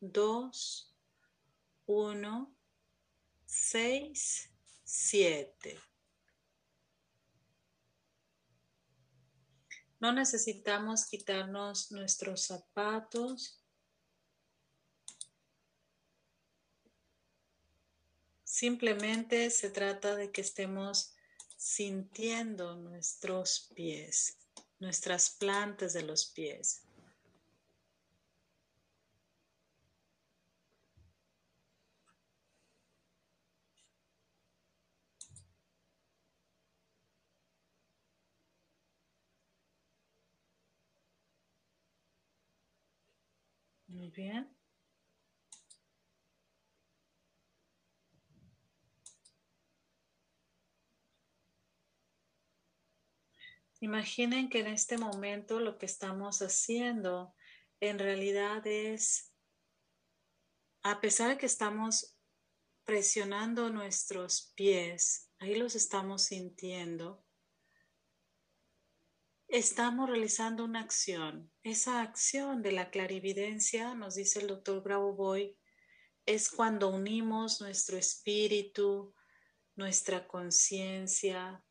2, 0.00 0.94
1, 1.86 2.56
6, 3.46 4.50
7. 4.84 5.87
No 10.00 10.12
necesitamos 10.12 11.06
quitarnos 11.06 11.90
nuestros 11.90 12.42
zapatos. 12.42 13.60
Simplemente 18.44 19.50
se 19.50 19.70
trata 19.70 20.14
de 20.14 20.30
que 20.30 20.40
estemos 20.40 21.14
sintiendo 21.56 22.76
nuestros 22.76 23.70
pies, 23.74 24.38
nuestras 24.78 25.30
plantas 25.30 25.92
de 25.92 26.02
los 26.02 26.26
pies. 26.26 26.87
Muy 43.98 44.10
bien. 44.10 44.48
Imaginen 53.80 54.50
que 54.50 54.60
en 54.60 54.68
este 54.68 54.98
momento 54.98 55.58
lo 55.58 55.78
que 55.78 55.86
estamos 55.86 56.42
haciendo 56.42 57.34
en 57.80 57.98
realidad 57.98 58.64
es, 58.68 59.32
a 60.84 61.00
pesar 61.00 61.30
de 61.30 61.38
que 61.38 61.46
estamos 61.46 62.16
presionando 62.84 63.68
nuestros 63.70 64.52
pies, 64.54 65.28
ahí 65.40 65.56
los 65.56 65.74
estamos 65.74 66.22
sintiendo, 66.22 67.24
estamos 69.48 70.10
realizando 70.10 70.64
una 70.64 70.80
acción. 70.80 71.50
Esa 71.62 72.02
acción 72.02 72.62
de 72.62 72.72
la 72.72 72.90
clarividencia, 72.90 73.94
nos 73.94 74.14
dice 74.14 74.40
el 74.40 74.46
doctor 74.46 74.82
Bravo 74.82 75.14
Boy, 75.14 75.58
es 76.26 76.50
cuando 76.50 76.90
unimos 76.90 77.62
nuestro 77.62 77.96
espíritu, 77.96 79.14
nuestra 79.74 80.28
conciencia 80.28 81.64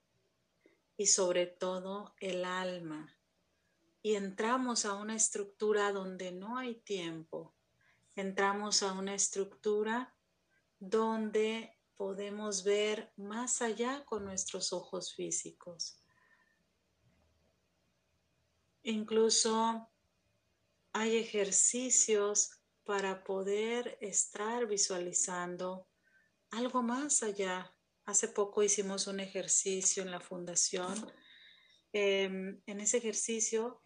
y 0.98 1.06
sobre 1.06 1.46
todo 1.46 2.16
el 2.20 2.46
alma. 2.46 3.16
Y 4.02 4.16
entramos 4.16 4.86
a 4.86 4.96
una 4.96 5.16
estructura 5.16 5.92
donde 5.92 6.32
no 6.32 6.58
hay 6.58 6.76
tiempo. 6.76 7.56
Entramos 8.16 8.82
a 8.82 8.94
una 8.94 9.14
estructura 9.14 10.16
donde 10.80 11.78
podemos 11.96 12.64
ver 12.64 13.12
más 13.18 13.62
allá 13.62 14.04
con 14.06 14.26
nuestros 14.26 14.74
ojos 14.74 15.14
físicos 15.14 16.02
Incluso 18.88 19.92
hay 20.94 21.18
ejercicios 21.18 22.52
para 22.86 23.26
poder 23.26 23.98
estar 24.00 24.66
visualizando 24.66 25.90
algo 26.52 26.82
más 26.84 27.22
allá. 27.22 27.76
Hace 28.06 28.30
poco 28.30 28.64
hicimos 28.64 29.08
un 29.08 29.20
ejercicio 29.20 30.04
en 30.04 30.12
la 30.12 30.22
fundación. 30.22 31.12
Em, 31.92 32.62
en 32.66 32.80
ese 32.80 33.00
ejercicio 33.00 33.82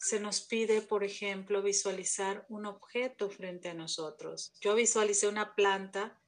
se 0.00 0.18
nos 0.18 0.40
pide, 0.40 0.82
por 0.82 1.04
ejemplo, 1.04 1.62
visualizar 1.62 2.44
un 2.48 2.66
objeto 2.66 3.30
frente 3.30 3.68
a 3.68 3.74
nosotros. 3.74 4.52
Yo 4.60 4.74
visualicé 4.74 5.28
una 5.28 5.54
planta. 5.54 6.20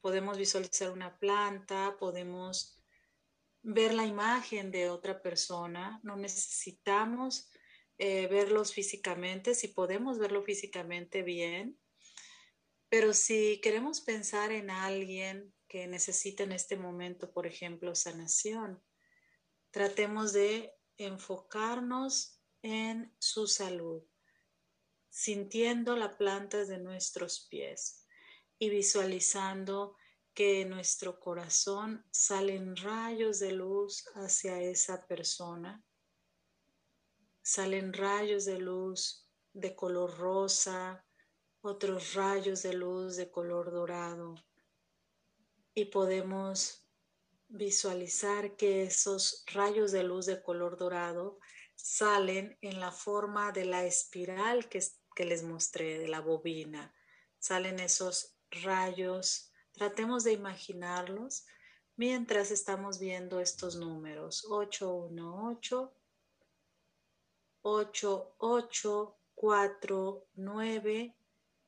Podemos 0.00 0.38
visualizar 0.38 0.92
una 0.92 1.18
planta, 1.18 1.96
podemos 1.98 2.77
ver 3.62 3.94
la 3.94 4.06
imagen 4.06 4.70
de 4.70 4.88
otra 4.88 5.20
persona, 5.20 6.00
no 6.02 6.16
necesitamos 6.16 7.50
eh, 7.98 8.26
verlos 8.28 8.72
físicamente, 8.72 9.54
si 9.54 9.68
podemos 9.68 10.18
verlo 10.18 10.42
físicamente 10.42 11.22
bien, 11.22 11.78
pero 12.88 13.12
si 13.12 13.60
queremos 13.60 14.00
pensar 14.00 14.52
en 14.52 14.70
alguien 14.70 15.52
que 15.66 15.86
necesita 15.86 16.44
en 16.44 16.52
este 16.52 16.76
momento, 16.76 17.32
por 17.32 17.46
ejemplo, 17.46 17.94
sanación, 17.94 18.82
tratemos 19.70 20.32
de 20.32 20.72
enfocarnos 20.96 22.40
en 22.62 23.14
su 23.18 23.46
salud, 23.46 24.02
sintiendo 25.10 25.96
la 25.96 26.16
planta 26.16 26.64
de 26.64 26.78
nuestros 26.78 27.46
pies. 27.50 28.04
y 28.60 28.70
visualizando 28.70 29.96
que 30.38 30.60
en 30.60 30.70
nuestro 30.70 31.18
corazón 31.18 32.06
salen 32.12 32.76
rayos 32.76 33.40
de 33.40 33.50
luz 33.50 34.04
hacia 34.14 34.62
esa 34.62 35.04
persona. 35.04 35.82
Salen 37.42 37.92
rayos 37.92 38.44
de 38.44 38.60
luz 38.60 39.28
de 39.52 39.74
color 39.74 40.16
rosa, 40.16 41.04
otros 41.60 42.14
rayos 42.14 42.62
de 42.62 42.72
luz 42.72 43.16
de 43.16 43.32
color 43.32 43.72
dorado. 43.72 44.36
Y 45.74 45.86
podemos 45.86 46.86
visualizar 47.48 48.54
que 48.54 48.84
esos 48.84 49.42
rayos 49.48 49.90
de 49.90 50.04
luz 50.04 50.26
de 50.26 50.40
color 50.40 50.76
dorado 50.76 51.40
salen 51.74 52.56
en 52.60 52.78
la 52.78 52.92
forma 52.92 53.50
de 53.50 53.64
la 53.64 53.84
espiral 53.84 54.68
que, 54.68 54.78
que 55.16 55.24
les 55.24 55.42
mostré, 55.42 55.98
de 55.98 56.06
la 56.06 56.20
bobina. 56.20 56.94
Salen 57.40 57.80
esos 57.80 58.36
rayos. 58.52 59.48
Tratemos 59.78 60.24
de 60.24 60.32
imaginarlos 60.32 61.46
mientras 61.94 62.50
estamos 62.50 62.98
viendo 62.98 63.38
estos 63.38 63.76
números. 63.76 64.44
818, 64.50 65.92
8, 67.62 68.34
8, 68.38 69.16
4, 69.36 70.26
9, 70.34 71.16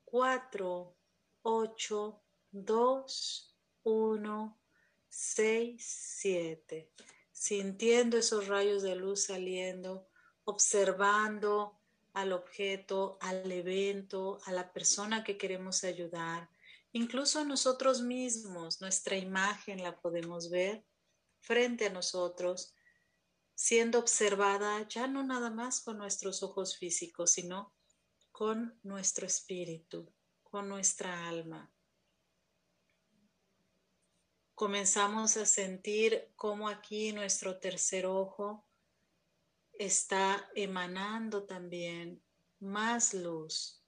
4, 0.05 0.97
8, 1.43 2.23
2, 2.51 3.57
1, 3.85 4.61
6, 5.09 5.85
7. 6.19 6.91
Sintiendo 7.31 8.17
esos 8.19 8.49
rayos 8.49 8.83
de 8.83 8.97
luz 8.97 9.27
saliendo, 9.27 10.09
observando 10.43 11.79
al 12.13 12.33
objeto, 12.33 13.19
al 13.21 13.53
evento, 13.53 14.41
a 14.47 14.53
la 14.53 14.73
persona 14.73 15.23
que 15.23 15.39
queremos 15.39 15.85
ayudar. 15.85 16.51
Incluso 16.93 17.45
nosotros 17.45 18.03
mismos, 18.03 18.81
nuestra 18.81 19.17
imagen 19.17 19.83
la 19.83 20.01
podemos 20.01 20.51
ver 20.51 20.85
frente 21.41 21.87
a 21.87 21.93
nosotros, 21.93 22.75
siendo 23.55 23.99
observada 23.99 24.87
ya 24.89 25.07
no 25.07 25.23
nada 25.23 25.51
más 25.51 25.81
con 25.81 25.99
nuestros 25.99 26.43
ojos 26.43 26.77
físicos, 26.77 27.33
sino 27.33 27.73
con 28.33 28.79
nuestro 28.83 29.27
espíritu, 29.27 30.13
con 30.43 30.69
nuestra 30.69 31.29
alma. 31.29 31.73
Comenzamos 34.55 35.37
a 35.37 35.47
sentir 35.47 36.33
cómo 36.37 36.69
aquí 36.69 37.13
nuestro 37.13 37.59
tercer 37.61 38.05
ojo 38.07 38.67
está 39.73 40.51
emanando 40.55 41.45
también 41.45 42.23
más 42.59 43.15
luz. 43.15 43.80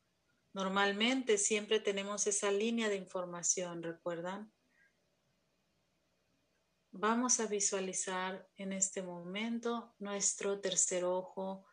Normalmente 0.53 1.39
siempre 1.39 1.81
tenemos 1.81 2.27
esa 2.27 2.51
línea 2.51 2.89
de 2.89 2.97
información, 2.97 3.83
¿recuerdan? 3.83 4.53
Vamos 6.91 7.41
a 7.41 7.47
visualizar 7.47 8.47
en 8.57 8.73
este 8.75 9.03
momento 9.03 9.95
nuestro 9.99 10.61
tercer 10.61 11.05
ojo 11.05 11.65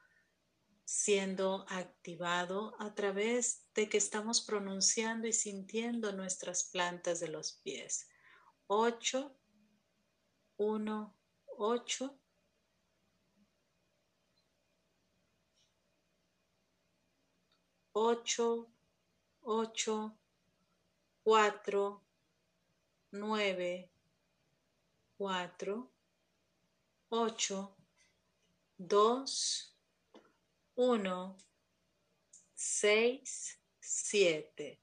siendo 0.86 1.66
activado 1.70 2.74
a 2.80 2.96
través 2.96 3.70
de 3.76 3.90
que 3.90 3.98
estamos 3.98 4.42
pronunciando 4.42 5.28
y 5.28 5.34
sintiendo 5.34 6.14
nuestras 6.14 6.64
plantas 6.64 7.20
de 7.20 7.28
los 7.28 7.60
pies. 7.62 8.08
8, 8.68 9.38
1, 10.58 11.18
8. 11.58 12.20
Ocho, 17.94 18.68
ocho, 19.42 20.16
cuatro, 21.24 22.02
nueve, 23.12 23.90
cuatro, 25.18 25.90
ocho, 27.10 27.76
dos, 28.78 29.76
1, 30.76 31.38
6, 32.56 33.60
7. 33.82 34.80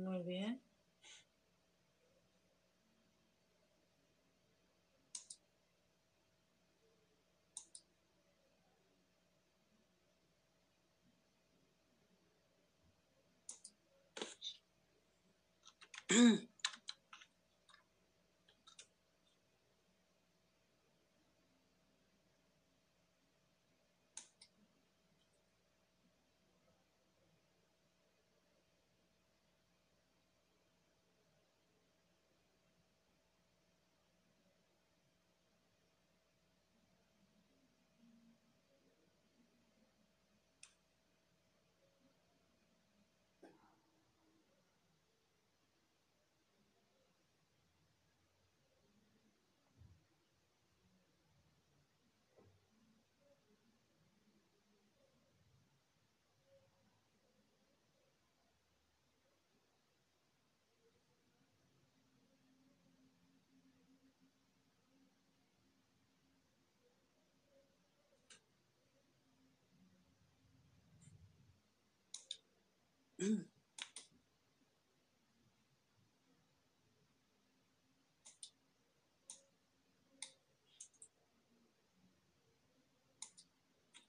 Muy 0.00 0.22
bien. 0.24 0.60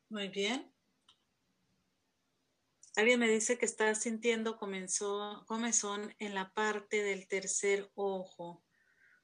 Muy 0.09 0.29
bien. 0.29 0.71
Alguien 2.95 3.19
me 3.19 3.27
dice 3.27 3.57
que 3.57 3.65
está 3.65 3.93
sintiendo 3.95 4.57
comezón 4.57 6.15
en 6.19 6.33
la 6.33 6.53
parte 6.53 7.03
del 7.03 7.27
tercer 7.27 7.91
ojo. 7.95 8.63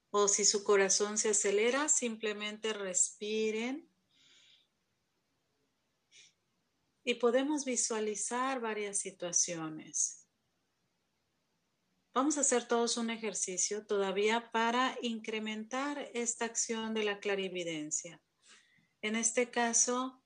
O 0.09 0.27
si 0.27 0.43
su 0.43 0.63
corazón 0.65 1.17
se 1.17 1.29
acelera, 1.29 1.88
simplemente 1.88 2.73
respiren. 2.73 3.89
Y 7.08 7.16
podemos 7.16 7.64
visualizar 7.64 8.60
varias 8.60 8.99
situaciones. 8.99 10.28
Vamos 12.14 12.38
a 12.38 12.41
hacer 12.41 12.68
todos 12.68 12.97
un 12.97 13.10
ejercicio 13.10 13.88
todavía 13.88 14.51
para 14.51 14.97
incrementar 15.01 16.12
esta 16.14 16.43
acción 16.43 16.93
de 16.93 17.05
la 17.05 17.22
clarividencia. 17.22 18.22
En 19.01 19.16
este 19.16 19.49
caso, 19.49 20.22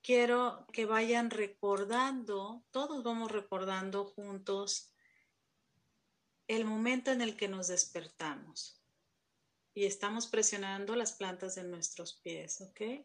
quiero 0.00 0.66
que 0.72 0.86
vayan 0.86 1.28
recordando, 1.28 2.64
todos 2.70 3.04
vamos 3.04 3.30
recordando 3.30 4.06
juntos 4.06 4.94
el 6.48 6.64
momento 6.64 7.10
en 7.10 7.20
el 7.20 7.36
que 7.36 7.48
nos 7.48 7.68
despertamos 7.68 8.82
y 9.74 9.84
estamos 9.84 10.28
presionando 10.28 10.96
las 10.96 11.12
plantas 11.12 11.56
de 11.56 11.64
nuestros 11.64 12.14
pies, 12.22 12.62
¿ok? 12.62 13.04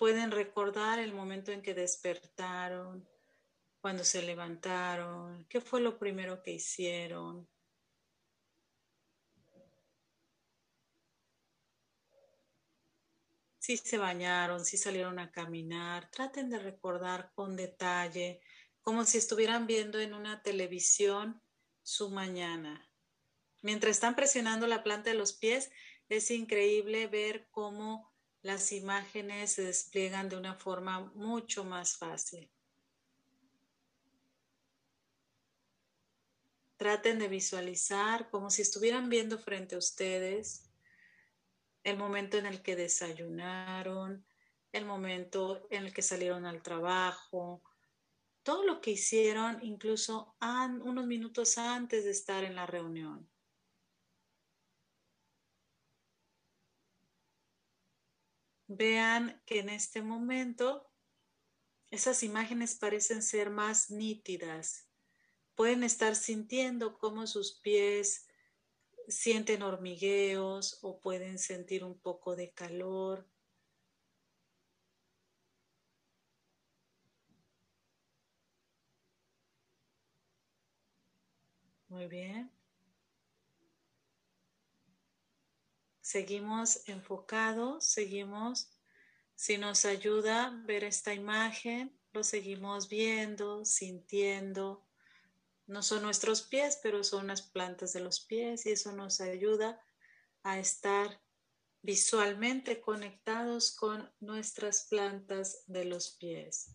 Pueden 0.00 0.30
recordar 0.30 0.98
el 0.98 1.12
momento 1.12 1.52
en 1.52 1.60
que 1.60 1.74
despertaron, 1.74 3.06
cuando 3.82 4.02
se 4.02 4.22
levantaron, 4.22 5.44
qué 5.44 5.60
fue 5.60 5.82
lo 5.82 5.98
primero 5.98 6.42
que 6.42 6.52
hicieron, 6.52 7.46
si 13.58 13.76
se 13.76 13.98
bañaron, 13.98 14.64
si 14.64 14.78
salieron 14.78 15.18
a 15.18 15.30
caminar, 15.30 16.10
traten 16.10 16.48
de 16.48 16.60
recordar 16.60 17.30
con 17.34 17.54
detalle 17.54 18.40
como 18.80 19.04
si 19.04 19.18
estuvieran 19.18 19.66
viendo 19.66 20.00
en 20.00 20.14
una 20.14 20.42
televisión 20.42 21.42
su 21.82 22.08
mañana. 22.08 22.90
Mientras 23.60 23.90
están 23.90 24.16
presionando 24.16 24.66
la 24.66 24.82
planta 24.82 25.10
de 25.10 25.18
los 25.18 25.34
pies, 25.34 25.70
es 26.08 26.30
increíble 26.30 27.06
ver 27.06 27.50
cómo 27.50 28.09
las 28.42 28.72
imágenes 28.72 29.52
se 29.52 29.64
despliegan 29.64 30.28
de 30.28 30.36
una 30.36 30.54
forma 30.54 31.12
mucho 31.14 31.64
más 31.64 31.96
fácil. 31.96 32.50
Traten 36.76 37.18
de 37.18 37.28
visualizar 37.28 38.30
como 38.30 38.48
si 38.48 38.62
estuvieran 38.62 39.10
viendo 39.10 39.38
frente 39.38 39.74
a 39.74 39.78
ustedes 39.78 40.70
el 41.84 41.98
momento 41.98 42.38
en 42.38 42.46
el 42.46 42.62
que 42.62 42.76
desayunaron, 42.76 44.24
el 44.72 44.84
momento 44.86 45.66
en 45.70 45.84
el 45.84 45.92
que 45.92 46.02
salieron 46.02 46.46
al 46.46 46.62
trabajo, 46.62 47.62
todo 48.42 48.64
lo 48.64 48.80
que 48.80 48.92
hicieron 48.92 49.58
incluso 49.62 50.34
unos 50.40 51.06
minutos 51.06 51.58
antes 51.58 52.04
de 52.04 52.10
estar 52.10 52.44
en 52.44 52.54
la 52.54 52.66
reunión. 52.66 53.28
Vean 58.72 59.42
que 59.46 59.58
en 59.58 59.68
este 59.68 60.00
momento 60.00 60.88
esas 61.90 62.22
imágenes 62.22 62.76
parecen 62.76 63.20
ser 63.22 63.50
más 63.50 63.90
nítidas. 63.90 64.88
Pueden 65.56 65.82
estar 65.82 66.14
sintiendo 66.16 66.96
cómo 66.98 67.26
sus 67.26 67.60
pies 67.60 68.28
sienten 69.08 69.62
hormigueos 69.62 70.78
o 70.82 71.00
pueden 71.00 71.38
sentir 71.38 71.84
un 71.84 71.98
poco 71.98 72.36
de 72.36 72.52
calor. 72.52 73.28
Muy 81.88 82.06
bien. 82.06 82.50
Seguimos 86.10 86.88
enfocados, 86.88 87.84
seguimos, 87.84 88.72
si 89.36 89.58
nos 89.58 89.84
ayuda 89.84 90.60
ver 90.66 90.82
esta 90.82 91.14
imagen, 91.14 91.96
lo 92.12 92.24
seguimos 92.24 92.88
viendo, 92.88 93.64
sintiendo. 93.64 94.84
No 95.68 95.84
son 95.84 96.02
nuestros 96.02 96.42
pies, 96.42 96.80
pero 96.82 97.04
son 97.04 97.28
las 97.28 97.42
plantas 97.42 97.92
de 97.92 98.00
los 98.00 98.18
pies 98.18 98.66
y 98.66 98.72
eso 98.72 98.90
nos 98.90 99.20
ayuda 99.20 99.80
a 100.42 100.58
estar 100.58 101.22
visualmente 101.80 102.80
conectados 102.80 103.70
con 103.70 104.12
nuestras 104.18 104.88
plantas 104.90 105.62
de 105.68 105.84
los 105.84 106.10
pies. 106.16 106.74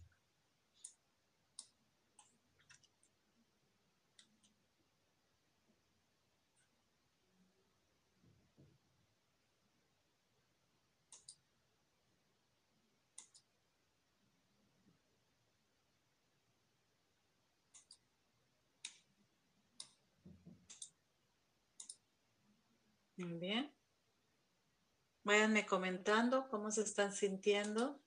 Bien. 23.25 23.71
Váyanme 25.23 25.65
comentando 25.65 26.47
cómo 26.49 26.69
se 26.71 26.83
están 26.83 27.11
sintiendo. 27.11 27.99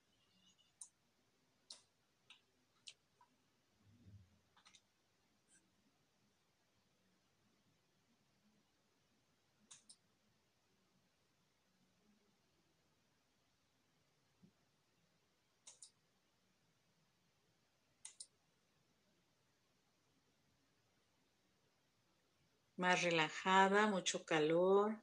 más 22.79 23.03
relajada, 23.03 23.89
mucho 23.89 24.25
calor. 24.25 24.97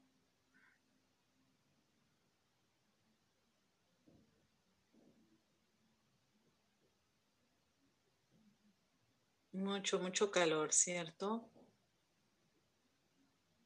Mucho, 9.56 10.00
mucho 10.00 10.32
calor, 10.32 10.74
¿cierto? 10.74 11.50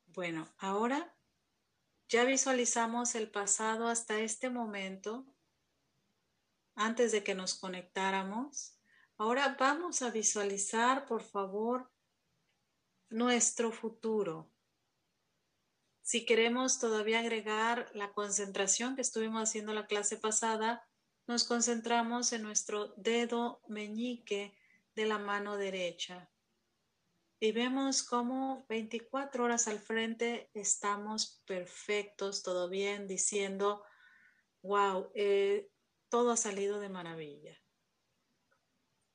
Bueno, 0.06 0.48
ahora 0.60 1.16
ya 2.08 2.26
visualizamos 2.26 3.16
el 3.16 3.32
pasado 3.32 3.88
hasta 3.88 4.20
este 4.20 4.52
momento, 4.52 5.26
antes 6.76 7.12
de 7.12 7.24
que 7.24 7.34
nos 7.34 7.56
conectáramos. 7.56 8.78
Ahora 9.18 9.58
vamos 9.60 10.04
a 10.04 10.12
visualizar, 10.12 11.08
por 11.08 11.24
favor, 11.24 11.92
nuestro 13.10 13.72
futuro. 13.72 14.52
Si 16.04 16.24
queremos 16.24 16.80
todavía 16.80 17.20
agregar 17.20 17.90
la 17.96 18.14
concentración 18.14 18.96
que 18.96 19.02
estuvimos 19.02 19.42
haciendo 19.42 19.74
la 19.74 19.88
clase 19.88 20.18
pasada, 20.18 20.88
nos 21.26 21.46
concentramos 21.46 22.32
en 22.32 22.44
nuestro 22.44 22.94
dedo 22.96 23.64
meñique 23.68 24.59
de 25.00 25.06
la 25.06 25.18
mano 25.18 25.56
derecha. 25.56 26.30
Y 27.40 27.54
vemos 27.54 28.04
cómo 28.04 28.66
24 28.68 29.46
horas 29.46 29.70
al 29.70 29.80
frente 29.80 30.52
estamos 30.54 31.42
perfectos, 31.46 32.44
todo 32.44 32.68
bien, 32.68 33.08
diciendo, 33.08 33.82
wow, 34.62 35.10
eh, 35.16 35.72
todo 36.10 36.32
ha 36.32 36.38
salido 36.38 36.82
de 36.82 36.90
maravilla. 36.90 37.58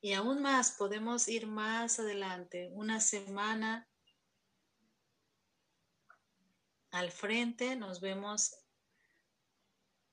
Y 0.00 0.14
aún 0.14 0.40
más, 0.40 0.72
podemos 0.72 1.28
ir 1.28 1.46
más 1.46 2.00
adelante, 2.00 2.70
una 2.72 3.00
semana 3.00 3.86
al 6.92 7.10
frente, 7.10 7.76
nos 7.76 8.00
vemos 8.00 8.56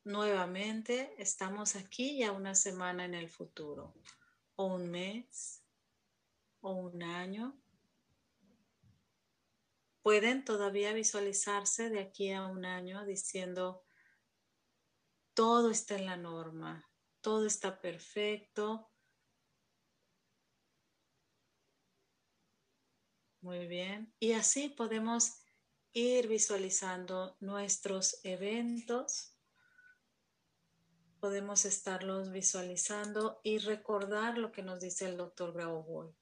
nuevamente, 0.04 1.16
estamos 1.18 1.78
aquí 1.78 2.18
ya 2.18 2.34
una 2.34 2.56
semana 2.56 3.06
en 3.06 3.14
el 3.14 3.30
futuro, 3.30 3.94
o 4.56 4.66
un 4.66 4.90
mes, 4.90 5.61
o 6.62 6.74
un 6.74 7.04
año. 7.04 7.60
Pueden 10.02 10.46
todavía 10.46 10.94
visualizarse 10.94 11.90
de 11.90 12.00
aquí 12.00 12.32
a 12.32 12.48
un 12.48 12.66
año 12.66 13.06
diciendo, 13.06 13.84
todo 15.34 15.70
está 15.70 15.96
en 15.96 16.06
la 16.08 16.18
norma, 16.18 16.90
todo 17.22 17.46
está 17.46 17.80
perfecto, 17.80 18.92
Muy 23.42 23.66
bien. 23.66 24.14
Y 24.20 24.34
así 24.34 24.70
podemos 24.70 25.42
ir 25.94 26.28
visualizando 26.28 27.38
nuestros 27.40 28.20
eventos. 28.24 29.36
Podemos 31.20 31.66
estarlos 31.66 32.32
visualizando 32.32 33.42
y 33.44 33.58
recordar 33.58 34.38
lo 34.38 34.52
que 34.52 34.62
nos 34.62 34.80
dice 34.80 35.06
el 35.06 35.18
doctor 35.18 35.54
Grauboy. 35.54 36.16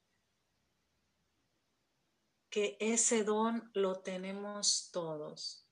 Que 2.49 2.77
ese 2.79 3.23
don 3.23 3.69
lo 3.73 4.01
tenemos 4.01 4.89
todos. 4.91 5.69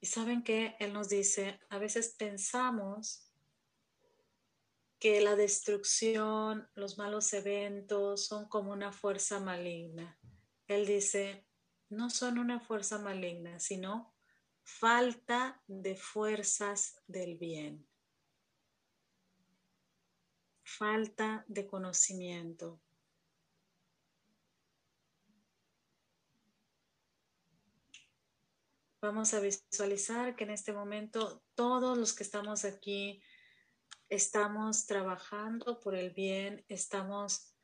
Y 0.00 0.06
saben 0.06 0.42
que 0.42 0.74
Él 0.80 0.92
nos 0.92 1.08
dice, 1.08 1.60
a 1.70 1.78
veces 1.78 2.16
pensamos 2.18 3.32
que 4.98 5.20
la 5.20 5.36
destrucción, 5.36 6.68
los 6.74 6.98
malos 6.98 7.32
eventos 7.32 8.26
son 8.26 8.48
como 8.48 8.72
una 8.72 8.90
fuerza 8.92 9.38
maligna. 9.38 10.18
Él 10.66 10.86
dice, 10.86 11.46
no 11.88 12.10
son 12.10 12.38
una 12.38 12.58
fuerza 12.58 12.98
maligna, 12.98 13.60
sino 13.60 14.12
falta 14.64 15.62
de 15.68 15.94
fuerzas 15.94 17.00
del 17.06 17.36
bien. 17.36 17.86
Falta 20.78 21.44
de 21.48 21.66
conocimiento. 21.66 22.80
Vamos 29.02 29.34
a 29.34 29.40
visualizar 29.40 30.34
que 30.34 30.44
en 30.44 30.50
este 30.50 30.72
momento 30.72 31.42
todos 31.54 31.98
los 31.98 32.14
que 32.14 32.22
estamos 32.22 32.64
aquí 32.64 33.22
estamos 34.08 34.86
trabajando 34.86 35.78
por 35.78 35.94
el 35.94 36.10
bien, 36.10 36.64
estamos 36.68 37.54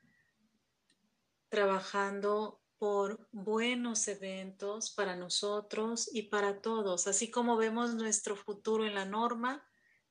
trabajando 1.49 2.61
por 2.77 3.27
buenos 3.33 4.07
eventos 4.09 4.91
para 4.91 5.17
nosotros 5.17 6.11
y 6.13 6.25
para 6.25 6.61
todos. 6.61 7.07
Así 7.07 7.31
como 7.31 7.57
vemos 7.57 7.95
nuestro 7.95 8.37
futuro 8.37 8.85
en 8.85 8.95
la 8.95 9.07
norma, 9.07 9.67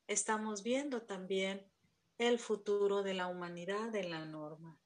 estamos 0.08 0.64
viendo 0.64 1.02
también 1.02 1.64
el 2.18 2.38
futuro 2.38 3.02
de 3.02 3.14
la 3.14 3.28
humanidad 3.28 3.94
en 3.94 4.10
la 4.10 4.24
norma. 4.24 4.78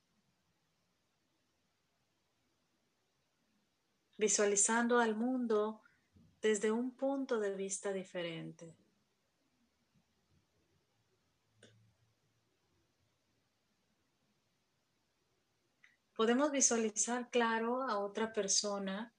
Visualizando 4.16 5.00
al 5.00 5.16
mundo 5.16 5.82
desde 6.40 6.70
un 6.70 6.94
punto 6.94 7.40
de 7.40 7.54
vista 7.56 7.92
diferente. 7.92 8.76
podemos 16.22 16.52
visualizar 16.52 17.30
claro 17.30 17.82
a 17.82 17.98
otra 17.98 18.32
persona 18.32 19.12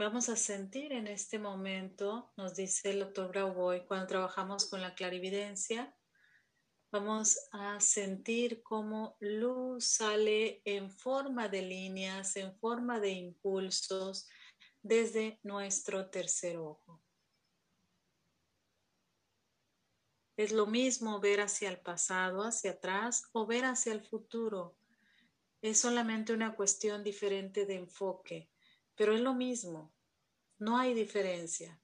Vamos 0.00 0.30
a 0.30 0.36
sentir 0.36 0.92
en 0.92 1.08
este 1.08 1.38
momento, 1.38 2.32
nos 2.38 2.56
dice 2.56 2.88
el 2.88 3.00
doctor 3.00 3.30
Grauboy, 3.32 3.84
cuando 3.84 4.06
trabajamos 4.06 4.64
con 4.64 4.80
la 4.80 4.94
clarividencia, 4.94 5.94
Vamos 6.92 7.38
a 7.52 7.78
sentir 7.78 8.64
cómo 8.64 9.16
luz 9.20 9.84
sale 9.84 10.60
en 10.64 10.90
forma 10.90 11.48
de 11.48 11.62
líneas, 11.62 12.34
en 12.34 12.58
forma 12.58 12.98
de 12.98 13.10
impulsos 13.10 14.28
desde 14.82 15.38
nuestro 15.44 16.10
tercer 16.10 16.56
ojo. 16.56 17.00
Es 20.36 20.50
lo 20.50 20.66
mismo 20.66 21.20
ver 21.20 21.42
hacia 21.42 21.68
el 21.68 21.78
pasado, 21.78 22.42
hacia 22.42 22.72
atrás 22.72 23.28
o 23.32 23.46
ver 23.46 23.66
hacia 23.66 23.92
el 23.92 24.02
futuro. 24.02 24.76
Es 25.62 25.78
solamente 25.78 26.32
una 26.32 26.56
cuestión 26.56 27.04
diferente 27.04 27.66
de 27.66 27.76
enfoque, 27.76 28.49
pero 29.00 29.14
es 29.14 29.22
lo 29.22 29.32
mismo. 29.32 29.90
No 30.58 30.76
hay 30.76 30.92
diferencia. 30.92 31.80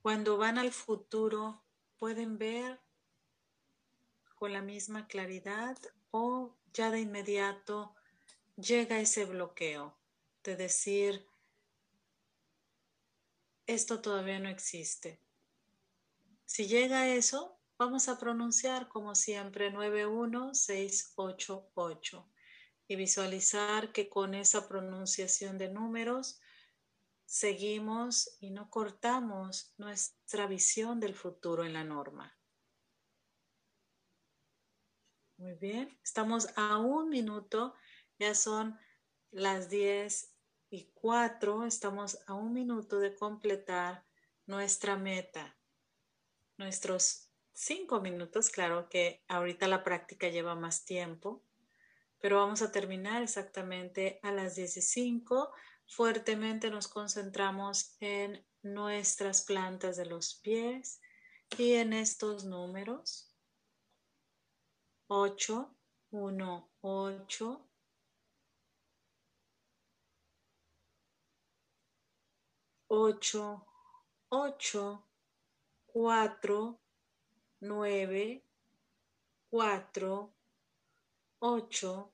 Cuando 0.00 0.38
van 0.38 0.56
al 0.56 0.72
futuro, 0.72 1.60
pueden 1.98 2.38
ver 2.38 2.80
con 4.36 4.54
la 4.54 4.62
misma 4.62 5.06
claridad 5.06 5.76
o 6.12 6.54
ya 6.72 6.90
de 6.90 7.00
inmediato 7.00 7.94
llega 8.56 9.00
ese 9.00 9.26
bloqueo 9.26 9.98
de 10.44 10.56
decir, 10.56 11.26
esto 13.72 14.00
todavía 14.00 14.38
no 14.38 14.48
existe. 14.48 15.20
Si 16.44 16.66
llega 16.66 17.08
eso, 17.08 17.58
vamos 17.78 18.08
a 18.08 18.18
pronunciar 18.18 18.88
como 18.88 19.14
siempre 19.14 19.70
91688 19.70 22.28
y 22.88 22.96
visualizar 22.96 23.92
que 23.92 24.08
con 24.08 24.34
esa 24.34 24.66
pronunciación 24.68 25.58
de 25.58 25.68
números 25.70 26.40
seguimos 27.24 28.36
y 28.40 28.50
no 28.50 28.68
cortamos 28.68 29.72
nuestra 29.78 30.46
visión 30.46 31.00
del 31.00 31.14
futuro 31.14 31.64
en 31.64 31.72
la 31.72 31.84
norma. 31.84 32.36
Muy 35.38 35.54
bien, 35.54 35.98
estamos 36.04 36.48
a 36.56 36.76
un 36.76 37.08
minuto, 37.08 37.74
ya 38.18 38.34
son 38.34 38.78
las 39.30 39.70
10 39.70 40.31
y 40.72 40.90
4, 40.94 41.66
estamos 41.66 42.18
a 42.26 42.32
un 42.32 42.54
minuto 42.54 42.98
de 42.98 43.14
completar 43.14 44.06
nuestra 44.46 44.96
meta. 44.96 45.54
Nuestros 46.56 47.28
cinco 47.52 48.00
minutos, 48.00 48.48
claro 48.48 48.88
que 48.88 49.22
ahorita 49.28 49.68
la 49.68 49.84
práctica 49.84 50.28
lleva 50.28 50.54
más 50.54 50.86
tiempo, 50.86 51.42
pero 52.20 52.38
vamos 52.38 52.62
a 52.62 52.72
terminar 52.72 53.22
exactamente 53.22 54.18
a 54.22 54.32
las 54.32 54.54
15 54.54 54.80
fuertemente 55.86 56.70
nos 56.70 56.88
concentramos 56.88 57.94
en 58.00 58.42
nuestras 58.62 59.42
plantas 59.42 59.98
de 59.98 60.06
los 60.06 60.36
pies 60.36 61.02
y 61.58 61.74
en 61.74 61.92
estos 61.92 62.44
números. 62.44 63.30
8, 65.08 65.76
1, 66.12 66.70
8. 66.80 67.71
8, 72.94 73.66
8, 74.28 75.02
4, 75.86 76.78
9, 77.60 78.44
4, 79.48 80.34
8, 81.38 82.12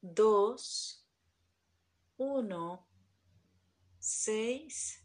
2, 0.00 1.06
1, 2.18 2.86
6, 3.98 5.04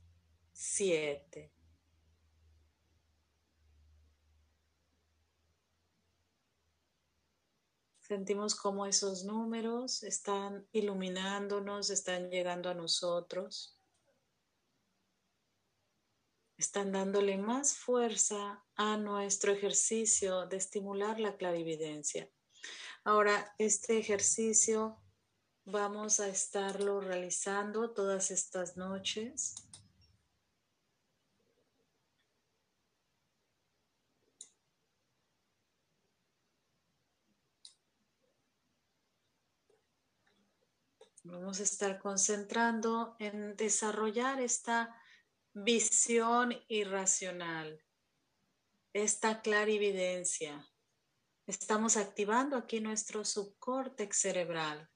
7. 0.54 1.52
Sentimos 8.02 8.54
como 8.54 8.86
esos 8.86 9.24
números 9.24 10.04
están 10.04 10.68
iluminándonos, 10.72 11.90
están 11.90 12.30
llegando 12.30 12.70
a 12.70 12.76
nosotros. 12.76 13.79
Están 16.60 16.92
dándole 16.92 17.40
más 17.40 17.74
fuerza 17.74 18.64
a 18.76 18.98
nuestro 18.98 19.52
ejercicio 19.52 20.46
de 20.46 20.58
estimular 20.58 21.20
la 21.20 21.36
clarividencia. 21.38 22.30
Ahora, 23.04 23.56
este 23.58 23.98
ejercicio 23.98 25.02
Vamos 25.72 26.20
a 26.20 26.28
estarlo 26.28 27.00
realizando 27.00 27.92
todas 27.92 28.32
estas 28.32 28.76
noches. 28.76 29.54
Vamos 41.24 41.60
a 41.60 41.64
estar 41.64 42.00
concentrando 42.00 43.16
en 43.20 43.56
desarrollar 43.56 44.42
esta 44.42 44.99
visión 45.54 46.54
irracional, 46.68 47.84
esta 48.94 49.42
clarividencia. 49.42 50.68
Estamos 51.48 51.98
activando 51.98 52.56
aquí 52.56 52.80
nuestro 52.80 53.26
subcórtex 53.26 54.18
cerebral. 54.18 54.90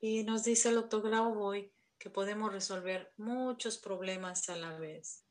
Y 0.00 0.24
nos 0.24 0.44
dice 0.44 0.70
el 0.70 0.76
doctor 0.76 1.02
Grauboy 1.02 1.72
que 1.98 2.10
podemos 2.10 2.52
resolver 2.52 3.12
muchos 3.16 3.78
problemas 3.78 4.48
a 4.48 4.56
la 4.56 4.76
vez, 4.76 5.24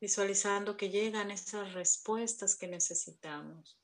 visualizando 0.00 0.76
que 0.76 0.90
llegan 0.90 1.30
esas 1.30 1.72
respuestas 1.72 2.56
que 2.56 2.68
necesitamos. 2.68 3.80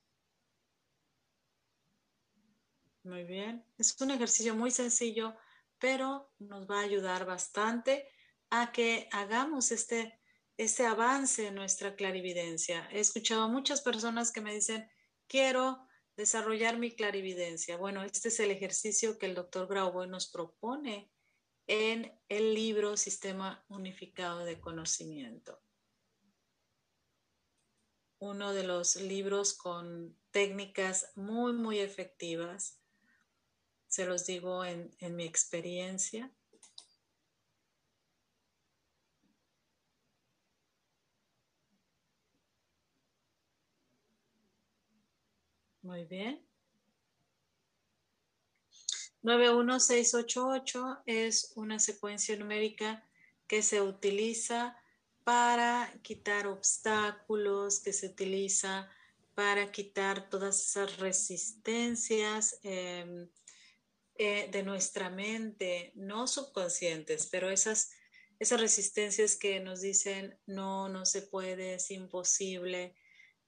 Muy 3.04 3.24
bien, 3.24 3.64
es 3.78 3.98
un 4.00 4.10
ejercicio 4.10 4.54
muy 4.54 4.70
sencillo, 4.70 5.34
pero 5.78 6.32
nos 6.38 6.68
va 6.70 6.80
a 6.80 6.84
ayudar 6.84 7.26
bastante 7.26 8.08
a 8.50 8.72
que 8.72 9.08
hagamos 9.12 9.72
este, 9.72 10.20
este 10.56 10.86
avance 10.86 11.48
en 11.48 11.54
nuestra 11.54 11.96
clarividencia. 11.96 12.88
He 12.92 13.00
escuchado 13.00 13.42
a 13.42 13.48
muchas 13.48 13.82
personas 13.82 14.32
que 14.32 14.40
me 14.40 14.54
dicen, 14.54 14.88
quiero 15.26 15.86
Desarrollar 16.16 16.78
mi 16.78 16.94
clarividencia. 16.94 17.76
Bueno, 17.76 18.04
este 18.04 18.28
es 18.28 18.38
el 18.38 18.52
ejercicio 18.52 19.18
que 19.18 19.26
el 19.26 19.34
doctor 19.34 19.66
Grauboy 19.66 20.08
nos 20.08 20.30
propone 20.30 21.10
en 21.66 22.16
el 22.28 22.54
libro 22.54 22.96
Sistema 22.96 23.64
Unificado 23.68 24.44
de 24.44 24.60
Conocimiento. 24.60 25.60
Uno 28.20 28.52
de 28.52 28.62
los 28.62 28.94
libros 28.94 29.54
con 29.54 30.16
técnicas 30.30 31.10
muy, 31.16 31.52
muy 31.52 31.80
efectivas. 31.80 32.80
Se 33.94 34.06
los 34.06 34.26
digo 34.26 34.64
en, 34.64 34.90
en 34.98 35.14
mi 35.14 35.22
experiencia. 35.22 36.28
Muy 45.82 46.06
bien. 46.06 46.44
91688 49.22 51.02
es 51.06 51.52
una 51.54 51.78
secuencia 51.78 52.36
numérica 52.36 53.08
que 53.46 53.62
se 53.62 53.80
utiliza 53.80 54.76
para 55.22 56.00
quitar 56.02 56.48
obstáculos, 56.48 57.78
que 57.78 57.92
se 57.92 58.08
utiliza 58.08 58.90
para 59.36 59.70
quitar 59.70 60.28
todas 60.28 60.60
esas 60.60 60.96
resistencias 60.96 62.58
em, 62.64 63.28
eh, 64.16 64.48
de 64.52 64.62
nuestra 64.62 65.10
mente, 65.10 65.92
no 65.96 66.28
subconscientes, 66.28 67.26
pero 67.26 67.50
esas, 67.50 67.90
esas 68.38 68.60
resistencias 68.60 69.36
que 69.36 69.58
nos 69.60 69.80
dicen 69.80 70.38
no, 70.46 70.88
no 70.88 71.04
se 71.04 71.22
puede, 71.22 71.74
es 71.74 71.90
imposible, 71.90 72.94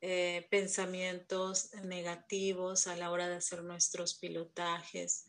eh, 0.00 0.46
pensamientos 0.50 1.72
negativos 1.84 2.86
a 2.86 2.96
la 2.96 3.10
hora 3.10 3.28
de 3.28 3.36
hacer 3.36 3.62
nuestros 3.62 4.14
pilotajes. 4.14 5.26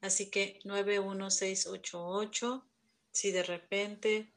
Así 0.00 0.30
que 0.30 0.58
91688, 0.64 2.66
si 3.12 3.32
de 3.32 3.42
repente 3.42 4.32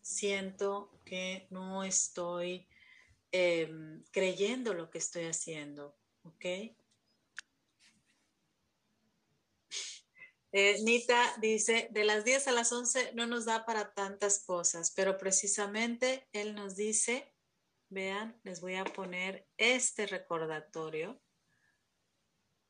siento 0.00 0.90
que 1.04 1.46
no 1.50 1.84
estoy 1.84 2.66
em, 3.32 4.02
creyendo 4.10 4.74
lo 4.74 4.90
que 4.90 4.98
estoy 4.98 5.24
haciendo, 5.24 5.96
¿ok? 6.22 6.74
Eh, 10.56 10.80
Nita 10.84 11.34
dice, 11.40 11.88
de 11.90 12.04
las 12.04 12.24
10 12.24 12.46
a 12.46 12.52
las 12.52 12.70
11 12.70 13.10
no 13.14 13.26
nos 13.26 13.44
da 13.44 13.66
para 13.66 13.92
tantas 13.92 14.44
cosas, 14.44 14.92
pero 14.94 15.18
precisamente 15.18 16.28
él 16.32 16.54
nos 16.54 16.76
dice, 16.76 17.34
vean, 17.88 18.38
les 18.44 18.60
voy 18.60 18.76
a 18.76 18.84
poner 18.84 19.48
este 19.56 20.06
recordatorio. 20.06 21.20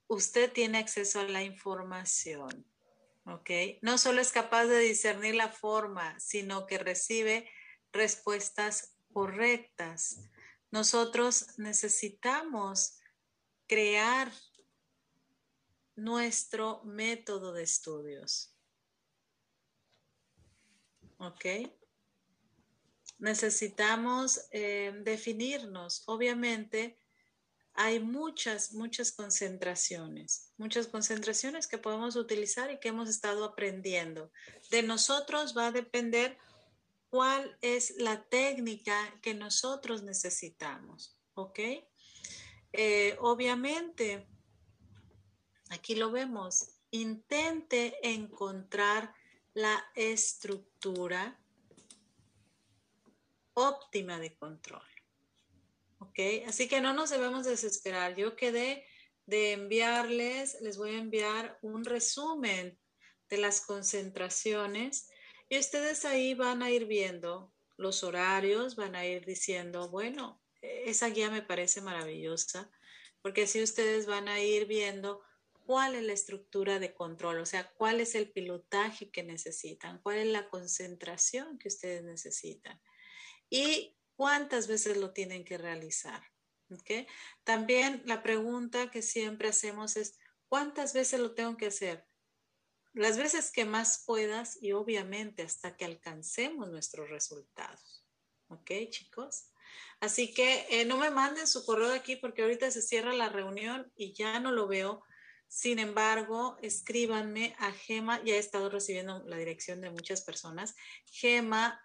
Usted 0.07 0.51
tiene 0.51 0.79
acceso 0.79 1.21
a 1.21 1.25
la 1.25 1.43
información, 1.43 2.67
¿ok? 3.27 3.51
No 3.83 3.99
solo 3.99 4.23
es 4.23 4.33
capaz 4.33 4.65
de 4.65 4.79
discernir 4.79 5.35
la 5.35 5.51
forma, 5.51 6.19
sino 6.19 6.65
que 6.65 6.79
recibe 6.79 7.51
respuestas 7.93 8.97
correctas. 9.13 10.23
Nosotros 10.71 11.59
necesitamos 11.59 12.99
crear 13.67 14.33
nuestro 15.97 16.83
método 16.85 17.53
de 17.53 17.63
estudios. 17.63 18.55
¿Ok? 21.19 21.45
Necesitamos 23.19 24.47
eh, 24.51 24.93
definirnos. 25.03 26.03
Obviamente, 26.07 26.99
hay 27.75 27.99
muchas, 27.99 28.73
muchas 28.73 29.11
concentraciones, 29.13 30.53
muchas 30.57 30.87
concentraciones 30.87 31.67
que 31.67 31.79
podemos 31.79 32.15
utilizar 32.15 32.71
y 32.71 32.79
que 32.79 32.89
hemos 32.89 33.09
estado 33.09 33.45
aprendiendo. 33.45 34.31
De 34.71 34.83
nosotros 34.83 35.57
va 35.57 35.69
a 35.69 35.73
depender 35.73 36.39
cuál 37.09 37.57
es 37.61 37.95
la 37.99 38.23
técnica 38.25 39.19
que 39.23 39.35
nosotros 39.35 40.03
necesitamos. 40.03 41.19
¿Ok? 41.35 41.59
Eh, 42.73 43.17
obviamente, 43.21 44.27
Aquí 45.75 45.97
lo 45.97 46.11
vemos. 46.13 46.69
Intente 46.93 47.99
encontrar 48.03 49.13
la 49.55 49.85
estructura 49.97 51.37
óptima 53.55 54.21
de 54.21 54.37
control. 54.37 54.87
¿Ok? 55.99 56.19
Así 56.47 56.69
que 56.69 56.81
no 56.81 56.93
nos 56.93 57.11
debemos 57.11 57.45
desesperar. 57.45 58.15
Yo 58.15 58.37
quedé 58.37 58.87
de 59.27 59.53
enviarles, 59.53 60.61
les 60.61 60.77
voy 60.77 60.91
a 60.91 60.99
enviar 60.99 61.59
un 61.63 61.85
resumen 61.85 62.79
de 63.29 63.39
las 63.39 63.61
concentraciones 63.61 65.09
y 65.49 65.59
ustedes 65.59 66.05
ahí 66.05 66.35
van 66.35 66.63
a 66.63 66.71
ir 66.71 66.85
viendo 66.85 67.53
los 67.77 68.05
horarios, 68.05 68.77
van 68.77 68.95
a 68.95 69.05
ir 69.07 69.25
diciendo, 69.25 69.89
bueno, 69.89 70.41
esa 70.63 71.09
guía 71.09 71.31
me 71.31 71.43
parece 71.43 71.81
maravillosa, 71.81 72.71
porque 73.23 73.43
así 73.43 73.61
ustedes 73.61 74.07
van 74.07 74.29
a 74.29 74.41
ir 74.41 74.67
viendo 74.67 75.23
cuál 75.65 75.95
es 75.95 76.03
la 76.03 76.13
estructura 76.13 76.79
de 76.79 76.95
control, 76.95 77.39
o 77.39 77.47
sea, 77.47 77.71
cuál 77.77 78.01
es 78.01 78.15
el 78.15 78.31
pilotaje 78.31 79.11
que 79.11 79.23
necesitan, 79.23 80.01
cuál 80.03 80.19
es 80.19 80.27
la 80.27 80.49
concentración 80.49 81.59
que 81.59 81.69
ustedes 81.69 82.05
necesitan 82.05 82.81
y 83.51 83.97
cuántas 84.17 84.67
veces 84.69 84.97
lo 84.97 85.13
tienen 85.13 85.45
que 85.45 85.59
realizar. 85.59 86.23
¿okay? 86.71 87.07
También 87.45 88.03
la 88.05 88.23
pregunta 88.23 88.91
que 88.91 89.03
siempre 89.03 89.49
hacemos 89.49 89.97
es, 89.97 90.19
¿cuántas 90.49 90.93
veces 90.93 91.21
lo 91.21 91.35
tengo 91.35 91.57
que 91.57 91.67
hacer? 91.67 92.07
Las 92.93 93.17
veces 93.17 93.51
que 93.51 93.65
más 93.65 94.05
puedas 94.07 94.63
y 94.63 94.73
obviamente 94.73 95.43
hasta 95.43 95.77
que 95.77 95.85
alcancemos 95.85 96.71
nuestros 96.71 97.11
resultados. 97.11 98.07
¿Ok, 98.49 98.71
chicos? 98.91 99.51
Así 100.01 100.33
que 100.33 100.67
eh, 100.71 100.85
no 100.85 100.99
me 100.99 101.11
manden 101.11 101.49
su 101.49 101.65
correo 101.65 101.89
de 101.89 101.97
aquí 101.97 102.15
porque 102.17 102.43
ahorita 102.43 102.71
se 102.71 102.83
cierra 102.83 103.13
la 103.13 103.29
reunión 103.29 103.91
y 103.97 104.13
ya 104.13 104.39
no 104.39 104.53
lo 104.53 104.69
veo 104.69 105.03
sin 105.55 105.79
embargo, 105.79 106.59
escríbanme 106.63 107.55
a 107.61 107.71
Gema, 107.71 108.21
ya 108.25 108.35
he 108.35 108.39
estado 108.39 108.69
recibiendo 108.71 109.23
la 109.25 109.37
dirección 109.37 109.81
de 109.81 109.89
muchas 109.89 110.21
personas, 110.23 110.75
gema.roman 111.07 111.79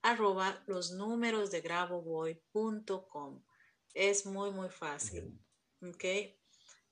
arroba 0.00 0.64
los 0.66 0.92
números 0.92 1.50
de 1.50 1.60
gravoboy.com. 1.60 3.44
Es 3.92 4.24
muy, 4.24 4.50
muy 4.50 4.70
fácil. 4.70 5.38
¿Ok? 5.82 6.04
E 6.04 6.38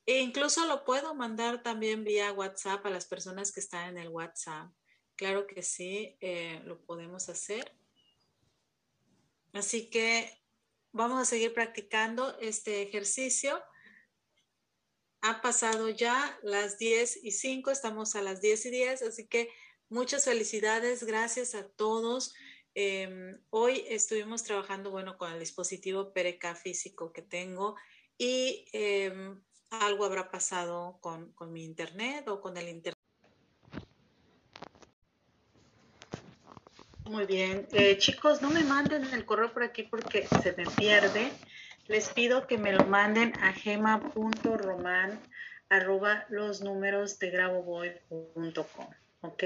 incluso 0.05 0.67
lo 0.67 0.85
puedo 0.85 1.15
mandar 1.15 1.63
también 1.63 2.03
vía 2.03 2.31
WhatsApp 2.31 2.85
a 2.85 2.91
las 2.91 3.07
personas 3.07 3.51
que 3.51 3.61
están 3.61 3.89
en 3.89 3.97
el 3.97 4.09
WhatsApp. 4.09 4.71
Claro 5.15 5.47
que 5.47 5.63
sí, 5.63 6.19
eh, 6.21 6.61
lo 6.65 6.85
podemos 6.85 7.29
hacer. 7.29 7.75
Así 9.53 9.89
que 9.89 10.39
vamos 10.91 11.19
a 11.19 11.25
seguir 11.25 11.51
practicando 11.51 12.37
este 12.41 12.83
ejercicio. 12.83 13.59
Ha 15.27 15.41
pasado 15.41 15.89
ya 15.89 16.37
las 16.43 16.77
10 16.77 17.23
y 17.23 17.31
5, 17.31 17.71
estamos 17.71 18.15
a 18.15 18.21
las 18.21 18.41
10 18.41 18.67
y 18.67 18.69
10, 18.69 19.01
así 19.01 19.25
que 19.25 19.49
muchas 19.89 20.25
felicidades, 20.25 21.03
gracias 21.03 21.55
a 21.55 21.67
todos. 21.67 22.35
Em, 22.75 23.35
hoy 23.49 23.83
estuvimos 23.89 24.43
trabajando, 24.43 24.91
bueno, 24.91 25.17
con 25.17 25.33
el 25.33 25.39
dispositivo 25.39 26.13
PRK 26.13 26.53
físico 26.53 27.11
que 27.11 27.23
tengo 27.23 27.75
y 28.19 28.65
em, 28.71 29.41
algo 29.71 30.05
habrá 30.05 30.29
pasado 30.29 30.99
con, 31.01 31.33
mi 31.51 31.63
internet 31.63 32.27
o 32.27 32.39
con 32.39 32.55
el 32.57 32.69
internet. 32.69 33.01
Muy 37.05 37.25
bien, 37.25 37.67
eh, 37.71 37.97
chicos, 37.97 38.43
no 38.43 38.51
me 38.51 38.63
manden 38.63 39.03
el 39.05 39.25
correo 39.25 39.51
por 39.51 39.63
aquí 39.63 39.81
porque 39.81 40.27
se 40.43 40.53
me 40.53 40.69
pierde 40.69 41.31
les 41.87 42.09
pido 42.09 42.47
que 42.47 42.57
me 42.57 42.73
lo 42.73 42.85
manden 42.85 43.33
a 43.41 43.53
gema.roman 43.53 45.19
arroba 45.69 46.25
los 46.29 46.61
números 46.61 47.19
de 47.19 47.29
gravoboy.com. 47.31 48.87
¿Ok? 49.21 49.43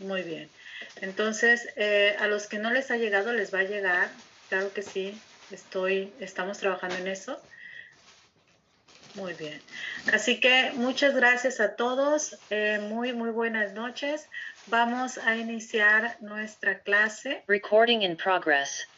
Muy 0.00 0.22
bien. 0.22 0.48
Entonces, 1.00 1.68
eh, 1.76 2.16
a 2.18 2.26
los 2.26 2.46
que 2.46 2.58
no 2.58 2.70
les 2.70 2.90
ha 2.90 2.96
llegado, 2.96 3.32
les 3.32 3.54
va 3.54 3.60
a 3.60 3.64
llegar. 3.64 4.10
Claro 4.48 4.72
que 4.72 4.82
sí, 4.82 5.20
estoy, 5.50 6.12
estamos 6.20 6.58
trabajando 6.58 6.96
en 6.96 7.08
eso. 7.08 7.40
Muy 9.14 9.34
bien. 9.34 9.60
Así 10.12 10.40
que 10.40 10.72
muchas 10.74 11.14
gracias 11.14 11.60
a 11.60 11.76
todos. 11.76 12.36
Eh, 12.50 12.80
muy, 12.80 13.12
muy 13.12 13.30
buenas 13.30 13.72
noches. 13.72 14.28
Vamos 14.66 15.18
a 15.18 15.36
iniciar 15.36 16.16
nuestra 16.20 16.78
clase. 16.80 17.42
Recording 17.46 18.00
in 18.00 18.16
progress. 18.16 18.88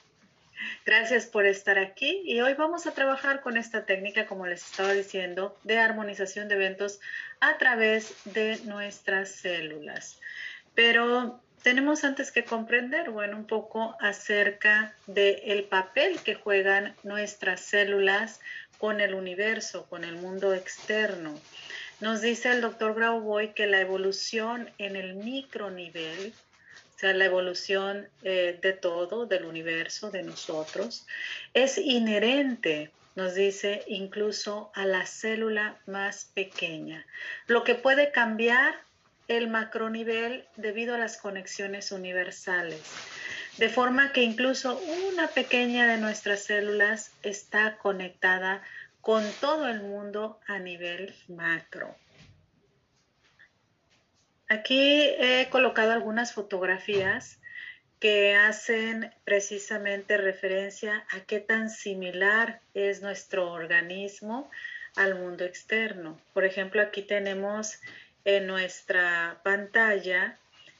Gracias 0.84 1.26
por 1.26 1.44
estar 1.44 1.76
aquí 1.78 2.22
y 2.24 2.40
hoy 2.40 2.54
vamos 2.54 2.86
a 2.86 2.92
trabajar 2.92 3.40
con 3.40 3.56
esta 3.56 3.84
técnica, 3.84 4.26
como 4.26 4.46
les 4.46 4.64
estaba 4.64 4.92
diciendo, 4.92 5.56
de 5.64 5.78
armonización 5.78 6.48
de 6.48 6.54
eventos 6.54 7.00
a 7.40 7.58
través 7.58 8.14
de 8.24 8.60
nuestras 8.64 9.32
células. 9.32 10.20
Pero 10.74 11.40
tenemos 11.62 12.04
antes 12.04 12.30
que 12.30 12.44
comprender, 12.44 13.10
bueno, 13.10 13.36
un 13.36 13.46
poco 13.46 13.96
acerca 14.00 14.94
del 15.08 15.64
papel 15.64 16.20
que 16.20 16.36
juegan 16.36 16.94
nuestras 17.02 17.60
células 17.60 18.40
con 18.78 19.00
el 19.00 19.14
universo, 19.14 19.86
con 19.86 20.04
el 20.04 20.14
mundo 20.14 20.54
externo. 20.54 21.34
Nos 22.00 22.20
dice 22.20 22.50
el 22.50 22.60
doctor 22.60 22.94
Grauboy 22.94 23.54
que 23.54 23.66
la 23.66 23.80
evolución 23.80 24.70
en 24.76 24.96
el 24.96 25.14
micronivel, 25.14 26.34
o 26.94 26.98
sea, 26.98 27.14
la 27.14 27.24
evolución 27.24 28.08
eh, 28.22 28.58
de 28.60 28.74
todo, 28.74 29.24
del 29.24 29.46
universo, 29.46 30.10
de 30.10 30.22
nosotros, 30.22 31.06
es 31.54 31.78
inherente, 31.78 32.90
nos 33.14 33.34
dice, 33.34 33.82
incluso 33.86 34.70
a 34.74 34.84
la 34.84 35.06
célula 35.06 35.78
más 35.86 36.26
pequeña. 36.34 37.06
Lo 37.46 37.64
que 37.64 37.74
puede 37.74 38.12
cambiar 38.12 38.74
el 39.28 39.48
macronivel 39.48 40.44
debido 40.56 40.94
a 40.94 40.98
las 40.98 41.16
conexiones 41.16 41.92
universales. 41.92 42.80
de 43.56 43.70
forma 43.70 44.12
que 44.12 44.22
incluso 44.22 44.78
una 45.08 45.28
pequeña 45.28 45.86
de 45.86 45.96
nuestras 45.96 46.42
células 46.42 47.12
está 47.22 47.78
conectada 47.78 48.62
con 49.06 49.22
todo 49.40 49.68
el 49.68 49.82
mundo 49.82 50.40
a 50.48 50.58
nivel 50.58 51.14
macro. 51.28 51.94
Aquí 54.48 55.00
he 55.20 55.46
colocado 55.48 55.92
algunas 55.92 56.32
fotografías 56.32 57.38
que 58.00 58.34
hacen 58.34 59.14
precisamente 59.22 60.16
referencia 60.16 61.06
a 61.12 61.20
qué 61.20 61.38
tan 61.38 61.70
similar 61.70 62.60
es 62.74 63.00
nuestro 63.00 63.52
organismo 63.52 64.50
al 64.96 65.14
mundo 65.14 65.44
externo. 65.44 66.20
Por 66.34 66.44
ejemplo, 66.44 66.82
aquí 66.82 67.02
tenemos 67.02 67.78
en 68.24 68.48
nuestra 68.48 69.40
pantalla 69.44 70.36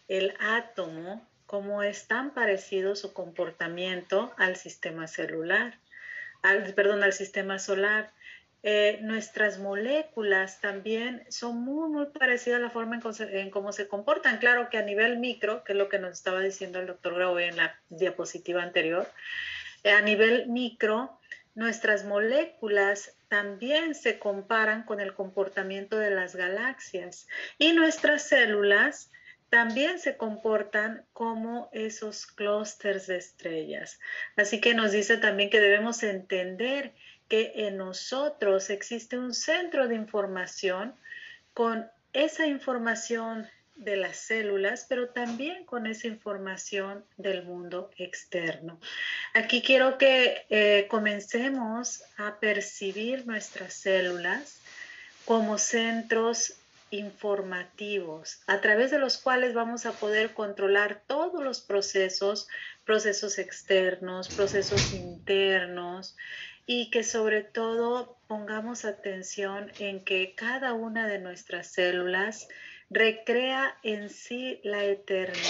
el 0.08 0.34
átomo, 0.40 1.24
cómo 1.46 1.84
es 1.84 2.08
tan 2.08 2.34
parecido 2.34 2.96
su 2.96 3.12
comportamiento 3.12 4.34
al 4.36 4.56
sistema 4.56 5.06
celular, 5.06 5.78
al, 6.42 6.74
perdón, 6.74 7.04
al 7.04 7.12
sistema 7.12 7.60
solar. 7.60 8.15
Eh, 8.68 8.98
nuestras 9.00 9.60
moléculas 9.60 10.60
también 10.60 11.24
son 11.28 11.60
muy, 11.60 11.88
muy 11.88 12.06
parecidas 12.06 12.58
a 12.58 12.62
la 12.62 12.70
forma 12.70 12.98
en, 13.20 13.50
cómo 13.50 13.70
se 13.70 13.86
comportan. 13.86 14.38
Claro 14.38 14.70
que 14.70 14.76
a 14.76 14.82
nivel 14.82 15.18
micro, 15.18 15.62
que 15.62 15.70
es 15.70 15.78
lo 15.78 15.88
que 15.88 16.00
nos 16.00 16.14
estaba 16.14 16.40
diciendo 16.40 16.80
el 16.80 16.88
doctor 16.88 17.14
Grau 17.14 17.38
en 17.38 17.56
la 17.56 17.78
diapositiva 17.90 18.64
anterior, 18.64 19.08
eh, 19.84 19.92
a 19.92 20.00
nivel 20.00 20.48
micro, 20.48 21.16
nuestras 21.54 22.04
moléculas 22.06 23.16
también 23.28 23.94
se 23.94 24.18
comparan 24.18 24.82
con 24.82 24.98
el 24.98 25.14
comportamiento 25.14 25.96
de 25.96 26.10
las 26.10 26.34
galaxias 26.34 27.28
y 27.58 27.72
nuestras 27.72 28.24
células 28.24 29.12
también 29.48 30.00
se 30.00 30.16
comportan 30.16 31.04
como 31.12 31.70
esos 31.72 32.26
clústeres 32.26 33.06
de 33.06 33.18
estrellas. 33.18 34.00
Así 34.34 34.60
que 34.60 34.74
nos 34.74 34.90
dice 34.90 35.18
también 35.18 35.50
que 35.50 35.60
debemos 35.60 36.02
entender 36.02 36.94
que 37.28 37.52
en 37.54 37.76
nosotros 37.76 38.70
existe 38.70 39.18
un 39.18 39.34
centro 39.34 39.88
de 39.88 39.94
información 39.94 40.94
con 41.54 41.88
esa 42.12 42.46
información 42.46 43.48
de 43.76 43.96
las 43.96 44.16
células, 44.16 44.86
pero 44.88 45.10
también 45.10 45.64
con 45.64 45.86
esa 45.86 46.06
información 46.06 47.04
del 47.18 47.44
mundo 47.44 47.90
externo. 47.98 48.80
Aquí 49.34 49.62
quiero 49.62 49.98
que 49.98 50.46
eh, 50.48 50.86
comencemos 50.88 52.02
a 52.16 52.40
percibir 52.40 53.26
nuestras 53.26 53.74
células 53.74 54.60
como 55.26 55.58
centros 55.58 56.54
informativos 56.90 58.40
a 58.46 58.60
través 58.60 58.90
de 58.90 58.98
los 58.98 59.18
cuales 59.18 59.52
vamos 59.54 59.86
a 59.86 59.92
poder 59.92 60.32
controlar 60.32 61.02
todos 61.06 61.42
los 61.42 61.60
procesos, 61.60 62.48
procesos 62.84 63.38
externos, 63.38 64.28
procesos 64.28 64.92
internos 64.92 66.16
y 66.66 66.90
que 66.90 67.04
sobre 67.04 67.42
todo 67.42 68.18
pongamos 68.26 68.84
atención 68.84 69.70
en 69.78 70.04
que 70.04 70.34
cada 70.34 70.72
una 70.72 71.06
de 71.06 71.20
nuestras 71.20 71.68
células 71.68 72.48
recrea 72.90 73.76
en 73.82 74.10
sí 74.10 74.60
la 74.64 74.84
eternidad. 74.84 75.40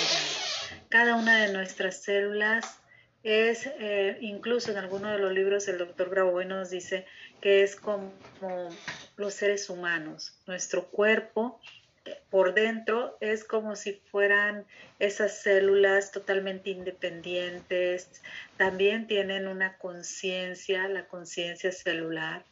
Cada 0.88 1.16
una 1.16 1.42
de 1.42 1.52
nuestras 1.52 2.02
células 2.02 2.80
es, 3.22 3.66
eh, 3.80 4.18
incluso 4.20 4.70
en 4.70 4.76
alguno 4.76 5.10
de 5.10 5.18
los 5.18 5.32
libros 5.32 5.66
el 5.68 5.78
doctor 5.78 6.10
Graboy 6.10 6.46
nos 6.46 6.70
dice 6.70 7.06
que 7.40 7.62
es 7.62 7.76
como 7.76 8.12
los 9.16 9.34
seres 9.34 9.68
humanos. 9.68 10.38
Nuestro 10.46 10.86
cuerpo 10.86 11.60
por 12.30 12.54
dentro 12.54 13.16
es 13.20 13.44
como 13.44 13.76
si 13.76 13.92
fueran 14.10 14.64
esas 14.98 15.42
células 15.42 16.12
totalmente 16.12 16.70
independientes, 16.70 18.22
también 18.56 19.06
tienen 19.06 19.48
una 19.48 19.76
conciencia, 19.78 20.88
la 20.88 21.06
conciencia 21.06 21.72
celular 21.72 22.44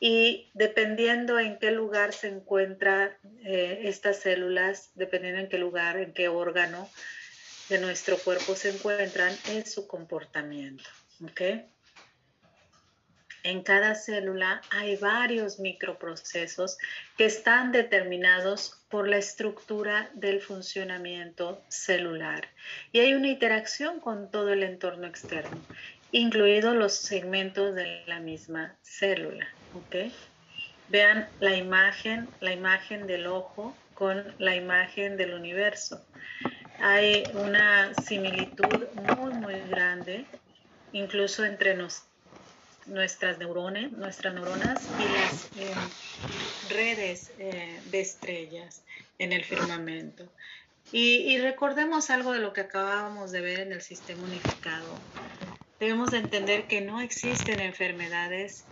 y 0.00 0.50
dependiendo 0.54 1.38
en 1.38 1.58
qué 1.58 1.70
lugar 1.70 2.14
se 2.14 2.28
encuentran 2.28 3.10
eh, 3.44 3.82
estas 3.84 4.20
células, 4.20 4.90
dependiendo 4.94 5.40
en 5.40 5.48
qué 5.48 5.58
lugar, 5.58 5.98
en 5.98 6.14
qué 6.14 6.28
órgano 6.28 6.88
de 7.68 7.78
nuestro 7.78 8.16
cuerpo 8.16 8.56
se 8.56 8.70
encuentran, 8.70 9.32
es 9.50 9.72
su 9.72 9.86
comportamiento. 9.86 10.88
En 13.42 13.62
cada 13.62 13.94
célula 13.94 14.60
hay 14.70 14.96
varios 14.96 15.58
microprocesos 15.60 16.76
que 17.16 17.24
están 17.24 17.72
determinados 17.72 18.82
por 18.90 19.08
la 19.08 19.16
estructura 19.16 20.10
del 20.14 20.40
funcionamiento 20.40 21.62
celular 21.68 22.48
y 22.92 23.00
hay 23.00 23.14
una 23.14 23.28
interacción 23.28 24.00
con 24.00 24.30
todo 24.30 24.52
el 24.52 24.62
entorno 24.62 25.06
externo, 25.06 25.58
incluidos 26.12 26.74
los 26.74 26.94
segmentos 26.94 27.74
de 27.74 28.02
la 28.06 28.20
misma 28.20 28.76
célula. 28.82 29.48
¿ok? 29.74 30.12
Vean 30.88 31.28
la 31.38 31.56
imagen, 31.56 32.28
la 32.40 32.52
imagen 32.52 33.06
del 33.06 33.26
ojo 33.26 33.76
con 33.94 34.24
la 34.38 34.56
imagen 34.56 35.16
del 35.16 35.34
universo. 35.34 36.04
Hay 36.80 37.24
una 37.34 37.94
similitud 37.94 38.88
muy, 38.94 39.34
muy 39.34 39.60
grande, 39.68 40.24
incluso 40.92 41.44
entre 41.44 41.74
nuestras 42.90 43.38
neuronas, 43.38 43.92
nuestras 43.92 44.34
neuronas 44.34 44.82
y 44.98 45.12
las 45.12 45.44
eh, 45.56 45.74
redes 46.68 47.30
eh, 47.38 47.80
de 47.90 48.00
estrellas 48.00 48.82
en 49.18 49.32
el 49.32 49.44
firmamento. 49.44 50.28
y, 50.92 51.38
recordemos 51.38 52.10
algo 52.10 52.32
de 52.32 52.40
lo 52.40 52.52
que 52.52 52.62
acabábamos 52.62 53.30
de 53.30 53.40
ver 53.40 53.60
en 53.60 53.72
el 53.72 53.80
sistema 53.80 54.22
unificado. 54.24 54.98
Debemos 55.78 56.10
de 56.10 56.18
entender 56.18 56.66
que 56.66 56.80
no 56.80 57.00
existen 57.00 57.60
enfermedades 57.60 58.64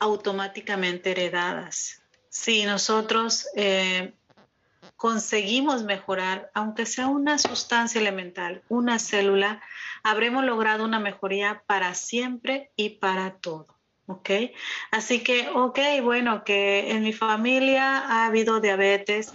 automáticamente 0.00 1.12
heredadas. 1.12 2.02
Si 2.30 2.64
nosotros 2.64 3.48
eh, 3.54 4.12
conseguimos 5.00 5.82
mejorar, 5.82 6.50
aunque 6.52 6.84
sea 6.84 7.06
una 7.06 7.38
sustancia 7.38 7.98
elemental, 7.98 8.60
una 8.68 8.98
célula, 8.98 9.62
habremos 10.02 10.44
logrado 10.44 10.84
una 10.84 11.00
mejoría 11.00 11.62
para 11.66 11.94
siempre 11.94 12.70
y 12.76 12.90
para 12.90 13.30
todo. 13.36 13.66
¿Ok? 14.04 14.28
Así 14.90 15.22
que, 15.22 15.48
ok, 15.54 15.78
bueno, 16.02 16.44
que 16.44 16.90
en 16.90 17.02
mi 17.02 17.14
familia 17.14 17.96
ha 17.96 18.26
habido 18.26 18.60
diabetes, 18.60 19.32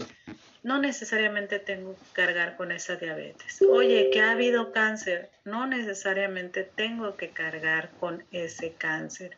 no 0.61 0.77
necesariamente 0.77 1.57
tengo 1.57 1.95
que 1.95 2.13
cargar 2.13 2.57
con 2.57 2.71
esa 2.71 2.97
diabetes. 2.97 3.59
Oye, 3.67 4.11
que 4.13 4.21
ha 4.21 4.33
habido 4.33 4.71
cáncer, 4.71 5.31
no 5.45 5.65
necesariamente 5.65 6.61
tengo 6.63 7.15
que 7.17 7.29
cargar 7.29 7.89
con 7.99 8.23
ese 8.31 8.73
cáncer 8.73 9.35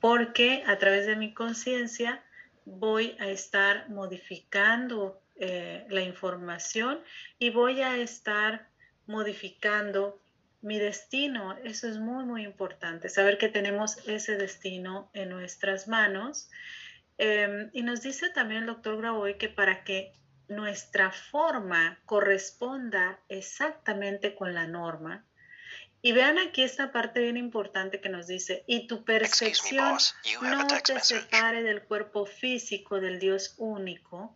porque 0.00 0.62
a 0.66 0.78
través 0.78 1.06
de 1.06 1.16
mi 1.16 1.34
conciencia 1.34 2.22
voy 2.66 3.16
a 3.18 3.28
estar 3.28 3.88
modificando 3.88 5.22
eh, 5.36 5.86
la 5.88 6.02
información 6.02 7.00
y 7.38 7.50
voy 7.50 7.80
a 7.80 7.96
estar 7.96 8.68
modificando 9.06 10.20
mi 10.60 10.78
destino. 10.78 11.56
Eso 11.64 11.88
es 11.88 11.98
muy, 11.98 12.24
muy 12.24 12.42
importante, 12.42 13.08
saber 13.08 13.38
que 13.38 13.48
tenemos 13.48 13.96
ese 14.08 14.36
destino 14.36 15.08
en 15.14 15.30
nuestras 15.30 15.88
manos. 15.88 16.50
Em, 17.18 17.70
y 17.72 17.82
nos 17.82 18.02
dice 18.02 18.28
también 18.30 18.62
el 18.62 18.66
doctor 18.66 18.98
Graboy 18.98 19.38
que 19.38 19.48
para 19.48 19.84
que 19.84 20.12
nuestra 20.48 21.12
forma 21.12 21.98
corresponda 22.04 23.20
exactamente 23.28 24.34
con 24.34 24.54
la 24.54 24.66
norma, 24.66 25.24
y 26.06 26.12
vean 26.12 26.38
aquí 26.38 26.62
esta 26.62 26.92
parte 26.92 27.18
bien 27.18 27.36
importante 27.36 28.00
que 28.00 28.08
nos 28.08 28.28
dice, 28.28 28.62
y 28.68 28.86
tu 28.86 29.04
percepción 29.04 29.98
no 30.40 30.66
te 30.68 31.00
separe 31.00 31.64
del 31.64 31.82
cuerpo 31.82 32.26
físico 32.26 33.00
del 33.00 33.18
Dios 33.18 33.56
único. 33.58 34.32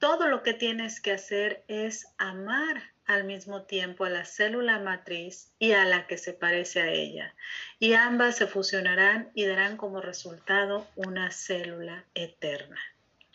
Todo 0.00 0.26
lo 0.26 0.42
que 0.42 0.54
tienes 0.54 1.00
que 1.00 1.12
hacer 1.12 1.62
es 1.68 2.08
amar 2.18 2.82
al 3.04 3.22
mismo 3.22 3.62
tiempo 3.62 4.06
a 4.06 4.10
la 4.10 4.24
célula 4.24 4.80
matriz 4.80 5.52
y 5.60 5.70
a 5.70 5.84
la 5.84 6.08
que 6.08 6.18
se 6.18 6.32
parece 6.32 6.80
a 6.80 6.90
ella. 6.90 7.36
Y 7.78 7.92
ambas 7.92 8.34
se 8.34 8.48
fusionarán 8.48 9.30
y 9.34 9.44
darán 9.44 9.76
como 9.76 10.00
resultado 10.00 10.84
una 10.96 11.30
célula 11.30 12.06
eterna. 12.16 12.80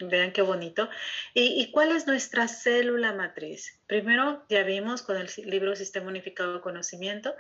Vean 0.10 0.32
qué 0.32 0.42
bonito. 0.42 0.90
¿Y, 1.34 1.72
cuál 1.72 1.92
es 1.92 2.08
nuestra 2.08 2.48
célula 2.48 3.14
matriz? 3.14 3.80
Primero, 3.88 4.46
ya 4.50 4.64
vimos 4.64 5.02
con 5.02 5.18
el 5.18 5.30
libro 5.46 5.76
Sistema 5.76 6.08
Unificado 6.08 6.56
de 6.56 6.62
Conocimiento 6.62 7.36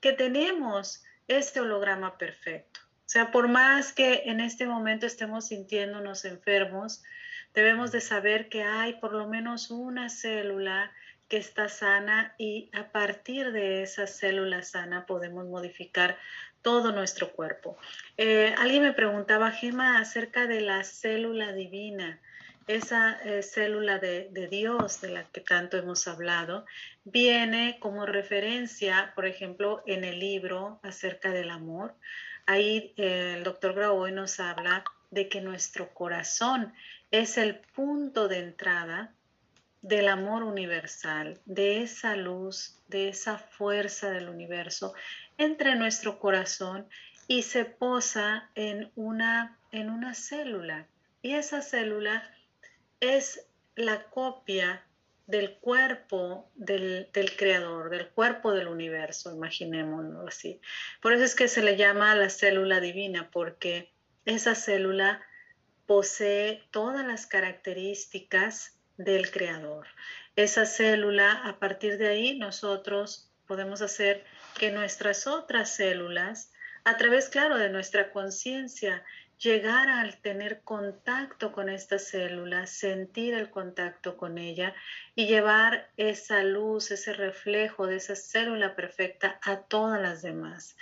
que 0.00 0.12
tenemos 0.12 1.04
este 1.28 1.60
holograma 1.60 2.18
perfecto. 2.18 2.80
O 2.82 3.08
sea, 3.08 3.30
por 3.30 3.48
más 3.48 3.92
que 3.92 4.22
en 4.26 4.40
este 4.40 4.66
momento 4.66 5.06
estemos 5.06 5.48
sintiéndonos 5.48 6.24
enfermos, 6.24 7.02
debemos 7.54 7.92
de 7.92 8.00
saber 8.00 8.48
que 8.48 8.62
hay 8.62 8.94
por 8.94 9.12
lo 9.12 9.28
menos 9.28 9.70
una 9.70 10.08
célula 10.08 10.92
que 11.28 11.36
está 11.36 11.68
sana 11.68 12.34
y 12.38 12.70
a 12.72 12.92
partir 12.92 13.52
de 13.52 13.82
esa 13.82 14.06
célula 14.06 14.62
sana 14.62 15.06
podemos 15.06 15.46
modificar 15.46 16.18
todo 16.66 16.90
nuestro 16.90 17.30
cuerpo. 17.30 17.78
Eh, 18.16 18.52
alguien 18.58 18.82
me 18.82 18.92
preguntaba, 18.92 19.52
Gema, 19.52 20.00
acerca 20.00 20.48
de 20.48 20.60
la 20.60 20.82
célula 20.82 21.52
divina. 21.52 22.18
esa 22.66 23.12
eh, 23.22 23.44
célula 23.44 24.00
de, 24.00 24.48
Dios 24.50 25.00
de 25.00 25.10
la 25.10 25.22
que 25.30 25.40
tanto 25.40 25.76
hemos 25.76 26.08
hablado, 26.08 26.66
viene 27.04 27.78
como 27.78 28.04
referencia, 28.04 29.12
por 29.14 29.26
ejemplo, 29.26 29.84
en 29.86 30.02
el 30.02 30.18
libro 30.18 30.80
acerca 30.82 31.30
del 31.30 31.50
amor. 31.50 31.94
Ahí 32.46 32.92
eh, 32.96 33.34
el 33.36 33.44
doctor 33.44 33.72
Graboy 33.72 34.10
nos 34.10 34.40
habla 34.40 34.82
de 35.12 35.28
que 35.28 35.40
nuestro 35.40 35.94
corazón 35.94 36.74
es 37.12 37.38
el 37.38 37.60
punto 37.76 38.26
de 38.26 38.40
entrada 38.40 39.12
del 39.82 40.08
amor 40.08 40.42
universal, 40.42 41.38
de 41.44 41.82
esa 41.82 42.16
luz, 42.16 42.76
de 42.88 43.08
esa 43.08 43.38
fuerza 43.38 44.10
del 44.10 44.28
universo 44.28 44.94
entre 45.38 45.74
nuestro 45.76 46.18
corazón 46.18 46.88
y 47.28 47.42
se 47.42 47.64
posa 47.64 48.50
en 48.54 48.90
una, 48.94 49.58
en 49.72 49.90
una 49.90 50.14
célula. 50.14 50.86
Y 51.22 51.34
esa 51.34 51.62
célula 51.62 52.22
es 53.00 53.46
la 53.74 54.04
copia 54.04 54.82
del 55.26 55.54
cuerpo 55.58 56.48
del, 56.54 57.08
creador, 57.36 57.90
del 57.90 58.08
cuerpo 58.08 58.52
del 58.52 58.68
universo, 58.68 59.34
imaginémoslo 59.34 60.26
así. 60.26 60.60
Por 61.02 61.12
eso 61.12 61.24
es 61.24 61.34
que 61.34 61.48
se 61.48 61.62
le 61.62 61.76
llama 61.76 62.14
la 62.14 62.30
célula 62.30 62.80
divina, 62.80 63.28
porque 63.32 63.90
esa 64.24 64.54
célula 64.54 65.20
posee 65.86 66.62
todas 66.70 67.04
las 67.04 67.26
características 67.26 68.78
del 68.96 69.30
creador. 69.30 69.88
Esa 70.36 70.64
célula, 70.64 71.32
a 71.44 71.58
partir 71.58 71.98
de 71.98 72.08
ahí, 72.08 72.38
nosotros 72.38 73.30
podemos 73.46 73.82
hacer 73.82 74.24
que 74.58 74.70
nuestras 74.70 75.26
otras 75.26 75.74
células, 75.74 76.52
a 76.84 76.96
través, 76.96 77.28
claro, 77.28 77.58
de 77.58 77.68
nuestra 77.68 78.10
conciencia 78.10 79.04
llegar 79.38 79.88
al 79.88 80.16
tener 80.16 80.62
contacto 80.62 81.52
con 81.52 81.68
esta 81.68 81.98
célula, 81.98 82.66
sentir 82.66 83.34
el 83.34 83.50
contacto 83.50 84.16
con 84.16 84.38
ella 84.38 84.74
y 85.14 85.26
llevar 85.26 85.90
esa 85.96 86.42
luz, 86.42 86.90
ese 86.90 87.12
reflejo 87.12 87.86
de 87.86 87.96
esa 87.96 88.16
célula 88.16 88.74
perfecta 88.74 89.38
a 89.42 89.58
todas 89.58 90.00
las 90.00 90.22
demás. 90.22 90.76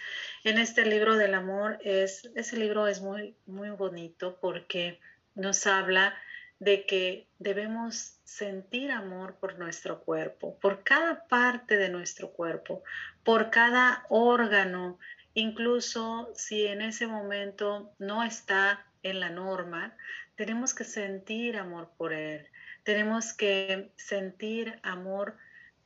En 0.44 0.58
este 0.58 0.86
libro 0.86 1.16
del 1.16 1.34
amor 1.34 1.78
es 1.82 2.30
ese 2.36 2.56
libro 2.56 2.86
es 2.86 3.00
muy 3.00 3.34
muy 3.46 3.70
bonito 3.70 4.38
porque 4.40 5.00
nos 5.34 5.66
habla 5.66 6.14
de 6.58 6.86
que 6.86 7.26
debemos 7.38 8.18
sentir 8.24 8.90
amor 8.90 9.36
por 9.36 9.58
nuestro 9.58 10.00
cuerpo, 10.00 10.58
por 10.60 10.82
cada 10.82 11.26
parte 11.26 11.76
de 11.76 11.88
nuestro 11.88 12.30
cuerpo, 12.30 12.82
por 13.22 13.50
cada 13.50 14.06
órgano 14.08 14.98
Incluso 15.34 16.30
si 16.34 16.64
en 16.66 16.80
ese 16.80 17.08
momento 17.08 17.92
no 17.98 18.22
está 18.22 18.86
en 19.02 19.18
la 19.18 19.30
norma, 19.30 19.96
tenemos 20.36 20.74
que 20.74 20.84
sentir 20.84 21.56
amor 21.56 21.90
por 21.96 22.12
él. 22.12 22.46
Tenemos 22.84 23.32
que 23.32 23.92
sentir 23.96 24.78
amor 24.84 25.36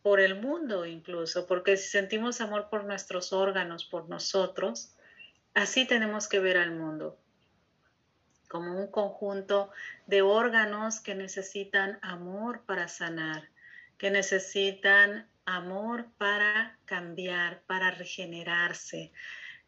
por 0.03 0.21
el 0.21 0.41
mundo 0.41 0.85
incluso, 0.85 1.47
porque 1.47 1.79
si 1.79 1.89
sentimos 1.89 2.43
amor 2.43 2.69
por 2.69 2.85
nuestros 2.85 3.33
órganos, 3.33 3.87
por 3.87 4.09
nosotros, 4.09 4.95
así 5.55 5.87
tenemos 5.87 6.29
que 6.29 6.41
ver 6.41 6.59
al 6.59 6.73
mundo 6.73 7.19
como 8.49 8.79
un 8.79 8.89
conjunto 8.89 9.71
de 10.07 10.23
órganos 10.23 11.01
que 11.01 11.15
necesitan 11.15 11.99
amor 12.03 12.63
para 12.67 12.89
sanar, 12.89 13.49
que 13.99 14.11
necesitan 14.11 15.29
amor 15.45 16.07
para 16.19 16.77
cambiar, 16.85 17.63
para 17.67 17.91
regenerarse. 17.91 19.13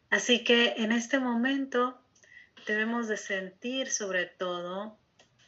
Así 0.09 0.43
que 0.43 0.75
en 0.77 0.91
este 0.91 1.19
momento 1.19 2.01
debemos 2.67 3.07
de 3.07 3.17
sentir 3.17 3.89
sobre 3.89 4.25
todo 4.25 4.97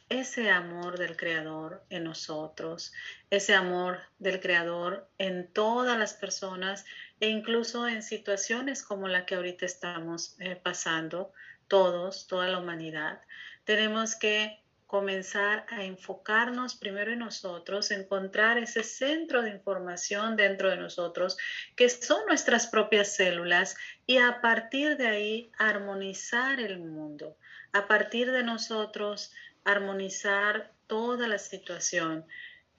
ese 0.08 0.50
amor 0.50 0.98
del 0.98 1.16
Creador 1.16 1.84
en 1.90 2.04
nosotros, 2.04 2.92
ese 3.30 3.54
amor 3.54 4.00
del 4.18 4.40
Creador 4.40 5.08
en 5.18 5.50
todas 5.52 5.98
las 5.98 6.14
personas 6.14 6.84
e 7.20 7.28
incluso 7.28 7.88
en 7.88 8.02
situaciones 8.02 8.82
como 8.82 9.08
la 9.08 9.24
que 9.26 9.34
ahorita 9.34 9.64
estamos 9.64 10.36
eh, 10.40 10.56
pasando, 10.56 11.32
todos, 11.68 12.26
toda 12.26 12.48
la 12.48 12.58
humanidad. 12.58 13.20
Tenemos 13.64 14.16
que 14.16 14.60
comenzar 14.86 15.66
a 15.70 15.82
enfocarnos 15.82 16.76
primero 16.76 17.10
en 17.10 17.18
nosotros, 17.18 17.90
encontrar 17.90 18.58
ese 18.58 18.84
centro 18.84 19.42
de 19.42 19.50
información 19.50 20.36
dentro 20.36 20.70
de 20.70 20.76
nosotros, 20.76 21.36
que 21.74 21.88
son 21.88 22.24
nuestras 22.26 22.68
propias 22.68 23.16
células, 23.16 23.76
y 24.06 24.18
a 24.18 24.40
partir 24.40 24.96
de 24.96 25.08
ahí 25.08 25.50
armonizar 25.58 26.60
el 26.60 26.78
mundo, 26.78 27.36
a 27.72 27.88
partir 27.88 28.30
de 28.30 28.44
nosotros 28.44 29.32
armonizar 29.64 30.70
toda 30.86 31.26
la 31.26 31.38
situación. 31.38 32.24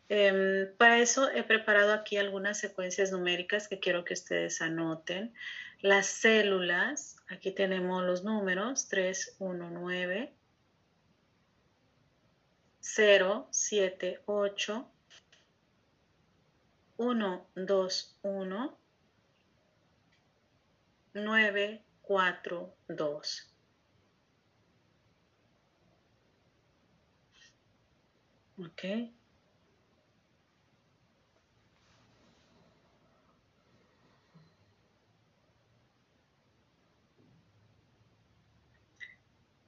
Em, 0.08 0.72
para 0.78 1.00
eso 1.00 1.32
he 1.32 1.44
preparado 1.44 1.92
aquí 1.92 2.18
algunas 2.18 2.60
secuencias 2.60 3.12
numéricas 3.12 3.68
que 3.68 3.80
quiero 3.80 4.06
que 4.06 4.14
ustedes 4.14 4.62
anoten. 4.62 5.34
Las 5.82 6.08
células, 6.08 7.18
aquí 7.28 7.52
tenemos 7.52 8.04
los 8.04 8.24
números 8.24 8.88
3, 8.88 9.36
1, 9.40 9.70
9. 9.72 10.34
0, 12.80 13.48
7, 13.52 14.22
8, 14.26 14.92
1, 16.98 17.48
2, 17.56 18.20
1, 18.22 18.78
9, 21.14 21.86
4, 22.02 22.78
2. 22.88 23.56
Ok. 28.58 28.84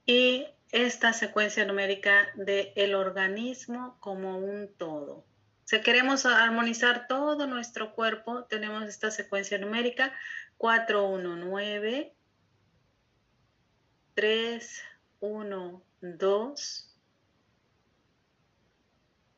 Y 0.08 0.48
esta 0.72 1.12
secuencia 1.12 1.66
numérica 1.66 2.30
del 2.36 2.72
el 2.76 2.96
organismo 2.96 3.98
como 4.00 4.38
un 4.38 4.74
todo. 4.78 5.26
Si 5.66 5.82
queremos 5.82 6.26
armonizar 6.26 7.08
todo 7.08 7.46
nuestro 7.46 7.94
cuerpo, 7.94 8.46
tenemos 8.46 8.84
esta 8.88 9.12
secuencia 9.12 9.58
numérica 9.58 10.14
419 10.58 12.16
3 14.16 14.84
1 15.20 15.84
2 16.02 16.98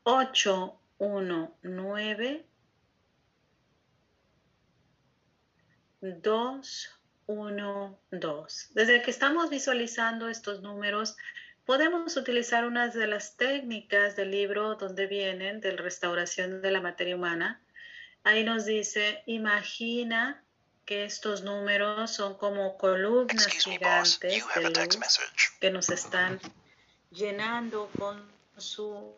8 0.04 0.80
1 7.30 7.52
9 7.52 7.54
2 7.60 8.00
1, 8.00 8.00
2. 8.10 8.68
Desde 8.74 9.02
que 9.02 9.10
estamos 9.10 9.50
visualizando 9.50 10.28
estos 10.28 10.62
números, 10.62 11.16
podemos 11.64 12.16
utilizar 12.16 12.64
unas 12.64 12.94
de 12.94 13.06
las 13.06 13.36
técnicas 13.36 14.16
del 14.16 14.32
libro 14.32 14.74
donde 14.74 15.06
vienen 15.06 15.60
de 15.60 15.76
restauración 15.76 16.60
de 16.60 16.70
la 16.72 16.80
materia 16.80 17.14
humana. 17.14 17.60
Ahí 18.24 18.42
nos 18.42 18.64
dice, 18.64 19.22
imagina 19.26 20.42
que 20.84 21.04
estos 21.04 21.42
números 21.42 22.10
son 22.10 22.36
como 22.36 22.76
columnas 22.76 23.46
gigantes 23.46 24.18
de 24.18 24.40
luz 24.40 25.20
que 25.60 25.70
nos 25.70 25.88
están 25.88 26.40
llenando 27.12 27.88
con 27.96 28.20
su 28.56 29.14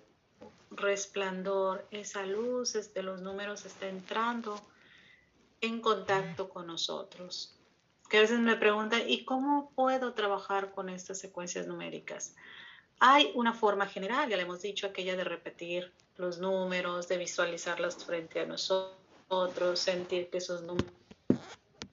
resplandor. 0.71 1.87
Esa 1.91 2.27
luz 2.27 2.75
de 2.93 3.03
los 3.03 3.23
números 3.23 3.65
está 3.65 3.89
entrando 3.89 4.61
en 5.63 5.81
contacto 5.81 6.51
con 6.51 6.67
nosotros 6.67 7.57
que 8.13 8.19
a 8.19 8.21
veces 8.21 8.41
me 8.41 8.57
preguntan, 8.57 9.09
¿y 9.09 9.25
cómo 9.25 9.73
puedo 9.75 10.13
trabajar 10.13 10.73
con 10.73 10.91
estas 10.91 11.19
secuencias 11.19 11.67
numéricas? 11.67 12.35
Hay 13.01 13.33
una 13.35 13.55
forma 13.55 13.87
general, 13.87 14.29
ya 14.29 14.37
le 14.37 14.43
hemos 14.43 14.61
dicho, 14.61 14.87
aquella 14.87 15.17
de 15.17 15.25
repetir 15.25 15.91
los 16.19 16.37
números, 16.37 17.09
de 17.09 17.17
visualizarlos 17.17 18.05
frente 18.05 18.41
a 18.41 18.45
nosotros, 18.45 19.81
sentir 19.81 20.29
que 20.29 20.37
esos 20.37 20.63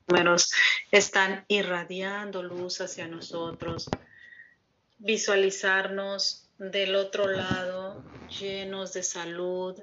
números 0.09 0.51
están 0.91 1.45
irradiando 1.47 2.43
luz 2.43 2.81
hacia 2.81 3.07
nosotros, 3.07 3.89
visualizarnos 4.97 6.49
del 6.57 6.97
otro 6.97 7.27
lado 7.27 8.03
llenos 8.27 8.91
de 8.91 9.03
salud, 9.03 9.81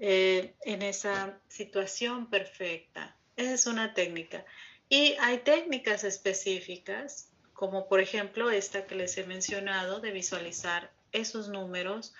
eh, 0.00 0.52
en 0.62 0.82
esa 0.82 1.38
situación 1.46 2.26
perfecta. 2.26 3.14
Esa 3.36 3.54
es 3.54 3.66
una 3.66 3.94
técnica. 3.94 4.44
Y 4.90 5.14
hay 5.20 5.38
técnicas 5.38 6.04
específicas, 6.04 7.28
como 7.54 7.88
por 7.88 8.00
ejemplo 8.00 8.50
esta 8.50 8.86
que 8.86 8.96
les 8.96 9.16
he 9.16 9.24
mencionado, 9.24 10.00
de 10.00 10.10
visualizar 10.10 10.90
esos 11.12 11.48
números 11.48 12.12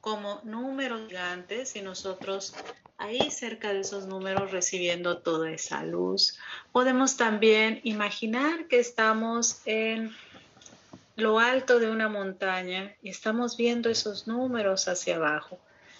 como 0.00 0.40
números 0.44 1.08
gigantes 1.08 1.76
y 1.76 1.82
nosotros 1.82 2.54
ahí 2.96 3.30
cerca 3.30 3.72
de 3.72 3.80
esos 3.80 4.06
números 4.06 4.50
recibiendo 4.50 5.18
toda 5.18 5.50
esa 5.50 5.84
luz. 5.84 6.38
Podemos 6.72 7.16
también 7.16 7.80
imaginar 7.84 8.66
que 8.68 8.78
estamos 8.78 9.60
en 9.66 10.14
lo 11.16 11.38
alto 11.38 11.78
de 11.78 11.90
una 11.90 12.08
montaña 12.08 12.94
y 13.02 13.10
estamos 13.10 13.56
viendo 13.58 13.90
esos 13.90 14.26
números 14.26 14.88
hacia 14.88 15.16
abajo. 15.16 15.58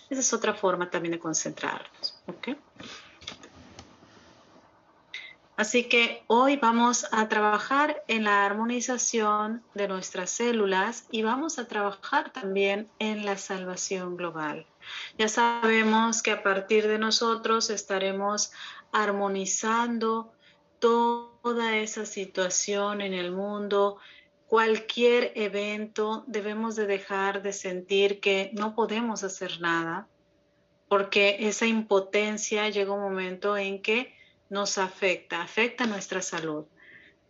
Esa 0.08 0.20
es 0.20 0.32
otra 0.32 0.54
forma 0.54 0.88
también 0.88 1.12
de 1.12 1.18
concentrarnos. 1.18 2.18
Así 5.56 5.84
que 5.84 6.22
hoy 6.26 6.56
vamos 6.56 7.06
a 7.12 7.28
trabajar 7.28 8.02
en 8.08 8.24
la 8.24 8.44
armonización 8.44 9.62
de 9.74 9.88
nuestras 9.88 10.30
células 10.30 11.06
y 11.10 11.22
vamos 11.22 11.58
a 11.58 11.66
trabajar 11.66 12.30
también 12.30 12.88
en 12.98 13.24
la 13.24 13.38
salvación 13.38 14.18
global. 14.18 14.66
Ya 15.16 15.28
sabemos 15.28 16.22
que 16.22 16.32
a 16.32 16.42
partir 16.42 16.86
de 16.86 16.98
nosotros 16.98 17.70
estaremos 17.70 18.52
armonizando 18.92 20.30
toda 20.78 21.76
esa 21.78 22.04
situación 22.04 23.00
en 23.00 23.14
el 23.14 23.32
mundo, 23.32 23.96
cualquier 24.46 25.32
evento, 25.36 26.22
debemos 26.26 26.76
de 26.76 26.86
dejar 26.86 27.40
de 27.40 27.54
sentir 27.54 28.20
que 28.20 28.50
no 28.52 28.74
podemos 28.74 29.24
hacer 29.24 29.58
nada, 29.62 30.06
porque 30.88 31.38
esa 31.40 31.64
impotencia 31.64 32.68
llega 32.68 32.92
un 32.92 33.00
momento 33.00 33.56
en 33.56 33.80
que 33.80 34.15
nos 34.50 34.78
afecta, 34.78 35.42
afecta 35.42 35.86
nuestra 35.86 36.22
salud. 36.22 36.66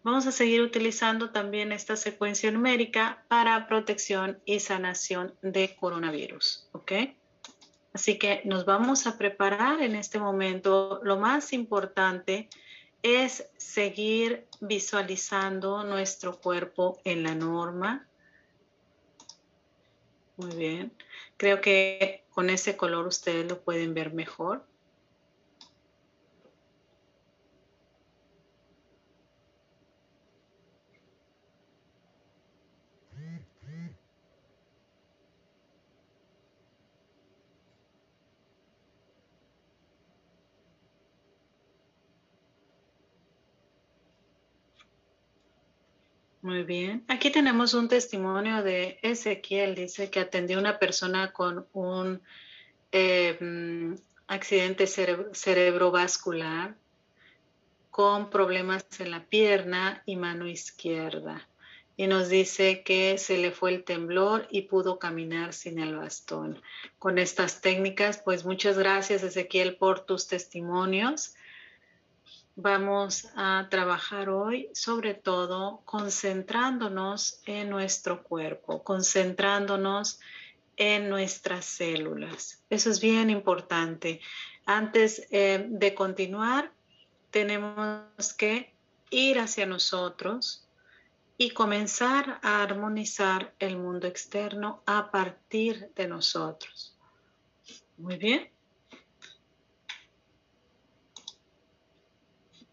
Vamos 0.03 0.27
a 0.27 0.33
seguir 0.33 0.63
utilizando 0.63 1.31
también 1.31 1.73
esta 1.73 1.97
secuencia 1.97 2.51
numérica 2.53 3.25
para 3.29 3.67
protección 3.67 4.41
y 4.45 4.61
sanación 4.61 5.35
de 5.43 5.75
coronavirus, 5.75 6.69
¿ok? 6.73 6.93
Así 7.93 8.19
que 8.19 8.43
nos 8.45 8.67
vamos 8.67 9.07
a 9.07 9.19
preparar 9.19 9.81
en 9.81 9.97
este 9.97 10.19
momento. 10.19 11.01
Lo 11.03 11.17
más 11.17 11.53
importante 11.53 12.49
es 13.03 13.49
seguir 13.57 14.47
visualizando 14.61 15.83
nuestro 15.83 16.39
cuerpo 16.39 17.01
en 17.05 17.23
la 17.23 17.35
norma. 17.35 18.07
Muy 20.37 20.55
bien. 20.55 20.93
Creo 21.37 21.61
que 21.61 22.25
con 22.31 22.51
ese 22.51 22.77
color 22.77 23.07
ustedes 23.07 23.49
lo 23.49 23.63
pueden 23.63 23.95
ver 23.95 24.13
mejor. 24.13 24.67
Muy 46.47 46.63
bien. 46.63 47.05
Aquí 47.09 47.31
tenemos 47.33 47.75
un 47.75 47.89
testimonio 47.89 48.63
de 48.63 49.01
Ezequiel. 49.03 49.75
Dice 49.75 50.11
que 50.11 50.21
atendió 50.21 50.59
a 50.59 50.61
una 50.61 50.79
persona 50.79 51.33
con 51.33 51.67
un 51.73 52.23
eh, 52.93 53.37
mm, 53.41 53.95
accidente 54.29 54.87
cerebrovascular 54.87 56.77
con 57.91 58.31
problemas 58.31 58.87
en 59.01 59.11
la 59.11 59.25
pierna 59.25 60.05
y 60.07 60.15
mano 60.15 60.47
izquierda. 60.47 61.49
Y 61.97 62.07
nos 62.07 62.29
dice 62.29 62.85
que 62.85 63.19
se 63.19 63.39
le 63.39 63.51
fue 63.51 63.75
el 63.75 63.83
temblor 63.83 64.47
y 64.49 64.63
pudo 64.63 65.01
caminar 65.01 65.53
sin 65.53 65.81
el 65.81 65.97
bastón. 65.97 66.63
Con 67.01 67.19
estas 67.19 67.61
técnicas, 67.61 68.23
pues 68.25 68.45
muchas 68.45 68.79
gracias 68.79 69.25
Ezequiel 69.25 69.75
por 69.75 70.07
tus 70.07 70.29
testimonios 70.29 71.35
vamos 72.57 73.29
a 73.37 73.69
trabajar 73.71 74.31
hoy 74.31 74.71
sobre 74.73 75.15
todo 75.15 75.83
concentrándonos 75.85 77.41
en 77.45 77.69
nuestro 77.71 78.23
cuerpo, 78.23 78.83
concentrándonos 78.83 80.19
en 80.77 81.09
nuestras 81.09 81.67
células. 81.67 82.63
Eso 82.71 82.91
es 82.91 83.01
bien 83.01 83.31
importante. 83.31 84.21
Antes 84.65 85.27
eh, 85.31 85.67
de 85.69 85.95
continuar, 85.95 86.73
tenemos 87.31 88.35
que 88.37 88.73
ir 89.11 89.39
hacia 89.39 89.67
nosotros 89.67 90.67
y 91.39 91.51
comenzar 91.51 92.41
a 92.43 92.63
armonizar 92.63 93.55
el 93.59 93.77
mundo 93.77 94.07
externo 94.07 94.83
a 94.87 95.11
partir 95.11 95.91
de 95.95 96.09
nosotros. 96.09 96.97
Muy 97.99 98.17
bien. 98.17 98.56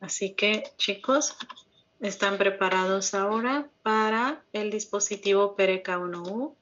Así 0.04 0.34
que 0.34 0.64
chicos, 0.76 1.38
están 2.02 2.38
preparados 2.38 3.14
ahora 3.14 3.70
para 3.84 4.44
el 4.52 4.70
dispositivo 4.70 5.56
PRK1U. 5.56 6.58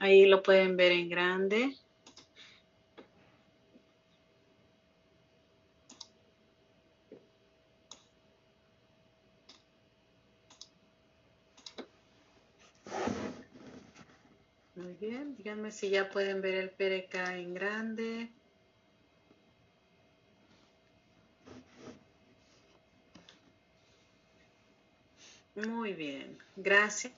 Ahí 0.00 0.26
lo 0.26 0.42
pueden 0.42 0.76
ver 0.76 0.90
en 0.90 1.08
grande. 1.08 1.76
Muy 14.88 14.96
bien, 14.96 15.36
díganme 15.36 15.70
si 15.70 15.90
ya 15.90 16.08
pueden 16.08 16.40
ver 16.40 16.54
el 16.54 16.70
PRK 16.70 17.14
en 17.34 17.52
grande. 17.52 18.30
Muy 25.56 25.92
bien, 25.92 26.38
gracias, 26.56 27.12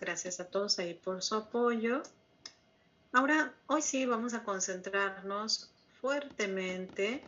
gracias 0.00 0.38
a 0.38 0.48
todos 0.48 0.78
ahí 0.78 0.94
por 0.94 1.24
su 1.24 1.34
apoyo. 1.34 2.04
Ahora, 3.10 3.52
hoy 3.66 3.82
sí 3.82 4.06
vamos 4.06 4.32
a 4.34 4.44
concentrarnos 4.44 5.68
fuertemente 6.00 7.20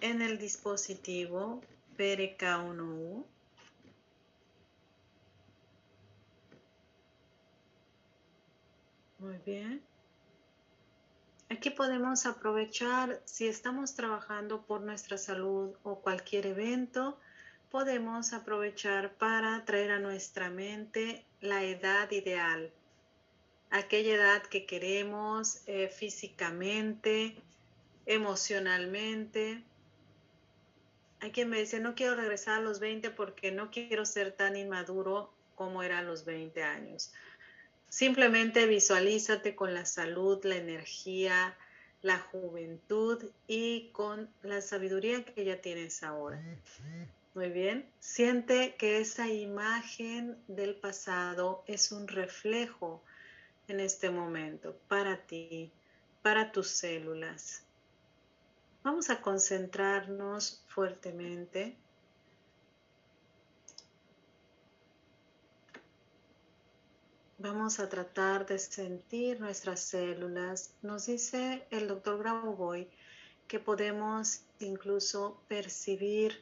en 0.00 0.22
el 0.22 0.38
dispositivo 0.38 1.60
PRK1U. 1.98 3.26
Muy 9.22 9.38
bien. 9.46 9.80
Aquí 11.48 11.70
podemos 11.70 12.26
aprovechar, 12.26 13.22
si 13.24 13.46
estamos 13.46 13.94
trabajando 13.94 14.62
por 14.62 14.80
nuestra 14.80 15.16
salud 15.16 15.76
o 15.84 16.00
cualquier 16.00 16.46
evento, 16.46 17.20
podemos 17.70 18.32
aprovechar 18.32 19.12
para 19.12 19.64
traer 19.64 19.92
a 19.92 20.00
nuestra 20.00 20.50
mente 20.50 21.24
la 21.40 21.62
edad 21.62 22.10
ideal, 22.10 22.72
aquella 23.70 24.16
edad 24.16 24.42
que 24.42 24.66
queremos 24.66 25.60
eh, 25.68 25.88
físicamente, 25.88 27.36
emocionalmente. 28.06 29.62
Hay 31.20 31.30
quien 31.30 31.48
me 31.48 31.60
dice, 31.60 31.78
no 31.78 31.94
quiero 31.94 32.16
regresar 32.16 32.58
a 32.58 32.62
los 32.62 32.80
20 32.80 33.10
porque 33.10 33.52
no 33.52 33.70
quiero 33.70 34.04
ser 34.04 34.32
tan 34.32 34.56
inmaduro 34.56 35.32
como 35.54 35.84
era 35.84 36.00
a 36.00 36.02
los 36.02 36.24
20 36.24 36.60
años. 36.64 37.12
Simplemente 37.92 38.64
visualízate 38.64 39.54
con 39.54 39.74
la 39.74 39.84
salud, 39.84 40.42
la 40.44 40.56
energía, 40.56 41.54
la 42.00 42.18
juventud 42.18 43.22
y 43.46 43.90
con 43.92 44.30
la 44.42 44.62
sabiduría 44.62 45.26
que 45.26 45.44
ya 45.44 45.60
tienes 45.60 46.02
ahora. 46.02 46.42
Muy 47.34 47.50
bien. 47.50 47.86
Siente 48.00 48.76
que 48.76 48.98
esa 48.98 49.28
imagen 49.28 50.38
del 50.48 50.74
pasado 50.74 51.64
es 51.66 51.92
un 51.92 52.08
reflejo 52.08 53.02
en 53.68 53.78
este 53.78 54.08
momento 54.08 54.74
para 54.88 55.18
ti, 55.26 55.70
para 56.22 56.50
tus 56.50 56.68
células. 56.68 57.62
Vamos 58.82 59.10
a 59.10 59.20
concentrarnos 59.20 60.64
fuertemente 60.66 61.76
Vamos 67.42 67.80
a 67.80 67.88
tratar 67.88 68.46
de 68.46 68.56
sentir 68.56 69.40
nuestras 69.40 69.80
células. 69.80 70.76
Nos 70.80 71.06
dice 71.06 71.66
el 71.72 71.88
doctor 71.88 72.16
Grauboy 72.20 72.88
que 73.48 73.58
podemos 73.58 74.42
incluso 74.60 75.42
percibir 75.48 76.40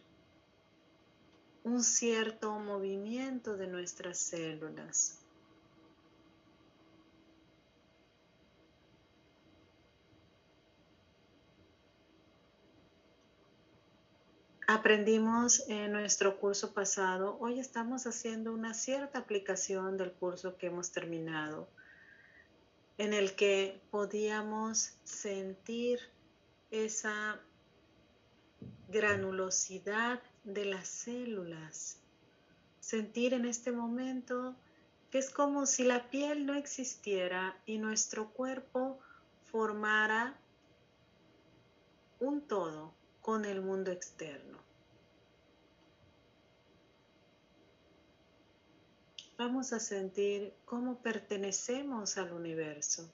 un 1.64 1.82
cierto 1.82 2.52
movimiento 2.59 3.56
de 3.56 3.66
nuestras 3.66 4.18
células. 4.18 5.19
Aprendimos 14.74 15.68
en 15.68 15.90
nuestro 15.90 16.38
curso 16.38 16.72
pasado, 16.72 17.36
hoy 17.40 17.59
estamos 17.59 18.06
haciendo 18.06 18.52
una 18.52 18.72
cierta 18.72 19.18
aplicación 19.18 19.97
del 19.97 20.12
curso 20.12 20.56
que 20.59 20.68
hemos 20.68 20.92
terminado. 20.92 21.68
en 22.98 23.14
el 23.14 23.34
que 23.34 23.80
podíamos 23.90 24.92
sentir 25.05 25.98
esa 26.70 27.40
granulosidad 28.88 30.20
de 30.44 30.66
las 30.66 30.86
células. 30.86 31.98
Sentir 32.78 33.32
en 33.32 33.47
este 33.47 33.72
momento 33.72 34.55
que 35.10 35.16
es 35.16 35.30
como 35.30 35.64
si 35.64 35.82
la 35.82 36.10
piel 36.10 36.44
no 36.44 36.55
existiera 36.55 37.56
y 37.64 37.78
nuestro 37.78 38.28
cuerpo 38.34 38.98
formara 39.47 40.38
un 42.18 42.42
todo 42.42 42.99
con 43.31 43.44
el 43.44 43.61
mundo 43.61 43.93
externo. 43.93 44.59
Vamos 49.39 49.73
a 49.73 49.78
sentir 49.78 50.52
cómo 50.65 51.01
pertenecemos 51.01 52.19
al 52.19 52.32
universo, 52.32 53.09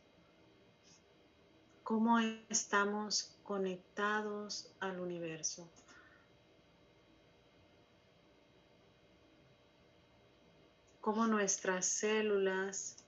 cómo 1.82 2.18
estamos 2.48 3.36
conectados 3.44 4.72
al 4.80 5.00
universo. 5.00 5.68
Cómo 11.02 11.26
nuestras 11.26 11.84
células 11.84 13.04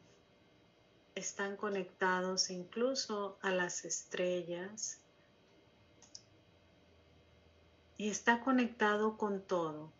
están 1.14 1.56
conectados 1.56 2.50
incluso 2.50 3.38
a 3.40 3.50
las 3.50 3.86
estrellas 3.86 5.00
y 7.98 8.10
está 8.10 8.40
conectado 8.40 9.18
con 9.18 9.42
todo, 9.42 9.90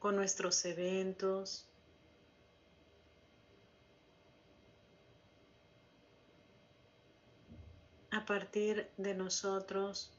con 0.00 0.16
nuestros 0.16 0.64
eventos, 0.64 1.68
a 8.10 8.24
partir 8.26 8.90
de 8.96 9.14
nosotros 9.14 10.12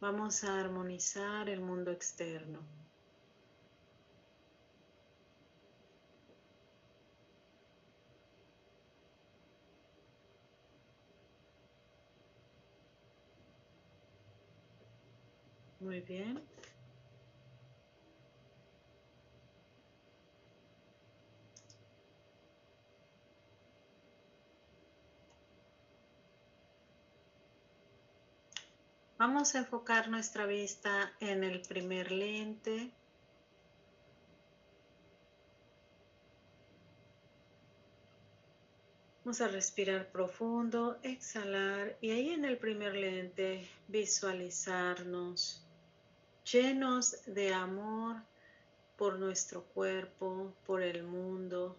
vamos 0.00 0.42
a 0.42 0.60
armonizar 0.60 1.48
el 1.48 1.60
mundo 1.60 1.92
externo. 1.92 2.58
Muy 15.78 16.00
bien. 16.00 16.40
Vamos 29.24 29.54
a 29.54 29.58
enfocar 29.58 30.08
nuestra 30.08 30.46
vista 30.46 31.12
en 31.20 31.44
el 31.44 31.62
primer 31.62 32.10
lente. 32.10 32.90
Vamos 39.24 39.40
a 39.40 39.46
respirar 39.46 40.10
profundo, 40.10 40.98
exhalar 41.04 41.96
y 42.00 42.10
ahí 42.10 42.30
en 42.30 42.44
el 42.44 42.58
primer 42.58 42.96
lente 42.96 43.64
visualizarnos 43.86 45.64
llenos 46.42 47.24
de 47.24 47.54
amor 47.54 48.16
por 48.96 49.20
nuestro 49.20 49.62
cuerpo, 49.66 50.52
por 50.66 50.82
el 50.82 51.04
mundo, 51.04 51.76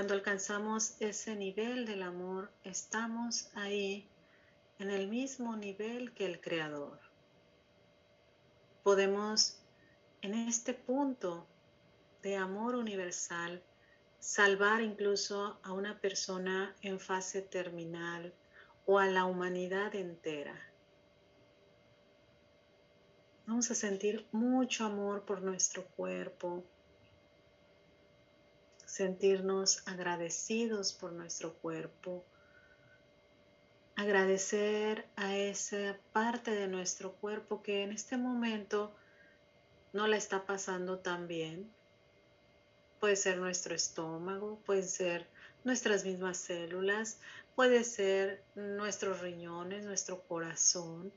Cuando 0.00 0.14
alcanzamos 0.14 0.98
ese 0.98 1.36
nivel 1.36 1.84
del 1.84 2.02
amor, 2.02 2.50
estamos 2.64 3.50
ahí 3.54 4.08
en 4.78 4.88
el 4.88 5.08
mismo 5.08 5.56
nivel 5.56 6.14
que 6.14 6.24
el 6.24 6.40
Creador. 6.40 6.98
Podemos 8.82 9.58
en 10.22 10.32
este 10.32 10.72
punto 10.72 11.46
de 12.22 12.36
amor 12.36 12.76
universal 12.76 13.62
salvar 14.18 14.80
incluso 14.80 15.60
a 15.62 15.72
una 15.74 16.00
persona 16.00 16.74
en 16.80 16.98
fase 16.98 17.42
terminal 17.42 18.32
o 18.86 18.98
a 18.98 19.04
la 19.04 19.26
humanidad 19.26 19.94
entera. 19.94 20.58
Vamos 23.46 23.70
a 23.70 23.74
sentir 23.74 24.26
mucho 24.32 24.86
amor 24.86 25.26
por 25.26 25.42
nuestro 25.42 25.84
cuerpo, 25.88 26.64
sentirnos 28.90 29.86
agradecidos 29.86 30.92
por 30.92 31.12
nuestro 31.12 31.54
cuerpo, 31.54 32.24
agradecer 33.94 35.06
a 35.14 35.36
esa 35.36 35.96
parte 36.12 36.50
de 36.50 36.66
nuestro 36.66 37.12
cuerpo 37.12 37.62
que 37.62 37.84
en 37.84 37.92
este 37.92 38.16
momento 38.16 38.92
no 39.92 40.08
la 40.08 40.16
está 40.16 40.44
pasando 40.44 40.98
tan 40.98 41.28
bien. 41.28 41.70
Puede 42.98 43.14
ser 43.14 43.38
nuestro 43.38 43.76
estómago, 43.76 44.58
puede 44.66 44.82
ser 44.82 45.28
nuestras 45.62 46.04
mismas 46.04 46.38
células, 46.38 47.20
puede 47.54 47.84
ser 47.84 48.42
nuestros 48.56 49.20
riñones, 49.20 49.84
nuestro 49.84 50.20
corazón. 50.22 51.12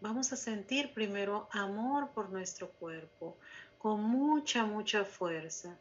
Vamos 0.00 0.32
a 0.32 0.36
sentir 0.36 0.92
primero 0.92 1.48
amor 1.52 2.10
por 2.10 2.30
nuestro 2.30 2.68
cuerpo, 2.72 3.36
con 3.86 4.02
mucha, 4.02 4.64
mucha 4.64 5.04
fuerza. 5.04 5.78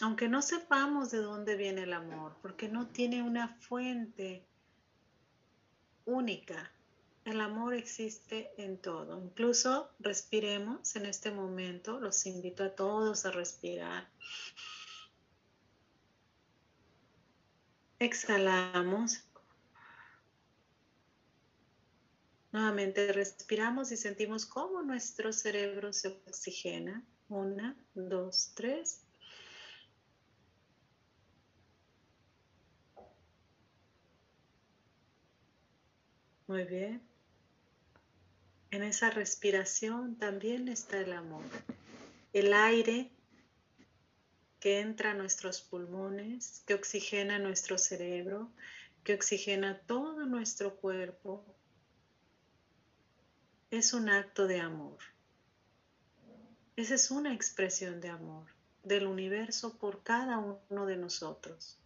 Aunque 0.00 0.28
no 0.28 0.40
sepamos 0.40 1.10
de 1.10 1.18
dónde 1.18 1.56
viene 1.56 1.82
el 1.82 1.94
amor, 1.94 2.36
porque 2.42 2.68
no 2.68 2.86
tiene 2.86 3.24
una 3.24 3.48
fuente 3.48 4.46
única, 6.04 6.70
el 7.24 7.40
amor 7.40 7.74
existe 7.74 8.52
en 8.56 8.78
todo. 8.78 9.22
Incluso 9.22 9.90
respiremos 10.00 10.96
en 10.96 11.06
este 11.06 11.30
momento. 11.30 12.00
Los 12.00 12.26
invito 12.26 12.64
a 12.64 12.74
todos 12.74 13.24
a 13.26 13.30
respirar. 13.30 14.08
Exhalamos. 17.98 19.24
Nuevamente 22.50 23.12
respiramos 23.12 23.92
y 23.92 23.96
sentimos 23.96 24.44
cómo 24.44 24.82
nuestro 24.82 25.32
cerebro 25.32 25.92
se 25.92 26.08
oxigena. 26.08 27.02
Una, 27.28 27.76
dos, 27.94 28.52
tres. 28.54 29.00
Muy 36.46 36.64
bien. 36.64 37.11
En 38.72 38.82
esa 38.82 39.10
respiración 39.10 40.16
también 40.16 40.66
está 40.66 40.98
el 40.98 41.12
amor. 41.12 41.44
El 42.32 42.54
aire 42.54 43.10
que 44.60 44.80
entra 44.80 45.10
a 45.10 45.14
nuestros 45.14 45.60
pulmones, 45.60 46.62
que 46.66 46.72
oxigena 46.72 47.38
nuestro 47.38 47.76
cerebro, 47.76 48.50
que 49.04 49.12
oxigena 49.12 49.78
todo 49.80 50.24
nuestro 50.24 50.76
cuerpo, 50.76 51.44
es 53.70 53.92
un 53.92 54.08
acto 54.08 54.46
de 54.46 54.60
amor. 54.60 54.96
Esa 56.74 56.94
es 56.94 57.10
una 57.10 57.34
expresión 57.34 58.00
de 58.00 58.08
amor 58.08 58.46
del 58.84 59.06
universo 59.06 59.76
por 59.76 60.02
cada 60.02 60.38
uno 60.38 60.86
de 60.86 60.96
nosotros. 60.96 61.78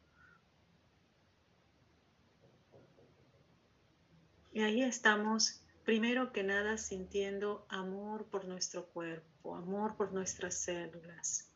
Y 4.52 4.62
ahí 4.62 4.82
estamos 4.82 5.60
primero 5.86 6.32
que 6.32 6.42
nada 6.42 6.76
sintiendo 6.78 7.64
amor 7.68 8.26
por 8.26 8.44
nuestro 8.44 8.86
cuerpo, 8.86 9.54
amor 9.54 9.96
por 9.96 10.12
nuestras 10.12 10.56
células. 10.56 11.48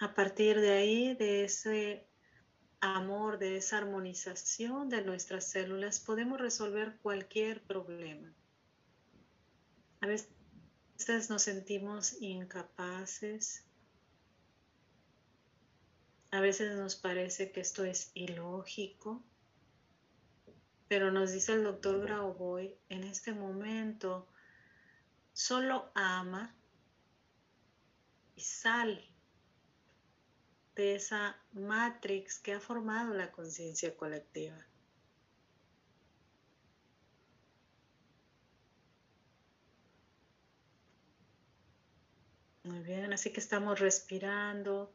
A 0.00 0.14
partir 0.14 0.58
de 0.58 0.70
ahí, 0.70 1.14
de 1.14 1.44
ese 1.44 2.08
amor, 2.80 3.38
de 3.38 3.58
esa 3.58 3.76
armonización 3.76 4.88
de 4.88 5.02
nuestras 5.04 5.44
células, 5.44 6.00
podemos 6.00 6.40
resolver 6.40 6.96
cualquier 7.02 7.62
problema. 7.64 8.34
A 10.00 10.06
veces 10.06 11.28
nos 11.28 11.42
sentimos 11.42 12.16
incapaces, 12.22 13.69
a 16.30 16.40
veces 16.40 16.76
nos 16.76 16.96
parece 16.96 17.50
que 17.50 17.60
esto 17.60 17.84
es 17.84 18.12
ilógico, 18.14 19.22
pero 20.88 21.10
nos 21.10 21.32
dice 21.32 21.52
el 21.52 21.64
doctor 21.64 22.00
Grauboy, 22.00 22.76
en 22.88 23.04
este 23.04 23.32
momento 23.32 24.28
solo 25.32 25.90
ama 25.94 26.54
y 28.36 28.40
sal 28.42 29.04
de 30.74 30.94
esa 30.94 31.36
matrix 31.52 32.38
que 32.38 32.54
ha 32.54 32.60
formado 32.60 33.14
la 33.14 33.30
conciencia 33.32 33.96
colectiva. 33.96 34.56
Muy 42.62 42.80
bien, 42.80 43.12
así 43.12 43.32
que 43.32 43.40
estamos 43.40 43.80
respirando, 43.80 44.94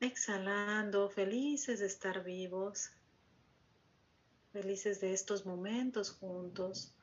exhalando, 0.00 1.10
felices 1.10 1.80
de 1.80 1.86
estar 1.86 2.24
vivos, 2.24 2.90
felices 4.52 5.00
de 5.00 5.12
estos 5.12 5.46
momentos 5.46 6.10
juntos. 6.10 6.94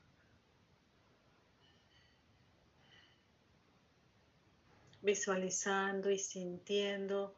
visualizando 5.08 6.12
y 6.12 6.20
sintiendo 6.20 7.34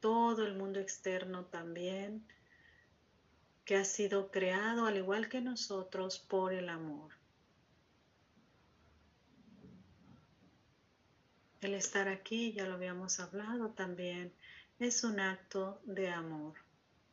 todo 0.00 0.44
el 0.44 0.56
mundo 0.56 0.78
externo 0.78 1.46
también, 1.46 2.22
que 3.64 3.76
ha 3.76 3.84
sido 3.86 4.30
creado 4.30 4.84
al 4.84 4.98
igual 4.98 5.30
que 5.30 5.40
nosotros 5.40 6.18
por 6.18 6.52
el 6.52 6.68
amor. 6.68 7.12
El 11.62 11.72
estar 11.72 12.08
aquí, 12.08 12.52
ya 12.52 12.66
lo 12.66 12.74
habíamos 12.74 13.18
hablado 13.20 13.70
también, 13.70 14.34
es 14.78 15.04
un 15.04 15.20
acto 15.20 15.80
de 15.84 16.08
amor. 16.08 16.54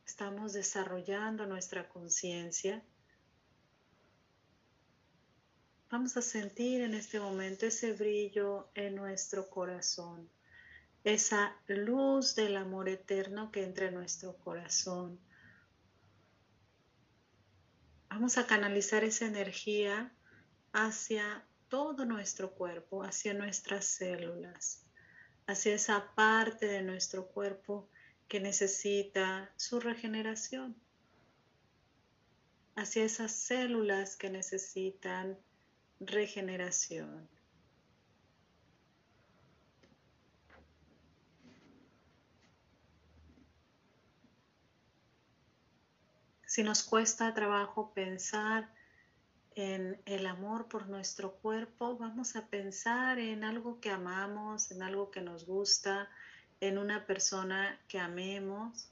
Estamos 0.06 0.54
desarrollando 0.54 1.46
nuestra 1.46 1.88
conciencia. 1.88 2.84
Vamos 5.90 6.18
a 6.18 6.22
sentir 6.22 6.82
en 6.82 6.94
este 6.94 7.20
momento 7.20 7.66
ese 7.66 7.94
brillo 7.94 8.70
en 8.74 8.96
nuestro 8.96 9.50
corazón, 9.50 10.30
esa 11.04 11.56
luz 11.68 12.36
del 12.36 12.56
amor 12.56 12.90
eterno 12.90 13.52
que 13.52 13.64
entra 13.64 13.88
en 13.88 13.96
nuestro 13.96 14.38
corazón. 14.38 15.20
Vamos 18.10 18.38
a 18.38 18.48
canalizar 18.48 19.04
esa 19.04 19.26
energía 19.26 20.12
hacia 20.74 21.46
todo 21.68 22.06
nuestro 22.06 22.52
cuerpo, 22.52 23.04
hacia 23.04 23.34
nuestras 23.34 23.86
células, 23.86 24.86
hacia 25.48 25.76
esa 25.76 26.14
parte 26.16 26.68
de 26.68 26.82
nuestro 26.82 27.28
cuerpo 27.28 27.88
que 28.28 28.40
necesita 28.40 29.52
su 29.58 29.80
regeneración, 29.80 30.76
hacia 32.76 33.04
esas 33.04 33.32
células 33.32 34.16
que 34.16 34.30
necesitan 34.30 35.38
regeneración. 36.00 37.30
Si 46.46 46.64
nos 46.64 46.84
cuesta 46.84 47.34
trabajo 47.34 47.94
pensar 47.94 48.74
en 49.56 50.02
el 50.06 50.26
amor 50.28 50.68
por 50.68 50.88
nuestro 50.88 51.34
cuerpo, 51.36 51.98
vamos 51.98 52.36
a 52.36 52.48
pensar 52.48 53.20
en 53.20 53.44
algo 53.44 53.80
que 53.82 53.90
amamos, 53.90 54.72
en 54.72 54.82
algo 54.82 55.12
que 55.12 55.22
nos 55.22 55.46
gusta, 55.46 56.10
en 56.62 56.78
una 56.78 57.06
persona 57.06 57.80
que 57.88 58.00
amemos. 58.00 58.88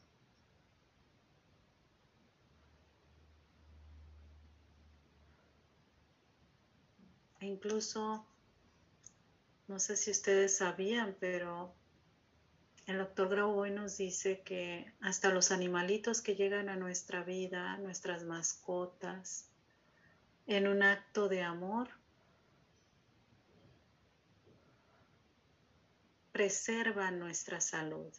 E 7.40 7.46
incluso, 7.46 8.26
no 9.68 9.80
sé 9.80 9.96
si 9.96 10.12
ustedes 10.12 10.58
sabían, 10.58 11.16
pero 11.22 11.74
el 12.86 12.98
doctor 12.98 13.30
Grau 13.30 13.66
nos 13.68 13.98
dice 13.98 14.42
que 14.42 14.92
hasta 15.00 15.30
los 15.30 15.52
animalitos 15.52 16.22
que 16.22 16.36
llegan 16.36 16.68
a 16.68 16.76
nuestra 16.76 17.24
vida, 17.24 17.78
nuestras 17.78 18.26
mascotas, 18.26 19.49
en 20.50 20.68
un 20.68 20.82
acto 20.82 21.30
de 21.30 21.44
amor, 21.44 21.90
preservan 26.32 27.20
nuestra 27.20 27.62
salud. 27.62 28.12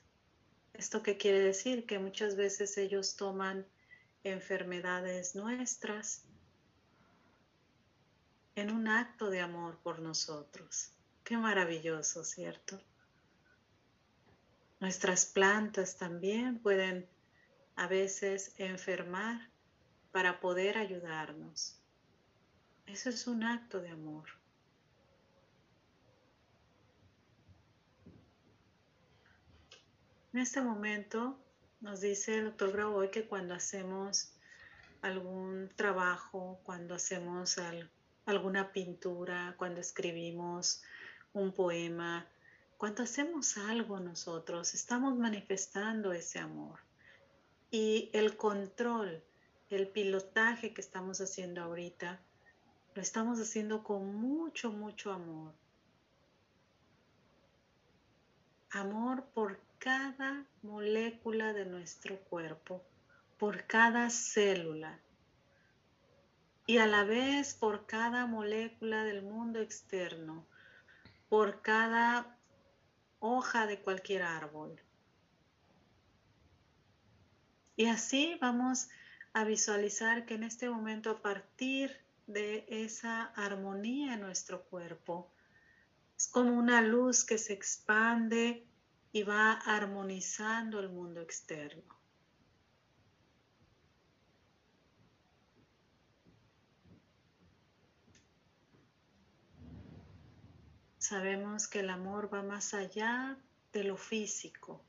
¿Esto 0.73 1.03
qué 1.03 1.17
quiere 1.17 1.41
decir? 1.41 1.87
Que 1.87 1.99
muchas 1.99 2.37
veces 2.37 2.79
ellos 2.79 3.17
toman 3.17 3.67
enfermedades 4.23 5.35
nuestras 5.35 6.23
en 8.55 8.71
un 8.71 8.87
acto 8.87 9.29
de 9.29 9.41
amor 9.41 9.81
por 9.83 9.99
nosotros. 9.99 10.93
Qué 11.25 11.37
maravilloso, 11.37 12.23
¿cierto? 12.23 12.81
Nuestras 14.79 15.27
plantas 15.27 15.97
también 15.97 16.61
pueden 16.61 17.09
a 17.75 17.89
veces 17.89 18.55
enfermar 18.57 19.51
para 20.13 20.39
poder 20.39 20.79
ayudarnos. 20.79 21.80
Eso 22.93 23.09
es 23.09 23.29
un 23.29 23.45
acto 23.45 23.81
de 23.81 23.91
amor. 23.91 24.25
En 30.33 30.41
este 30.41 30.61
momento 30.61 31.39
nos 31.81 32.01
dice 32.01 32.39
el 32.39 32.47
doctor 32.47 32.73
Graboy 32.73 33.13
que 33.13 33.29
cuando 33.29 33.55
hacemos 33.55 34.33
algún 35.03 35.71
trabajo, 35.77 36.59
cuando 36.65 36.97
hacemos 36.97 37.61
alguna 38.27 38.73
pintura, 38.73 39.55
cuando 39.57 39.81
escribimos 39.81 40.83
un 41.33 41.53
poema, 41.53 42.27
cuando 42.77 43.05
hacemos 43.05 43.57
algo 43.57 44.01
nosotros, 44.01 44.75
estamos 44.75 45.17
manifestando 45.17 46.13
ese 46.13 46.41
amor. 46.41 46.81
Y 47.71 48.11
el 48.13 48.37
control, 48.37 49.23
el 49.69 49.87
pilotaje 49.87 50.75
que 50.75 50.81
estamos 50.81 51.21
haciendo 51.21 51.63
ahorita, 51.63 52.21
lo 52.95 53.03
estamos 53.03 53.39
haciendo 53.41 53.83
con 53.83 54.15
mucho, 54.17 54.73
mucho 54.73 55.13
amor. 55.13 55.55
Amor 58.71 59.25
por 59.35 59.61
cada 59.79 60.45
molécula 60.63 61.53
de 61.53 61.65
nuestro 61.65 62.19
cuerpo, 62.21 62.83
por 63.39 63.65
cada 63.67 64.11
célula 64.11 65.01
y 66.67 66.79
a 66.79 66.87
la 66.87 67.05
vez 67.05 67.55
por 67.55 67.87
cada 67.87 68.27
molécula 68.27 69.05
del 69.05 69.23
mundo 69.23 69.61
externo, 69.61 70.47
por 71.29 71.63
cada 71.63 72.37
hoja 73.19 73.67
de 73.67 73.81
cualquier 73.81 74.23
árbol. 74.23 74.81
Y 77.77 77.87
así 77.87 78.37
vamos 78.41 78.89
a 79.33 79.45
visualizar 79.45 80.27
que 80.27 80.35
en 80.35 80.45
este 80.45 80.69
momento 80.69 81.11
a 81.11 81.23
partir 81.23 81.99
de 82.33 82.65
esa 82.69 83.25
armonía 83.35 84.15
en 84.15 84.21
nuestro 84.21 84.63
cuerpo. 84.65 85.33
Es 86.17 86.29
como 86.29 86.57
una 86.57 86.83
luz 86.83 87.25
que 87.25 87.39
se 87.39 87.53
expande 87.53 88.67
y 89.13 89.23
va 89.23 89.53
armonizando 89.53 90.81
el 90.81 90.89
mundo 90.89 91.21
externo. 91.21 92.01
Sabemos 100.99 101.67
que 101.67 101.81
el 101.81 101.91
amor 101.91 102.33
va 102.33 102.43
más 102.43 102.73
allá 102.73 103.37
de 103.73 103.85
lo 103.85 103.97
físico. 103.97 104.85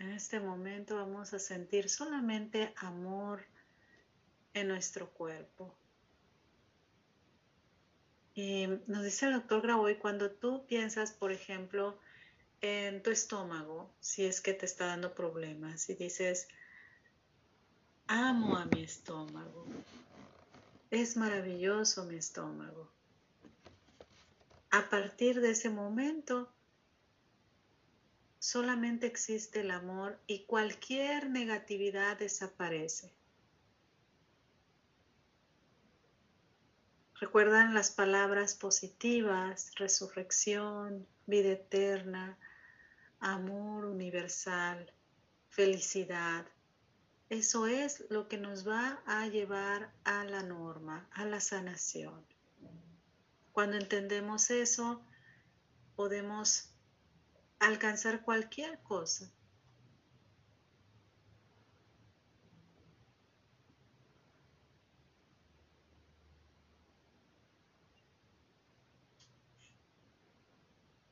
En 0.00 0.12
este 0.12 0.40
momento 0.40 0.96
vamos 0.96 1.34
a 1.34 1.38
sentir 1.38 1.90
solamente 1.90 2.72
amor 2.76 3.44
en 4.54 4.68
nuestro 4.68 5.10
cuerpo. 5.10 5.74
Y 8.34 8.66
nos 8.86 9.04
dice 9.04 9.26
el 9.26 9.34
doctor 9.34 9.60
Graboy, 9.60 9.98
cuando 9.98 10.30
tú 10.30 10.64
piensas, 10.66 11.12
por 11.12 11.32
ejemplo, 11.32 11.98
en 12.62 13.02
tu 13.02 13.10
estómago, 13.10 13.90
si 14.00 14.24
es 14.24 14.40
que 14.40 14.54
te 14.54 14.64
está 14.64 14.86
dando 14.86 15.14
problemas, 15.14 15.90
y 15.90 15.94
dices, 15.94 16.48
amo 18.06 18.56
a 18.56 18.64
mi 18.64 18.82
estómago, 18.82 19.66
es 20.90 21.18
maravilloso 21.18 22.04
mi 22.04 22.16
estómago. 22.16 22.90
A 24.70 24.88
partir 24.88 25.42
de 25.42 25.50
ese 25.50 25.68
momento, 25.68 26.50
solamente 28.40 29.06
existe 29.06 29.60
el 29.60 29.70
amor 29.70 30.18
y 30.26 30.44
cualquier 30.46 31.30
negatividad 31.30 32.18
desaparece. 32.18 33.12
Recuerdan 37.20 37.74
las 37.74 37.90
palabras 37.90 38.54
positivas, 38.54 39.72
resurrección, 39.76 41.06
vida 41.26 41.50
eterna, 41.50 42.38
amor 43.20 43.84
universal. 43.84 44.90
felicidad. 45.50 46.46
Eso 47.28 47.66
es 47.66 48.04
lo 48.08 48.28
que 48.28 48.38
nos 48.38 48.66
va 48.66 49.02
a 49.04 49.26
llevar 49.26 49.92
a 50.04 50.24
la 50.24 50.42
norma, 50.44 51.08
a 51.12 51.24
la 51.24 51.40
sanación. 51.40 52.24
Cuando 53.52 53.76
entendemos 53.76 54.50
eso, 54.50 55.02
podemos 55.96 56.69
alcanzar 57.60 58.22
cualquier 58.22 58.78
cosa. 58.80 59.30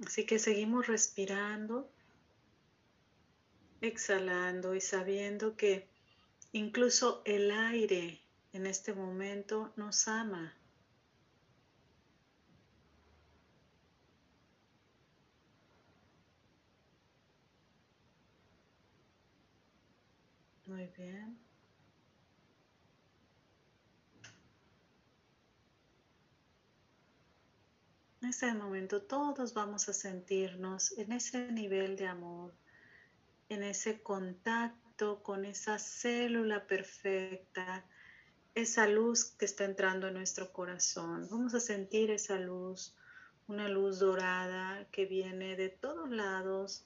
Así 0.05 0.25
que 0.25 0.39
seguimos 0.39 0.87
respirando, 0.87 1.91
exhalando 3.81 4.75
y 4.75 4.81
sabiendo 4.81 5.57
que 5.57 5.87
incluso 6.53 7.21
el 7.27 7.51
aire 7.51 8.23
en 8.53 8.67
este 8.67 8.95
momento 8.95 9.73
nos 9.77 10.09
ama. 10.09 10.57
Muy 20.69 20.87
bien. 20.99 21.39
En 28.21 28.29
este 28.29 28.53
momento 28.53 29.01
todos 29.01 29.55
vamos 29.55 29.89
a 29.89 29.95
sentirnos 29.95 30.93
en 30.99 31.13
ese 31.13 31.51
nivel 31.53 31.97
de 31.97 32.07
amor, 32.07 32.53
en 33.49 33.63
ese 33.63 34.03
contacto 34.03 35.23
con 35.23 35.47
esa 35.47 35.79
célula 35.79 36.67
perfecta, 36.67 37.87
esa 38.55 38.87
luz 38.87 39.25
que 39.25 39.47
está 39.47 39.65
entrando 39.65 40.09
en 40.09 40.15
nuestro 40.15 40.53
corazón. 40.53 41.27
Vamos 41.31 41.55
a 41.55 41.61
sentir 41.61 42.11
esa 42.11 42.39
luz, 42.39 42.95
una 43.47 43.71
luz 43.71 44.01
dorada 44.01 44.87
que 44.91 45.07
viene 45.07 45.57
de 45.57 45.71
todos 45.71 46.11
lados 46.11 46.85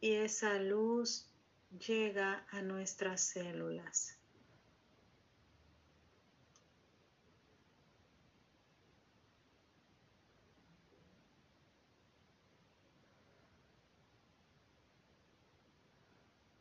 y 0.00 0.12
esa 0.12 0.60
luz 0.60 1.31
llega 1.78 2.44
a 2.50 2.62
nuestras 2.62 3.20
células. 3.20 4.18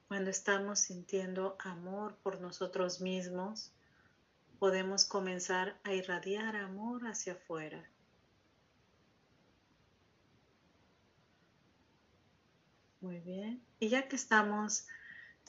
Cuando 0.07 0.29
estamos 0.29 0.79
sintiendo 0.79 1.55
amor 1.59 2.17
por 2.17 2.41
nosotros 2.41 2.99
mismos, 2.99 3.71
podemos 4.59 5.05
comenzar 5.05 5.79
a 5.83 5.93
irradiar 5.93 6.57
amor 6.57 7.07
hacia 7.07 7.33
afuera. 7.33 7.89
Muy 12.99 13.19
bien. 13.19 13.63
Y 13.79 13.87
ya 13.87 14.07
que 14.07 14.17
estamos 14.17 14.85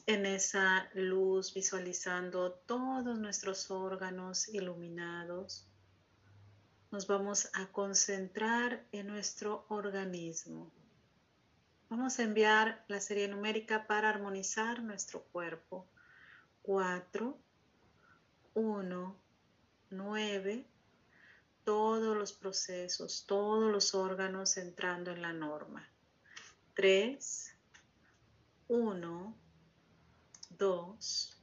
en 0.07 0.27
esa 0.27 0.91
luz 0.95 1.55
visualizando 1.55 2.53
todos 2.53 3.19
nuestros 3.19 3.71
órganos 3.71 4.49
iluminados, 4.49 5.67
nos 6.91 7.07
vamos 7.07 7.49
a 7.55 7.67
concentrar 7.67 8.85
en 8.93 9.07
nuestro 9.07 9.65
organismo. 9.69 10.71
Vamos 11.89 12.19
a 12.19 12.23
enviar 12.23 12.85
la 12.89 13.01
serie 13.01 13.29
numérica 13.29 13.87
para 13.87 14.09
armonizar 14.09 14.83
nuestro 14.83 15.23
cuerpo. 15.25 15.87
4, 16.63 17.37
1, 18.55 19.17
9, 19.91 20.67
todos 21.65 22.17
los 22.17 22.33
procesos, 22.33 23.25
todos 23.27 23.71
los 23.71 23.95
órganos 23.95 24.57
entrando 24.57 25.11
en 25.11 25.23
la 25.23 25.33
norma. 25.33 25.89
3, 26.75 27.55
1, 28.69 29.37
2. 30.63 31.37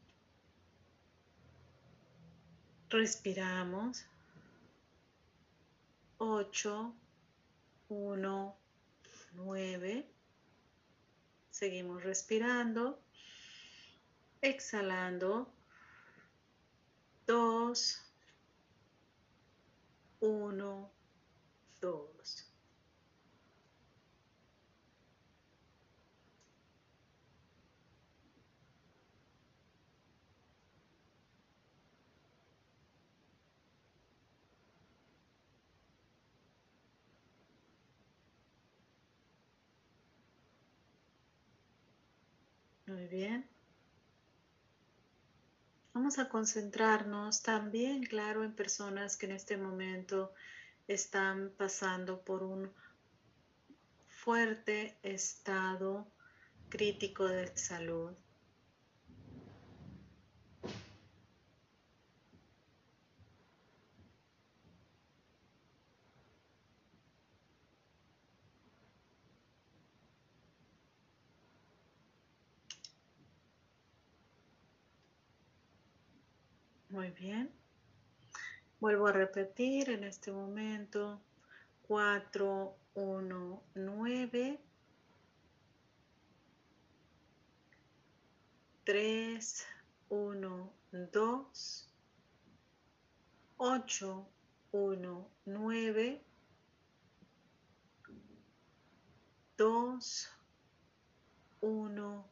Respiramos. 2.90 4.06
8, 6.20 6.96
1, 7.90 8.58
9. 9.34 10.10
Seguimos 11.52 12.02
respirando. 12.02 12.98
Exhalando. 14.42 15.52
Dos. 17.28 18.02
Uno. 20.22 20.90
Dos. 21.82 22.49
Muy 43.00 43.08
bien. 43.08 43.48
Vamos 45.94 46.18
a 46.18 46.30
concentrarnos 46.30 47.44
también, 47.44 48.02
claro, 48.02 48.44
en 48.44 48.54
personas 48.56 49.18
que 49.18 49.28
en 49.28 49.34
este 49.34 49.56
momento 49.56 50.34
están 50.88 51.52
pasando 51.58 52.22
por 52.22 52.44
un 52.44 52.72
fuerte 54.10 54.98
estado 55.04 56.06
crítico 56.70 57.26
de 57.28 57.56
salud. 57.58 58.14
Muy 76.90 77.09
bien. 77.20 77.52
Vuelvo 78.80 79.08
a 79.08 79.12
repetir 79.12 79.90
en 79.90 80.06
este 80.06 80.32
momento. 80.32 81.22
4, 81.88 82.76
1, 82.94 83.64
9. 83.76 84.60
3, 88.86 89.68
1, 90.10 90.74
2. 90.92 91.94
8, 93.58 94.30
1, 94.72 95.30
9. 95.46 96.24
2, 99.58 100.30
1, 101.60 102.30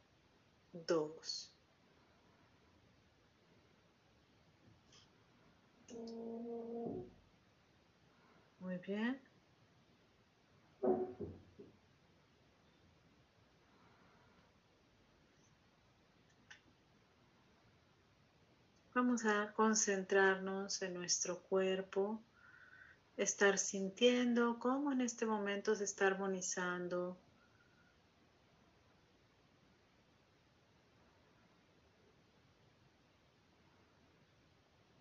2. 0.72 1.47
Muy 8.60 8.78
bien. 8.78 9.20
Vamos 18.94 19.24
a 19.26 19.52
concentrarnos 19.52 20.82
en 20.82 20.94
nuestro 20.94 21.40
cuerpo, 21.42 22.20
estar 23.16 23.56
sintiendo 23.58 24.58
cómo 24.58 24.90
en 24.90 25.02
este 25.02 25.24
momento 25.24 25.76
se 25.76 25.84
está 25.84 26.08
armonizando 26.08 27.16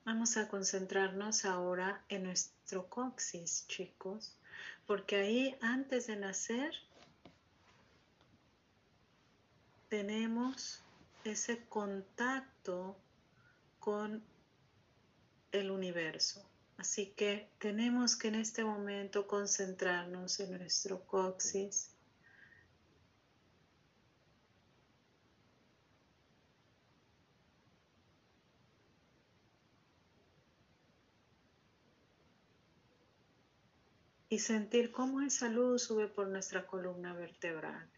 Vamos 0.08 0.38
a 0.38 0.48
concentrarnos 0.48 1.44
ahora 1.44 2.02
en 2.08 2.24
nuestro 2.24 2.88
coxis, 2.88 3.68
chicos, 3.68 4.38
porque 4.86 5.18
ahí 5.18 5.58
antes 5.60 6.08
de 6.08 6.16
nacer 6.16 6.72
tenemos 9.90 10.82
ese 11.26 11.66
contacto 11.66 12.96
con 13.80 14.24
el 15.52 15.72
universo. 15.72 16.42
Así 16.78 17.08
que 17.08 17.50
tenemos 17.60 18.16
que 18.16 18.30
en 18.30 18.36
este 18.36 18.64
momento 18.64 19.28
concentrarnos 19.28 20.40
en 20.40 20.58
nuestro 20.58 21.06
coxis 21.06 21.97
y 34.30 34.40
sentir 34.40 34.92
cómo 34.92 35.22
esa 35.22 35.50
luz 35.50 35.84
sube 35.84 36.08
por 36.08 36.28
nuestra 36.28 36.66
columna 36.68 37.14
vertebral. 37.14 37.90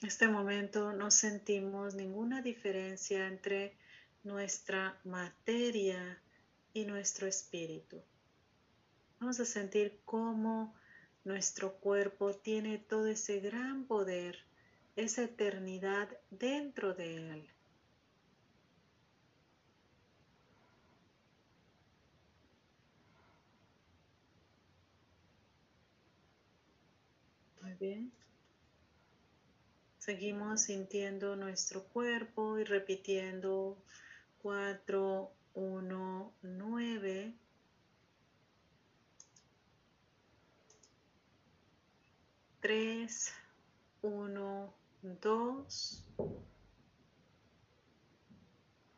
En 0.00 0.06
este 0.06 0.28
momento 0.28 0.92
no 0.92 1.10
sentimos 1.10 1.94
ninguna 1.94 2.40
diferencia 2.40 3.26
entre 3.26 3.76
nuestra 4.22 5.00
materia 5.04 6.22
y 6.72 6.84
nuestro 6.84 7.26
espíritu. 7.26 8.00
Vamos 9.18 9.40
a 9.40 9.44
sentir 9.44 10.00
cómo 10.04 10.74
nuestro 11.24 11.74
cuerpo 11.74 12.34
tiene 12.34 12.78
todo 12.78 13.08
ese 13.08 13.40
gran 13.40 13.86
poder, 13.86 14.38
esa 14.98 15.22
eternidad 15.22 16.08
dentro 16.30 16.92
de 16.92 17.14
él. 17.14 17.48
Muy 27.62 27.74
bien. 27.74 28.12
Seguimos 29.98 30.62
sintiendo 30.62 31.36
nuestro 31.36 31.84
cuerpo 31.84 32.58
y 32.58 32.64
repitiendo 32.64 33.76
4, 34.42 35.30
1, 35.54 36.32
9. 36.42 37.34
3, 42.60 43.32
1, 44.02 44.74
2, 45.02 46.04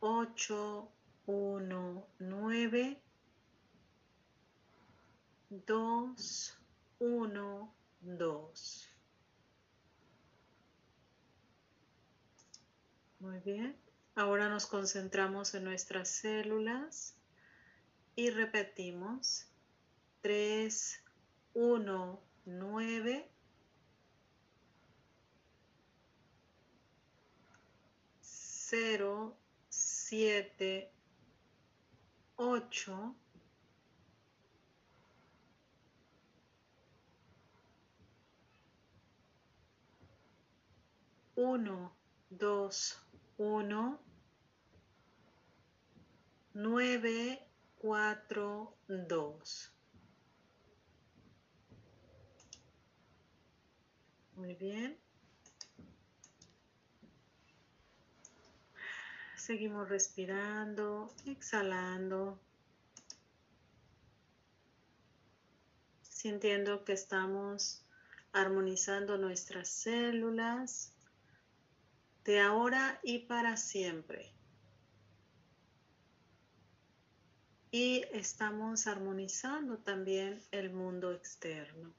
8, 0.01 0.89
1, 1.27 2.07
9, 2.19 3.03
2, 5.51 6.59
1, 7.01 7.75
2. 8.01 8.91
Muy 13.21 13.39
bien. 13.41 13.77
Ahora 14.15 14.49
nos 14.49 14.67
concentramos 14.67 15.55
en 15.55 15.65
nuestras 15.65 16.09
células 16.09 17.15
y 18.17 18.31
repetimos 18.31 19.47
3, 20.23 21.05
1, 21.55 22.21
9, 22.47 23.31
0, 28.71 29.37
7, 29.69 30.93
8, 32.37 33.17
uno, 41.35 41.97
dos, 42.31 43.03
uno, 43.39 43.99
nueve, 46.55 47.41
cuatro, 47.77 48.77
dos. 48.87 49.73
Muy 54.37 54.55
bien. 54.55 55.10
Seguimos 59.41 59.89
respirando, 59.89 61.11
exhalando, 61.25 62.39
sintiendo 66.03 66.85
que 66.85 66.93
estamos 66.93 67.83
armonizando 68.33 69.17
nuestras 69.17 69.71
células 69.71 70.93
de 72.25 72.39
ahora 72.39 73.01
y 73.03 73.21
para 73.21 73.57
siempre. 73.57 74.31
Y 77.71 78.05
estamos 78.13 78.87
armonizando 78.87 79.79
también 79.79 80.43
el 80.51 80.71
mundo 80.71 81.13
externo. 81.13 81.95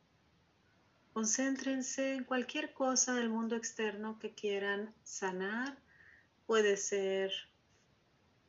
Concéntrense 1.12 2.14
en 2.14 2.24
cualquier 2.24 2.72
cosa 2.74 3.16
del 3.16 3.30
mundo 3.30 3.56
externo 3.56 4.20
que 4.20 4.36
quieran 4.36 4.94
sanar 5.04 5.76
Puede 6.46 6.78
ser 6.78 7.32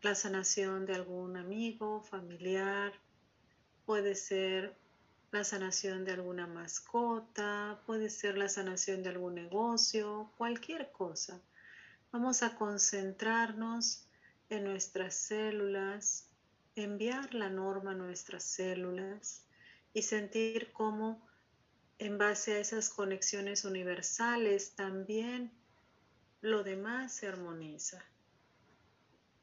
la 0.01 0.15
sanación 0.15 0.87
de 0.87 0.95
algún 0.95 1.37
amigo, 1.37 2.03
familiar, 2.03 2.93
puede 3.87 4.15
ser 4.15 4.75
la 5.31 5.45
sanación 5.45 6.05
de 6.05 6.13
alguna 6.13 6.47
mascota, 6.47 7.81
puede 7.87 8.11
ser 8.11 8.37
la 8.37 8.49
sanación 8.49 9.03
de 9.03 9.11
algún 9.11 9.35
negocio, 9.35 10.31
cualquier 10.37 10.91
cosa. 10.93 11.41
Vamos 12.11 12.43
a 12.43 12.57
concentrarnos 12.57 14.07
en 14.51 14.65
nuestras 14.65 15.15
células, 15.15 16.29
enviar 16.77 17.35
la 17.35 17.49
norma 17.49 17.93
a 17.93 17.95
nuestras 17.95 18.45
células 18.45 19.47
y 19.95 20.03
sentir 20.03 20.73
cómo 20.73 21.27
en 21.99 22.19
base 22.19 22.55
a 22.55 22.59
esas 22.59 22.91
conexiones 22.91 23.65
universales 23.65 24.75
también 24.75 25.53
lo 26.43 26.65
demás 26.65 27.13
se 27.13 27.29
armoniza. 27.29 28.05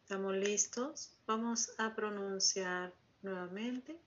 ¿Estamos 0.02 0.36
listos? 0.36 1.14
Vamos 1.26 1.74
a 1.78 1.96
pronunciar 1.96 2.94
nuevamente. 3.22 3.98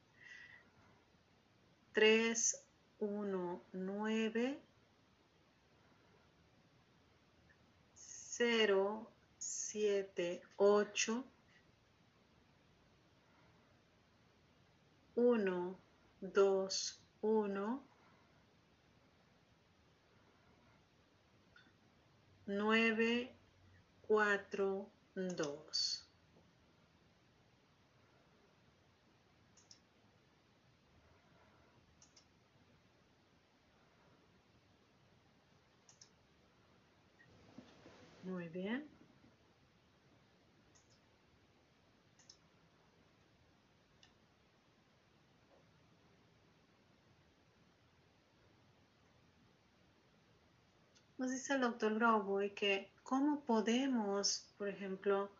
3, 1.94 2.62
1, 2.98 3.62
9, 3.72 4.60
0, 7.94 9.10
7, 9.38 10.42
8, 10.56 11.24
1, 15.14 15.78
2, 16.20 17.00
1, 17.22 17.91
9, 22.56 23.30
4, 24.02 24.86
2. 25.14 26.08
Muy 38.22 38.48
bien. 38.48 38.86
Nos 51.22 51.30
dice 51.30 51.54
el 51.54 51.60
doctor 51.60 51.94
Grauboy 51.94 52.50
que 52.50 52.90
cómo 53.04 53.44
podemos, 53.44 54.52
por 54.58 54.68
ejemplo, 54.68 55.30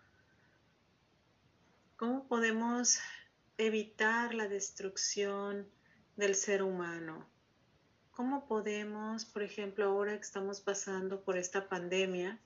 cómo 1.96 2.28
podemos 2.28 3.00
evitar 3.59 4.32
la 4.32 4.46
destrucción 4.46 5.68
del 6.14 6.36
ser 6.36 6.62
humano. 6.62 7.26
¿Cómo 8.12 8.46
podemos, 8.46 9.24
por 9.24 9.42
ejemplo, 9.42 9.86
ahora 9.86 10.14
que 10.14 10.22
estamos 10.22 10.60
pasando 10.60 11.20
por 11.24 11.36
esta 11.36 11.68
pandemia, 11.68 12.38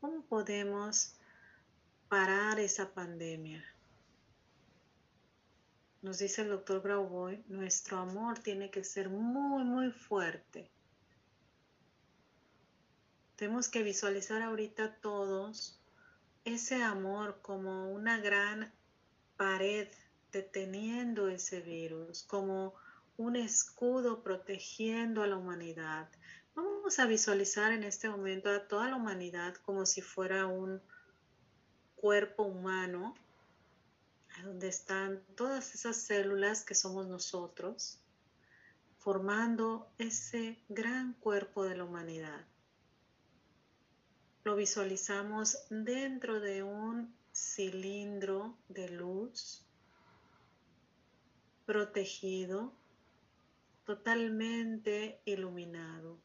cómo 0.00 0.22
podemos 0.22 1.16
parar 2.08 2.60
esa 2.60 2.94
pandemia? 2.94 3.64
Nos 6.02 6.18
dice 6.18 6.42
el 6.42 6.50
doctor 6.50 6.82
Grauboy, 6.82 7.42
nuestro 7.48 7.98
amor 7.98 8.38
tiene 8.38 8.70
que 8.70 8.84
ser 8.84 9.08
muy, 9.08 9.64
muy 9.64 9.90
fuerte 9.90 10.70
tenemos 13.40 13.70
que 13.70 13.82
visualizar 13.82 14.42
ahorita 14.42 14.96
todos 14.96 15.80
ese 16.44 16.82
amor 16.82 17.40
como 17.40 17.90
una 17.90 18.20
gran 18.20 18.70
pared 19.38 19.88
deteniendo 20.30 21.26
ese 21.28 21.62
virus, 21.62 22.22
como 22.24 22.74
un 23.16 23.36
escudo 23.36 24.22
protegiendo 24.22 25.22
a 25.22 25.26
la 25.26 25.38
humanidad. 25.38 26.10
Vamos 26.54 26.98
a 26.98 27.06
visualizar 27.06 27.72
en 27.72 27.82
este 27.82 28.10
momento 28.10 28.50
a 28.50 28.68
toda 28.68 28.90
la 28.90 28.96
humanidad 28.96 29.54
como 29.54 29.86
si 29.86 30.02
fuera 30.02 30.44
un 30.44 30.82
cuerpo 31.96 32.42
humano, 32.42 33.14
donde 34.44 34.68
están 34.68 35.22
todas 35.34 35.74
esas 35.74 35.96
células 35.96 36.62
que 36.62 36.74
somos 36.74 37.06
nosotros, 37.06 38.02
formando 38.98 39.90
ese 39.96 40.62
gran 40.68 41.14
cuerpo 41.14 41.64
de 41.64 41.78
la 41.78 41.84
humanidad. 41.84 42.44
Lo 44.44 44.56
visualizamos 44.56 45.66
dentro 45.68 46.40
de 46.40 46.62
un 46.62 47.14
cilindro 47.32 48.56
de 48.68 48.88
luz 48.88 49.64
protegido, 51.66 52.72
totalmente 53.84 55.20
iluminado. 55.24 56.18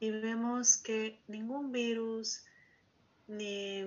Y 0.00 0.10
vemos 0.10 0.76
que 0.76 1.20
ningún 1.28 1.72
virus 1.72 2.44
ni 3.26 3.84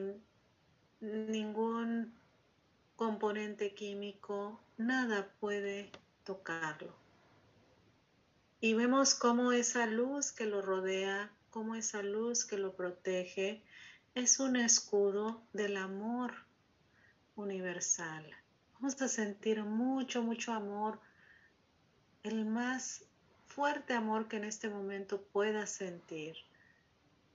ningún 1.02 2.14
componente 2.96 3.74
químico, 3.74 4.62
nada 4.78 5.34
puede 5.40 5.92
tocarlo. 6.24 6.94
Y 8.60 8.76
vemos 8.76 9.16
cómo 9.16 9.52
esa 9.52 9.88
luz 9.88 10.32
que 10.32 10.46
lo 10.46 10.62
rodea, 10.62 11.32
cómo 11.52 11.76
esa 11.76 12.02
luz 12.02 12.45
que 12.45 12.57
lo 12.57 12.76
protege, 12.76 13.61
es 14.15 14.40
un 14.40 14.56
escudo 14.56 15.44
del 15.53 15.78
amor 15.78 16.34
universal. 17.36 18.26
Vamos 18.73 18.99
a 19.02 19.07
sentir 19.07 19.64
mucho, 19.64 20.23
mucho 20.23 20.53
amor, 20.53 20.99
el 22.23 22.45
más 22.45 23.06
fuerte 23.48 23.94
amor 23.94 24.28
que 24.28 24.38
en 24.38 24.45
este 24.45 24.69
momento 24.69 25.22
pueda 25.22 25.68
sentir. 25.68 26.36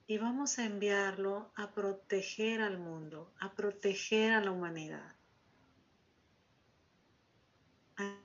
Y 0.07 0.17
vamos 0.17 0.57
a 0.57 0.65
enviarlo 0.65 1.51
a 1.55 1.71
proteger 1.71 2.61
al 2.61 2.79
mundo, 2.79 3.31
a 3.39 3.53
proteger 3.53 4.33
a 4.33 4.41
la 4.41 4.51
humanidad. 4.51 5.15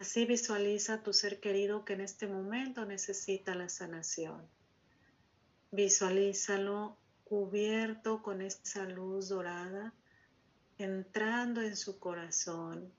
Así 0.01 0.27
visualiza 0.27 0.95
a 0.95 1.03
tu 1.03 1.13
ser 1.13 1.41
querido 1.41 1.85
que 1.85 1.95
en 1.95 2.03
este 2.03 2.27
momento 2.27 2.85
necesita 2.85 3.55
la 3.55 3.69
sanación. 3.69 4.47
Visualízalo 5.73 6.99
cubierto 7.25 8.23
con 8.23 8.43
esa 8.43 8.85
luz 8.85 9.31
dorada, 9.31 9.95
entrando 10.77 11.63
en 11.63 11.79
su 11.79 11.99
corazón, 11.99 12.93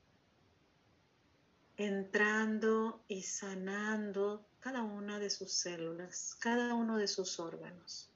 entrando 1.78 3.04
y 3.08 3.22
sanando 3.22 4.48
cada 4.60 4.82
una 4.82 5.20
de 5.20 5.30
sus 5.30 5.54
células, 5.54 6.36
cada 6.40 6.74
uno 6.74 6.98
de 6.98 7.08
sus 7.08 7.40
órganos. 7.40 8.10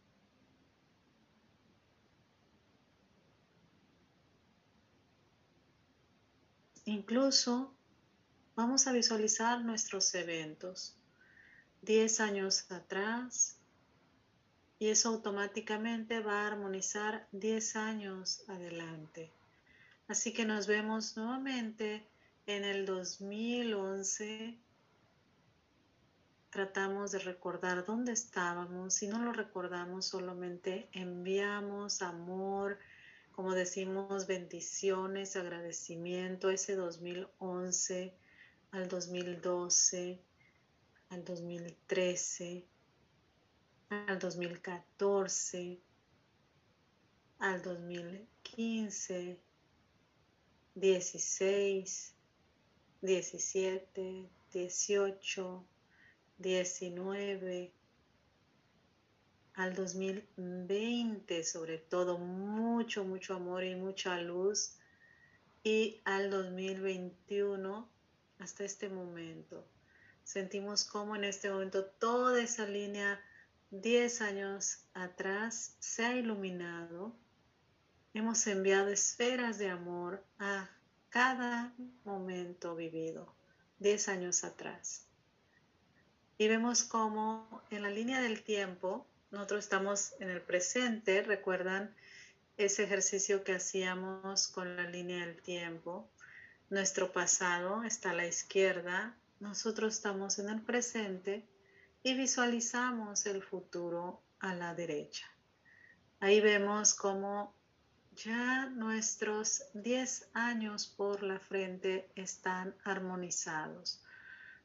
Incluso 6.85 7.75
vamos 8.55 8.87
a 8.87 8.91
visualizar 8.91 9.63
nuestros 9.63 10.15
eventos. 10.15 10.97
10 11.83 12.19
años 12.21 12.71
atrás, 12.71 13.56
y 14.79 14.89
eso 14.89 15.09
automáticamente 15.09 16.19
va 16.19 16.41
a 16.41 16.47
armonizar 16.47 17.27
10 17.31 17.75
años 17.75 18.43
adelante. 18.47 19.31
Así 20.07 20.33
que 20.33 20.45
nos 20.45 20.67
vemos 20.67 21.17
nuevamente 21.17 22.07
en 22.45 22.63
el 22.63 22.85
2011. 22.85 24.57
Tratamos 26.49 27.11
de 27.11 27.19
recordar 27.19 27.85
dónde 27.85 28.13
estábamos. 28.13 28.93
Si 28.93 29.07
no 29.07 29.19
lo 29.19 29.33
recordamos, 29.33 30.05
solamente 30.05 30.87
enviamos 30.91 32.01
amor, 32.01 32.77
como 33.31 33.53
decimos, 33.53 34.27
bendiciones, 34.27 35.35
agradecimiento, 35.35 36.49
ese 36.49 36.75
2011 36.75 38.13
al 38.71 38.87
2012, 38.87 40.19
al 41.09 41.25
2013 41.25 42.65
al 43.89 44.19
2014, 44.19 45.79
al 47.39 47.61
2015, 47.61 49.39
16, 50.75 52.15
17, 53.01 54.29
18, 54.53 55.65
19, 56.37 57.73
al 59.53 59.75
2020, 59.75 61.43
sobre 61.43 61.77
todo 61.77 62.17
mucho, 62.17 63.03
mucho 63.05 63.35
amor 63.35 63.63
y 63.63 63.75
mucha 63.75 64.19
luz, 64.21 64.77
y 65.63 66.01
al 66.05 66.29
2021 66.29 67.89
hasta 68.39 68.63
este 68.65 68.89
momento. 68.89 69.65
Sentimos 70.23 70.83
como 70.83 71.15
en 71.15 71.23
este 71.23 71.49
momento 71.49 71.85
toda 71.85 72.41
esa 72.41 72.67
línea 72.67 73.19
10 73.71 74.21
años 74.21 74.79
atrás 74.93 75.75
se 75.79 76.05
ha 76.05 76.15
iluminado. 76.15 77.13
Hemos 78.13 78.47
enviado 78.47 78.87
esferas 78.87 79.57
de 79.57 79.69
amor 79.69 80.23
a 80.39 80.69
cada 81.09 81.73
momento 82.05 82.77
vivido, 82.77 83.35
10 83.79 84.07
años 84.07 84.45
atrás. 84.45 85.05
Y 86.37 86.47
vemos 86.47 86.83
cómo 86.83 87.61
en 87.69 87.81
la 87.81 87.89
línea 87.89 88.21
del 88.21 88.41
tiempo, 88.41 89.05
nosotros 89.31 89.65
estamos 89.65 90.13
en 90.21 90.29
el 90.29 90.41
presente, 90.41 91.21
recuerdan 91.23 91.93
ese 92.55 92.83
ejercicio 92.83 93.43
que 93.43 93.53
hacíamos 93.53 94.47
con 94.47 94.77
la 94.77 94.89
línea 94.89 95.25
del 95.25 95.41
tiempo. 95.41 96.09
Nuestro 96.69 97.11
pasado 97.11 97.83
está 97.83 98.11
a 98.11 98.13
la 98.13 98.27
izquierda, 98.27 99.17
nosotros 99.41 99.95
estamos 99.95 100.39
en 100.39 100.47
el 100.49 100.61
presente 100.61 101.43
y 102.07 102.13
visualizamos 102.13 103.25
el 103.25 103.43
futuro 103.43 104.21
a 104.39 104.53
la 104.53 104.73
derecha. 104.73 105.29
Ahí 106.21 106.39
vemos 106.39 106.93
cómo 106.93 107.53
ya 108.15 108.67
nuestros 108.67 109.65
10 109.73 110.29
años 110.33 110.87
por 110.87 111.21
la 111.21 111.37
frente 111.37 112.09
están 112.15 112.73
armonizados. 112.85 114.01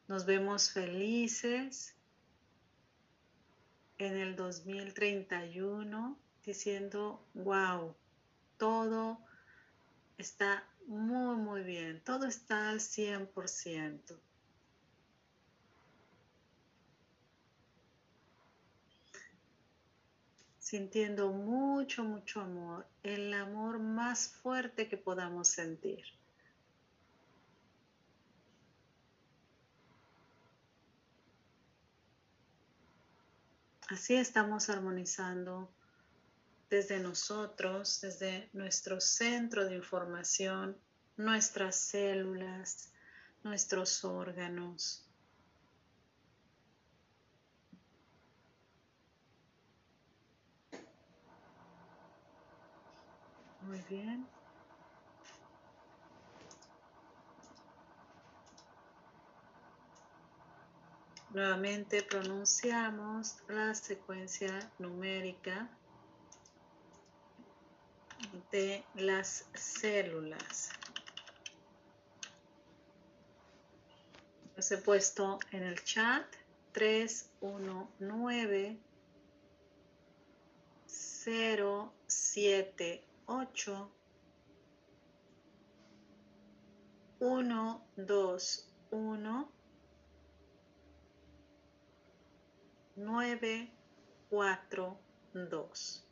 Nos 0.07 0.25
vemos 0.25 0.71
felices 0.71 1.97
en 3.99 4.17
el 4.17 4.37
2031 4.37 6.17
diciendo, 6.47 7.27
wow, 7.35 7.93
todo 8.57 9.19
está 10.17 10.63
muy, 10.87 11.35
muy 11.35 11.65
bien, 11.65 12.01
todo 12.05 12.27
está 12.27 12.71
al 12.71 12.79
100%. 12.79 14.17
Sintiendo 20.73 21.31
mucho, 21.33 22.03
mucho 22.03 22.41
amor, 22.41 22.87
el 23.03 23.35
amor 23.35 23.79
más 23.79 24.29
fuerte 24.29 24.89
que 24.89 24.97
podamos 24.97 25.49
sentir. 25.49 26.03
Así 33.89 34.15
estamos 34.15 34.71
armonizando 34.71 35.71
desde 36.71 37.01
nosotros, 37.01 38.01
desde 38.01 38.49
nuestro 38.55 38.99
centro 38.99 39.67
de 39.67 39.75
información, 39.75 40.75
nuestras 41.19 41.77
células, 41.77 42.91
nuestros 43.43 44.07
órganos, 44.07 45.07
Muy 53.73 53.81
bien. 53.89 54.29
Nuevamente 61.31 62.03
pronunciamos 62.03 63.37
la 63.49 63.75
secuencia 63.75 64.71
numérica 64.79 65.71
de 68.51 68.85
las 68.97 69.47
células. 69.55 70.69
Los 74.55 74.71
he 74.71 74.77
puesto 74.77 75.39
en 75.51 75.63
el 75.63 75.83
chat 75.83 76.27
319 76.73 78.79
07 82.07 83.12
8, 83.33 83.89
1, 87.19 87.81
2, 87.97 88.39
1, 88.91 89.47
9, 92.95 93.69
4, 94.31 94.97
2. 95.33 96.12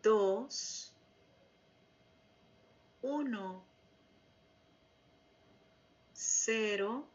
2, 0.03 0.93
1, 3.03 3.65
0, 6.13 7.07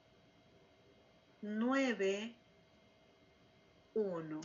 9, 1.41 2.35
1. 3.93 4.41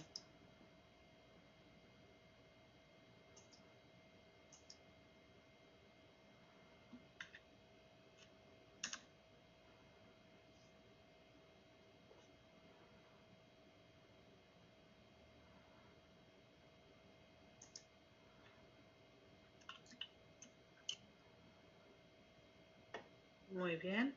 Bien. 23.83 24.15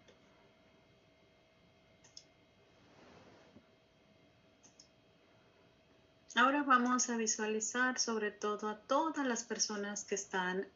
Ahora 6.35 6.63
vamos 6.63 7.09
a 7.09 7.17
visualizar 7.17 7.99
sobre 7.99 8.31
todo 8.31 8.69
a 8.69 8.79
todas 8.79 9.25
las 9.27 9.43
personas 9.43 10.05
que 10.05 10.15
están 10.15 10.67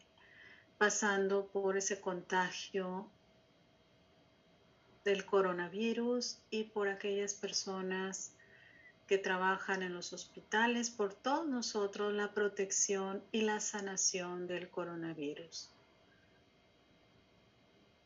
pasando 0.77 1.47
por 1.47 1.77
ese 1.77 2.01
contagio 2.01 3.07
del 5.05 5.25
coronavirus 5.25 6.39
y 6.49 6.65
por 6.65 6.89
aquellas 6.89 7.33
personas 7.33 8.33
que 9.07 9.17
trabajan 9.17 9.83
en 9.83 9.93
los 9.93 10.11
hospitales, 10.11 10.89
por 10.89 11.13
todos 11.13 11.47
nosotros 11.47 12.13
la 12.13 12.33
protección 12.33 13.23
y 13.31 13.41
la 13.41 13.59
sanación 13.59 14.47
del 14.47 14.69
coronavirus 14.69 15.69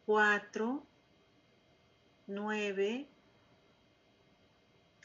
cuatro, 0.07 0.87
nueve, 2.27 3.09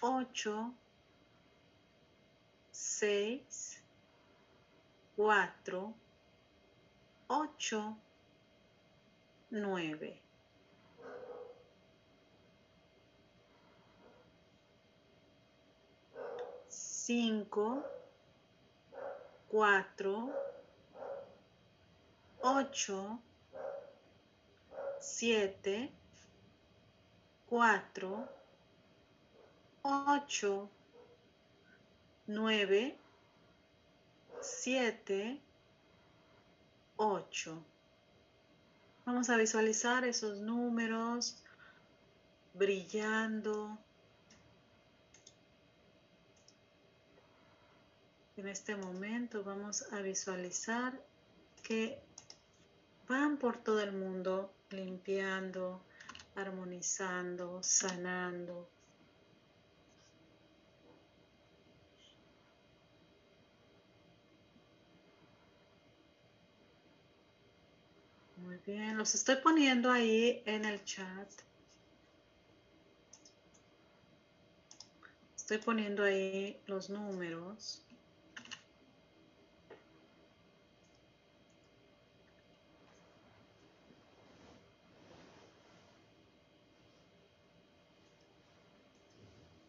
ocho, 0.01 0.79
seis, 2.70 3.83
cuatro, 5.16 5.95
ocho, 7.29 7.97
nueve. 9.51 10.23
Cinco, 16.69 17.83
cuatro, 19.47 20.29
ocho, 22.43 23.23
siete, 25.03 25.91
cuatro, 27.49 28.29
ocho, 29.83 30.70
nueve, 32.29 32.97
siete, 34.41 35.41
ocho. 36.97 37.65
Vamos 39.05 39.29
a 39.29 39.37
visualizar 39.37 40.05
esos 40.05 40.39
números 40.39 41.43
brillando. 42.55 43.77
En 48.37 48.47
este 48.47 48.77
momento 48.77 49.43
vamos 49.43 49.85
a 49.93 50.01
visualizar 50.01 50.99
que 51.65 52.01
van 53.09 53.37
por 53.37 53.57
todo 53.57 53.81
el 53.81 53.93
mundo 53.93 54.53
limpiando, 54.73 55.81
armonizando, 56.35 57.62
sanando. 57.62 58.69
Muy 68.36 68.59
bien, 68.66 68.99
los 68.99 69.15
estoy 69.15 69.36
poniendo 69.36 69.90
ahí 69.90 70.43
en 70.47 70.65
el 70.65 70.85
chat. 70.85 71.31
Estoy 75.36 75.59
poniendo 75.59 76.03
ahí 76.03 76.61
los 76.66 76.90
números. 76.90 77.85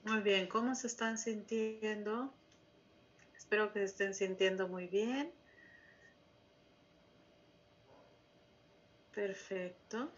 Muy 0.06 0.20
bien, 0.22 0.48
¿cómo 0.48 0.76
se 0.76 0.88
están 0.88 1.18
sintiendo? 1.18 2.34
Espero 3.38 3.72
que 3.72 3.80
se 3.80 3.86
estén 3.86 4.14
sintiendo 4.14 4.68
muy 4.68 4.88
bien. 4.88 5.32
Perfecto. 9.16 10.12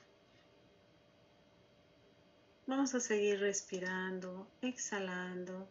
Vamos 2.66 2.96
a 2.96 3.00
seguir 3.00 3.40
respirando, 3.40 4.48
exhalando. 4.64 5.68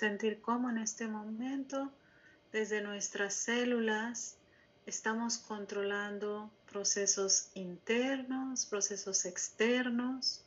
Sentir 0.00 0.40
cómo 0.40 0.70
en 0.70 0.78
este 0.78 1.06
momento 1.06 1.92
desde 2.52 2.80
nuestras 2.80 3.34
células 3.34 4.38
estamos 4.86 5.36
controlando 5.36 6.50
procesos 6.72 7.50
internos, 7.52 8.64
procesos 8.64 9.26
externos. 9.26 10.42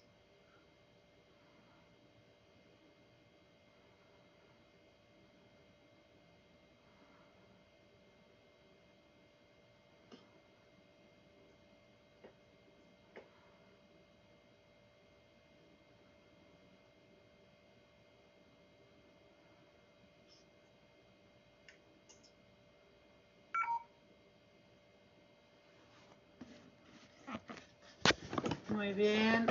Muy 28.83 28.91
bien. 28.91 29.45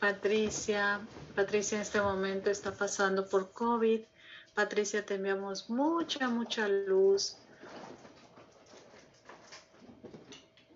Patricia, 0.00 1.00
Patricia 1.36 1.76
en 1.76 1.82
este 1.82 2.00
momento 2.00 2.50
está 2.50 2.72
pasando 2.72 3.28
por 3.28 3.52
COVID. 3.52 4.00
Patricia, 4.52 5.06
te 5.06 5.14
enviamos 5.14 5.70
mucha, 5.70 6.28
mucha 6.28 6.66
luz. 6.66 7.36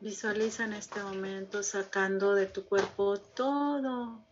Visualiza 0.00 0.62
en 0.62 0.74
este 0.74 1.02
momento 1.02 1.64
sacando 1.64 2.36
de 2.36 2.46
tu 2.46 2.64
cuerpo 2.66 3.16
todo, 3.16 4.22